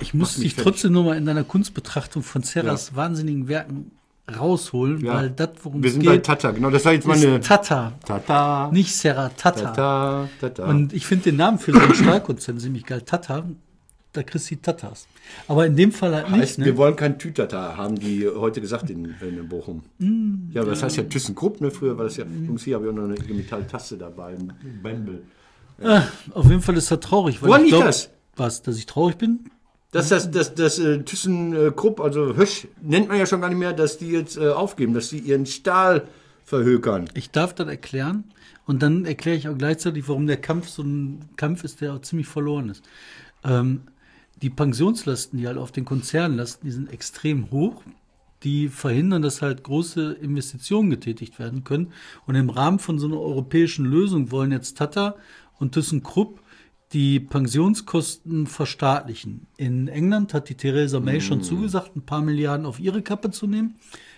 Ich 0.00 0.14
muss 0.14 0.36
dich 0.36 0.56
trotzdem 0.56 0.92
nur 0.92 1.04
mal 1.04 1.16
in 1.16 1.26
deiner 1.26 1.44
Kunstbetrachtung 1.44 2.22
von 2.22 2.42
Serras 2.42 2.94
wahnsinnigen 2.94 3.48
Werken 3.48 3.90
rausholen, 4.38 5.04
Ja. 5.04 5.14
weil 5.14 5.30
das, 5.30 5.50
worum 5.62 5.82
Wir 5.82 5.88
es 5.88 5.94
sind 5.94 6.06
bei 6.06 6.12
geht, 6.12 6.24
Tata, 6.26 6.50
genau. 6.52 6.70
Das 6.70 6.84
war 6.84 6.92
jetzt 6.92 7.06
meine. 7.06 7.40
Tata. 7.40 7.92
Tata. 8.06 8.70
Nicht 8.72 8.94
Serra, 8.94 9.28
Tata. 9.30 9.60
Tata. 9.72 10.28
Tata. 10.40 10.64
Und 10.64 10.92
ich 10.94 11.06
finde 11.06 11.24
den 11.24 11.36
Namen 11.36 11.58
für 11.58 11.72
so 11.72 11.78
einen 11.80 11.94
Stahlkonzern 11.94 12.58
ziemlich 12.58 12.84
geil. 12.86 13.02
Tata, 13.02 13.44
da 14.16 14.22
kriegst 14.22 14.50
du 14.50 14.54
die 14.54 14.62
Tatas. 14.62 15.06
Aber 15.48 15.66
in 15.66 15.76
dem 15.76 15.92
Fall 15.92 16.14
halt 16.14 16.30
nicht. 16.30 16.40
heißt, 16.40 16.58
Ne? 16.60 16.64
wir 16.66 16.76
wollen 16.76 16.96
kein 16.96 17.18
Tütata, 17.18 17.76
haben 17.76 17.96
die 17.98 18.26
heute 18.28 18.60
gesagt 18.60 18.88
in, 18.90 19.14
in 19.20 19.48
Bochum. 19.48 19.82
Mm, 19.98 20.50
ja, 20.52 20.62
aber 20.62 20.70
das 20.70 20.82
heißt 20.82 20.96
ja 20.96 21.02
ThyssenKrupp, 21.04 21.60
ne? 21.60 21.70
Früher 21.70 21.96
war 21.98 22.04
das 22.04 22.16
ja. 22.16 22.24
Jungs, 22.24 22.64
hier 22.64 22.76
habe 22.76 22.86
ich 22.86 22.90
auch 22.92 22.96
noch 22.96 23.04
eine 23.04 23.14
Metall-Taste 23.34 23.96
dabei, 23.98 24.34
ein 24.36 24.52
Bämbel. 24.82 25.22
Ah, 25.82 26.02
auf 26.32 26.48
jeden 26.48 26.62
Fall 26.62 26.76
ist 26.76 26.90
das 26.90 27.00
traurig. 27.00 27.42
Weil 27.42 27.48
Woran 27.48 27.64
ich 27.64 27.72
liegt 27.72 27.84
das? 27.84 28.10
Was, 28.36 28.62
dass 28.62 28.76
ich 28.78 28.86
traurig 28.86 29.16
bin? 29.16 29.40
Das, 29.90 30.08
das, 30.08 30.30
das, 30.30 30.54
das 30.54 30.78
äh, 30.78 31.02
ThyssenKrupp, 31.02 32.00
also 32.00 32.36
Hösch, 32.36 32.66
nennt 32.82 33.08
man 33.08 33.18
ja 33.18 33.26
schon 33.26 33.40
gar 33.40 33.48
nicht 33.48 33.58
mehr, 33.58 33.72
dass 33.72 33.98
die 33.98 34.08
jetzt 34.10 34.36
äh, 34.36 34.48
aufgeben, 34.48 34.94
dass 34.94 35.10
die 35.10 35.18
ihren 35.18 35.46
Stahl 35.46 36.02
verhökern. 36.44 37.08
Ich 37.14 37.30
darf 37.30 37.54
das 37.54 37.68
erklären. 37.68 38.24
Und 38.66 38.82
dann 38.82 39.04
erkläre 39.04 39.36
ich 39.36 39.48
auch 39.48 39.58
gleichzeitig, 39.58 40.08
warum 40.08 40.26
der 40.26 40.38
Kampf 40.38 40.68
so 40.68 40.82
ein 40.82 41.20
Kampf 41.36 41.64
ist, 41.64 41.80
der 41.80 41.94
auch 41.94 42.00
ziemlich 42.00 42.26
verloren 42.26 42.70
ist. 42.70 42.82
Ähm, 43.44 43.82
die 44.44 44.50
Pensionslasten, 44.50 45.38
die 45.38 45.46
halt 45.46 45.56
auf 45.56 45.72
den 45.72 45.86
Konzernen 45.86 46.36
lasten, 46.36 46.66
die 46.66 46.72
sind 46.72 46.92
extrem 46.92 47.50
hoch. 47.50 47.82
Die 48.42 48.68
verhindern, 48.68 49.22
dass 49.22 49.40
halt 49.40 49.62
große 49.62 50.18
Investitionen 50.20 50.90
getätigt 50.90 51.38
werden 51.38 51.64
können. 51.64 51.92
Und 52.26 52.34
im 52.34 52.50
Rahmen 52.50 52.78
von 52.78 52.98
so 52.98 53.06
einer 53.06 53.18
europäischen 53.18 53.86
Lösung 53.86 54.30
wollen 54.30 54.52
jetzt 54.52 54.76
Tata 54.76 55.14
und 55.58 55.72
ThyssenKrupp 55.72 56.40
die 56.92 57.20
Pensionskosten 57.20 58.46
verstaatlichen. 58.46 59.46
In 59.56 59.88
England 59.88 60.34
hat 60.34 60.50
die 60.50 60.56
Theresa 60.56 61.00
May 61.00 61.22
schon 61.22 61.42
zugesagt, 61.42 61.96
ein 61.96 62.02
paar 62.02 62.20
Milliarden 62.20 62.66
auf 62.66 62.78
ihre 62.78 63.00
Kappe 63.00 63.30
zu 63.30 63.46
nehmen, 63.46 63.76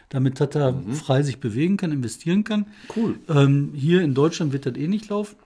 damit 0.09 0.39
Tata 0.39 0.75
frei 0.93 1.23
sich 1.23 1.39
bewegen 1.39 1.77
kann, 1.77 1.93
investieren 1.93 2.43
kann. 2.43 2.67
Cool. 2.97 3.21
Ähm, 3.29 3.71
hier 3.75 4.03
in 4.03 4.15
Deutschland 4.15 4.53
wird 4.53 4.67
das 4.67 4.75
eh 4.75 4.89
nicht 4.89 5.09
laufen. 5.09 5.37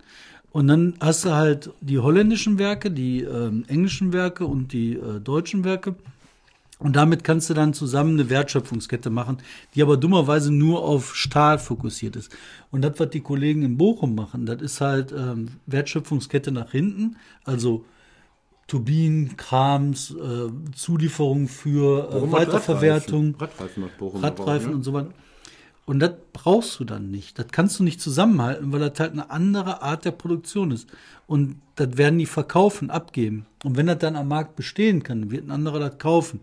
Und 0.53 0.67
dann 0.67 0.95
hast 1.01 1.25
du 1.25 1.31
halt 1.31 1.71
die 1.81 1.99
holländischen 1.99 2.59
Werke, 2.59 2.91
die 2.91 3.23
ähm, 3.23 3.65
englischen 3.69 4.13
Werke 4.13 4.47
und 4.47 4.73
die 4.73 4.95
äh, 4.95 5.21
deutschen 5.21 5.65
Werke. 5.65 5.95
Und 6.81 6.97
damit 6.97 7.25
kannst 7.25 7.51
du 7.51 7.55
dann 7.55 7.75
zusammen 7.75 8.19
eine 8.19 8.31
Wertschöpfungskette 8.31 9.11
machen, 9.11 9.39
die 9.75 9.83
aber 9.83 9.99
dummerweise 9.99 10.51
nur 10.53 10.83
auf 10.83 11.15
Stahl 11.15 11.59
fokussiert 11.59 12.17
ist. 12.17 12.35
Und 12.71 12.83
das, 12.83 12.99
was 12.99 13.11
die 13.11 13.21
Kollegen 13.21 13.63
in 13.63 13.77
Bochum 13.77 14.15
machen, 14.15 14.47
das 14.47 14.63
ist 14.63 14.81
halt 14.81 15.13
ähm, 15.13 15.49
Wertschöpfungskette 15.67 16.51
nach 16.51 16.71
hinten, 16.71 17.17
also 17.45 17.85
Turbinen, 18.67 19.37
Krams, 19.37 20.13
äh, 20.13 20.49
Zulieferung 20.75 21.49
für 21.49 22.09
äh, 22.09 22.13
Bochum 22.13 22.33
hat 22.33 22.41
Weiterverwertung. 22.41 23.35
Radreifen. 23.39 23.59
Radreifen 23.59 23.99
Bochum 23.99 24.21
Radreifen 24.23 24.71
auch, 24.71 24.75
und 24.75 24.83
so 24.83 24.93
weiter. 24.95 25.11
Und 25.91 25.99
das 25.99 26.13
brauchst 26.33 26.79
du 26.79 26.85
dann 26.85 27.11
nicht. 27.11 27.37
Das 27.37 27.49
kannst 27.51 27.81
du 27.81 27.83
nicht 27.83 28.01
zusammenhalten, 28.01 28.71
weil 28.71 28.79
das 28.79 29.01
halt 29.01 29.11
eine 29.11 29.29
andere 29.29 29.83
Art 29.83 30.05
der 30.05 30.13
Produktion 30.13 30.71
ist. 30.71 30.89
Und 31.27 31.57
das 31.75 31.97
werden 31.97 32.21
die 32.21 32.27
verkaufen, 32.27 32.91
abgeben. 32.91 33.47
Und 33.65 33.77
wenn 33.77 33.89
das 33.89 33.99
dann 33.99 34.15
am 34.15 34.29
Markt 34.29 34.55
bestehen 34.55 35.03
kann, 35.03 35.33
wird 35.33 35.49
ein 35.49 35.51
anderer 35.51 35.81
das 35.81 35.99
kaufen. 35.99 36.43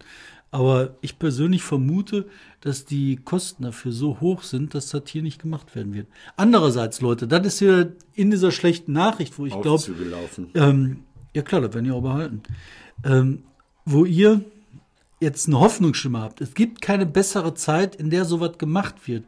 Aber 0.51 0.97
ich 0.99 1.17
persönlich 1.17 1.63
vermute, 1.63 2.27
dass 2.59 2.83
die 2.83 3.15
Kosten 3.23 3.63
dafür 3.63 3.93
so 3.93 4.19
hoch 4.19 4.43
sind, 4.43 4.75
dass 4.75 4.89
das 4.89 5.03
hier 5.07 5.23
nicht 5.23 5.41
gemacht 5.41 5.73
werden 5.77 5.93
wird. 5.93 6.07
Andererseits, 6.35 6.99
Leute, 6.99 7.25
das 7.25 7.47
ist 7.47 7.61
ja 7.61 7.85
in 8.15 8.31
dieser 8.31 8.51
schlechten 8.51 8.91
Nachricht, 8.91 9.39
wo 9.39 9.45
ich 9.45 9.61
glaube, 9.61 9.81
ähm, 10.55 11.05
ja 11.33 11.41
klar, 11.41 11.61
das 11.61 11.73
werden 11.73 11.85
die 11.85 11.91
auch 11.91 12.01
behalten. 12.01 12.43
Ähm, 13.05 13.43
wo 13.85 14.03
ihr 14.03 14.41
jetzt 15.19 15.47
eine 15.47 15.59
Hoffnungsstimme 15.59 16.19
habt. 16.19 16.41
Es 16.41 16.53
gibt 16.53 16.81
keine 16.81 17.05
bessere 17.05 17.53
Zeit, 17.53 17.95
in 17.95 18.09
der 18.09 18.25
sowas 18.25 18.57
gemacht 18.57 19.07
wird. 19.07 19.25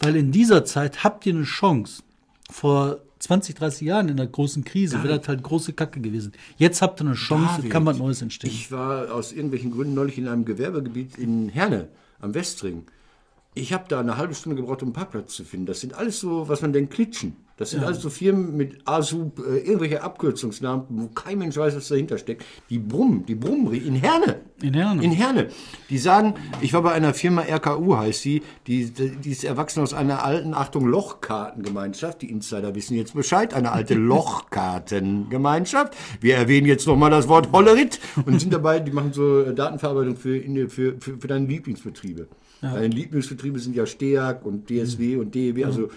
Weil 0.00 0.16
in 0.16 0.32
dieser 0.32 0.64
Zeit 0.64 1.04
habt 1.04 1.26
ihr 1.26 1.34
eine 1.34 1.44
Chance. 1.44 2.02
Vor 2.50 2.98
20, 3.20 3.54
30 3.54 3.80
Jahren 3.82 4.08
in 4.08 4.16
der 4.16 4.26
großen 4.26 4.64
Krise 4.64 5.02
wäre 5.02 5.18
das 5.18 5.28
halt 5.28 5.42
große 5.42 5.72
Kacke 5.72 6.00
gewesen. 6.00 6.32
Jetzt 6.58 6.82
habt 6.82 7.00
ihr 7.00 7.06
eine 7.06 7.14
Chance, 7.14 7.56
David, 7.56 7.70
kann 7.70 7.86
was 7.86 7.98
Neues 7.98 8.20
entstehen. 8.20 8.50
Ich 8.50 8.70
war 8.70 9.14
aus 9.14 9.32
irgendwelchen 9.32 9.70
Gründen 9.70 9.94
neulich 9.94 10.18
in 10.18 10.28
einem 10.28 10.44
Gewerbegebiet 10.44 11.16
in 11.16 11.48
Herne 11.48 11.88
am 12.20 12.34
Westring. 12.34 12.84
Ich 13.54 13.72
habe 13.72 13.84
da 13.88 14.00
eine 14.00 14.16
halbe 14.16 14.34
Stunde 14.34 14.56
gebraucht, 14.56 14.82
um 14.82 14.88
einen 14.88 14.94
Parkplatz 14.94 15.34
zu 15.34 15.44
finden. 15.44 15.66
Das 15.66 15.80
sind 15.80 15.94
alles 15.94 16.20
so, 16.20 16.48
was 16.48 16.60
man 16.60 16.72
denkt, 16.72 16.92
Klitschen. 16.92 17.36
Das 17.56 17.70
sind 17.70 17.84
alles 17.84 18.00
so 18.00 18.10
Firmen 18.10 18.56
mit 18.56 18.78
ASUB, 18.84 19.38
äh, 19.38 19.58
irgendwelche 19.58 20.02
Abkürzungsnamen, 20.02 20.86
wo 20.88 21.06
kein 21.08 21.38
Mensch 21.38 21.56
weiß, 21.56 21.76
was 21.76 21.86
dahinter 21.86 22.18
steckt. 22.18 22.44
Die 22.68 22.80
brummen, 22.80 23.24
die 23.26 23.36
brummen 23.36 23.72
in 23.72 23.94
Herne. 23.94 24.40
In 24.60 24.74
Herne. 24.74 25.04
In 25.04 25.12
Herne. 25.12 25.48
Die 25.88 25.98
sagen, 25.98 26.34
ich 26.60 26.72
war 26.72 26.82
bei 26.82 26.90
einer 26.92 27.14
Firma 27.14 27.42
RKU, 27.42 27.96
heißt 27.96 28.22
sie, 28.22 28.42
die, 28.66 28.90
die 28.90 29.30
ist 29.30 29.44
erwachsen 29.44 29.84
aus 29.84 29.94
einer 29.94 30.24
alten, 30.24 30.52
Achtung, 30.52 30.86
Lochkartengemeinschaft. 30.86 32.22
Die 32.22 32.30
Insider 32.30 32.74
wissen 32.74 32.96
jetzt 32.96 33.14
Bescheid, 33.14 33.54
eine 33.54 33.70
alte 33.70 33.94
Lochkartengemeinschaft. 34.14 35.94
Wir 36.20 36.34
erwähnen 36.34 36.66
jetzt 36.66 36.88
nochmal 36.88 37.12
das 37.12 37.28
Wort 37.28 37.52
Hollerit 37.52 38.00
und 38.26 38.40
sind 38.40 38.52
dabei, 38.52 38.80
die 38.80 38.90
machen 38.90 39.12
so 39.12 39.42
äh, 39.42 39.54
Datenverarbeitung 39.54 40.16
für, 40.16 40.40
für, 40.68 40.96
für, 40.98 41.18
für 41.18 41.28
deine 41.28 41.46
Lieblingsbetriebe. 41.46 42.26
Deine 42.62 42.88
Lieblingsbetriebe 42.88 43.58
sind 43.58 43.76
ja 43.76 43.84
STEAG 43.84 44.44
und 44.44 44.70
DSW 44.70 45.16
und 45.16 45.34
DEW, 45.34 45.64
also 45.64 45.90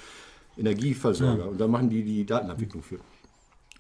Energieversorger. 0.58 1.50
Und 1.50 1.60
da 1.60 1.68
machen 1.68 1.90
die 1.90 2.04
die 2.04 2.26
Datenabwicklung 2.26 2.84
für. 2.84 3.00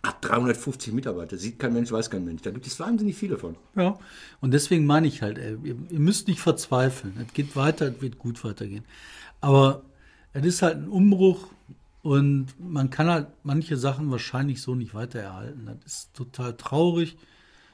Hat 0.03 0.23
350 0.23 0.93
Mitarbeiter, 0.93 1.37
sieht 1.37 1.59
kein 1.59 1.73
Mensch, 1.73 1.91
weiß 1.91 2.09
kein 2.09 2.23
Mensch. 2.23 2.41
Da 2.41 2.51
gibt 2.51 2.67
es 2.67 2.79
wahnsinnig 2.79 3.15
viele 3.15 3.37
von. 3.37 3.55
Ja, 3.75 3.97
und 4.41 4.51
deswegen 4.51 4.85
meine 4.85 5.07
ich 5.07 5.21
halt, 5.21 5.37
ey, 5.37 5.57
ihr, 5.63 5.75
ihr 5.89 5.99
müsst 5.99 6.27
nicht 6.27 6.39
verzweifeln. 6.39 7.13
Es 7.25 7.33
geht 7.33 7.55
weiter, 7.55 7.87
es 7.87 8.01
wird 8.01 8.17
gut 8.17 8.43
weitergehen. 8.43 8.85
Aber 9.41 9.81
es 10.33 10.45
ist 10.45 10.61
halt 10.61 10.77
ein 10.77 10.87
Umbruch 10.87 11.47
und 12.03 12.47
man 12.59 12.89
kann 12.89 13.09
halt 13.09 13.27
manche 13.43 13.75
Sachen 13.75 14.11
wahrscheinlich 14.11 14.61
so 14.61 14.75
nicht 14.75 14.93
weiter 14.93 15.19
erhalten. 15.19 15.65
Das 15.65 15.93
ist 15.93 16.13
total 16.13 16.55
traurig. 16.55 17.17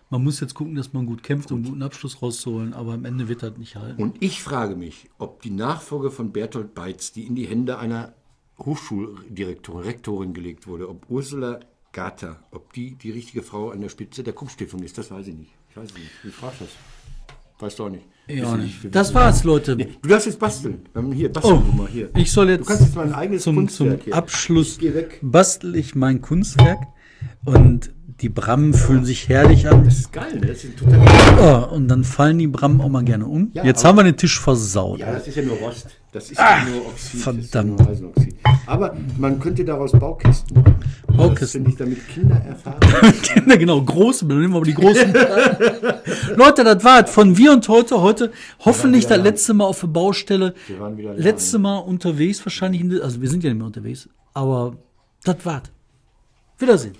Man 0.09 0.23
muss 0.23 0.39
jetzt 0.39 0.53
gucken, 0.53 0.75
dass 0.75 0.93
man 0.93 1.05
gut 1.05 1.23
kämpft, 1.23 1.51
um 1.51 1.57
einen 1.57 1.65
guten 1.65 1.83
Abschluss 1.83 2.21
rauszuholen, 2.21 2.73
aber 2.73 2.93
am 2.93 3.05
Ende 3.05 3.27
wird 3.27 3.43
das 3.43 3.57
nicht 3.57 3.75
halten. 3.75 4.01
Und 4.01 4.21
ich 4.21 4.43
frage 4.43 4.75
mich, 4.75 5.09
ob 5.17 5.41
die 5.41 5.49
Nachfolge 5.49 6.11
von 6.11 6.31
Bertolt 6.31 6.73
Beitz, 6.75 7.11
die 7.11 7.23
in 7.23 7.35
die 7.35 7.47
Hände 7.47 7.79
einer 7.79 8.13
Hochschuldirektorin, 8.59 9.81
Rektorin 9.83 10.33
gelegt 10.33 10.67
wurde, 10.67 10.89
ob 10.89 11.05
Ursula 11.09 11.59
Gata, 11.91 12.39
ob 12.51 12.73
die 12.73 12.95
die 12.95 13.11
richtige 13.11 13.43
Frau 13.43 13.69
an 13.69 13.81
der 13.81 13.89
Spitze 13.89 14.23
der 14.23 14.33
Kuppstiftung 14.33 14.81
ist, 14.83 14.97
das 14.97 15.11
weiß 15.11 15.27
ich 15.27 15.35
nicht. 15.35 15.51
Ich 15.69 15.77
weiß 15.77 15.93
nicht. 15.93 16.09
Wie 16.23 16.29
fragst 16.29 16.61
du 16.61 16.65
das? 16.65 16.73
Weißt 17.59 17.79
du 17.79 17.85
auch 17.85 17.89
nicht. 17.89 18.05
Ja, 18.27 18.43
Wissen 18.43 18.61
nicht. 18.61 18.83
wir 18.83 18.91
Das 18.91 19.13
war's, 19.13 19.43
Leute. 19.43 19.75
nicht. 19.75 19.99
Du 20.01 20.09
darfst 20.09 20.25
jetzt 20.27 20.39
basteln. 20.39 20.81
Hier, 21.13 21.31
basteln 21.31 21.61
Oh, 21.71 21.75
mal 21.75 21.87
hier. 21.87 22.09
ich 22.15 22.31
soll 22.31 22.49
jetzt, 22.49 22.61
Du 22.61 22.65
kannst 22.65 22.83
jetzt 22.83 22.95
mal 22.95 23.05
ein 23.05 23.13
eigenes 23.13 23.43
zum, 23.43 23.55
zum 23.55 23.65
Kunstwerk 23.87 24.03
hier. 24.03 24.15
Abschluss 24.15 24.77
Ich 24.81 24.91
bastel 25.21 25.75
ich 25.75 25.93
mein 25.95 26.21
Kunstwerk 26.21 26.79
und 27.45 27.91
die 28.21 28.29
Brammen 28.29 28.73
fühlen 28.73 29.03
sich 29.05 29.27
herrlich 29.27 29.67
an. 29.67 29.83
Das 29.85 29.99
ist 29.99 30.13
geil, 30.13 30.39
ne? 30.39 30.47
Das 30.47 30.63
ist 30.63 30.77
total. 30.77 31.69
Oh, 31.69 31.75
und 31.75 31.87
dann 31.89 32.03
fallen 32.03 32.37
die 32.37 32.47
Brammen 32.47 32.79
auch 32.81 32.89
mal 32.89 33.03
gerne 33.03 33.25
um. 33.25 33.51
Ja, 33.53 33.65
Jetzt 33.65 33.83
haben 33.83 33.97
wir 33.97 34.03
den 34.03 34.15
Tisch 34.17 34.39
versaut. 34.39 34.99
Ja, 34.99 35.11
das 35.11 35.27
ist 35.27 35.35
ja 35.35 35.43
nur 35.43 35.57
Rost. 35.57 35.87
Das 36.13 36.29
ist 36.29 36.37
ja 36.37 36.63
nur 36.63 36.85
Oxid. 36.85 37.21
verdammt. 37.21 37.53
Das 37.53 37.65
nur 37.65 37.89
Eisenoxid. 37.89 38.35
Aber 38.67 38.95
man 39.17 39.39
könnte 39.39 39.65
daraus 39.65 39.93
Baukisten 39.93 40.61
machen. 40.61 40.75
Das 41.07 41.17
Baukisten. 41.17 41.65
finde 41.65 41.69
ich, 41.71 41.75
damit 41.77 42.07
Kinder 42.07 42.35
erfahren. 42.35 42.79
Kinder, 43.23 43.57
genau, 43.57 43.81
große, 43.81 44.27
dann 44.27 44.39
nehmen 44.39 44.53
wir 44.53 44.57
aber 44.57 44.65
die 44.65 44.75
großen. 44.75 45.11
Leute, 46.35 46.63
das 46.63 46.83
war's. 46.83 47.09
Von 47.09 47.35
wir 47.35 47.51
und 47.51 47.67
heute, 47.67 47.99
heute 47.99 48.31
hoffentlich 48.59 49.07
das 49.07 49.23
letzte 49.23 49.55
Mal 49.55 49.65
auf 49.65 49.79
der 49.79 49.87
Baustelle. 49.87 50.53
Wir 50.67 50.79
waren 50.79 50.95
wieder. 50.97 51.15
Letzte 51.15 51.57
Mal 51.57 51.79
unterwegs 51.79 52.45
wahrscheinlich, 52.45 52.83
also 53.01 53.19
wir 53.19 53.29
sind 53.29 53.43
ja 53.43 53.49
nicht 53.49 53.57
mehr 53.57 53.67
unterwegs, 53.67 54.07
aber 54.35 54.77
das 55.23 55.43
war's. 55.43 55.63
Wiedersehen. 56.59 56.93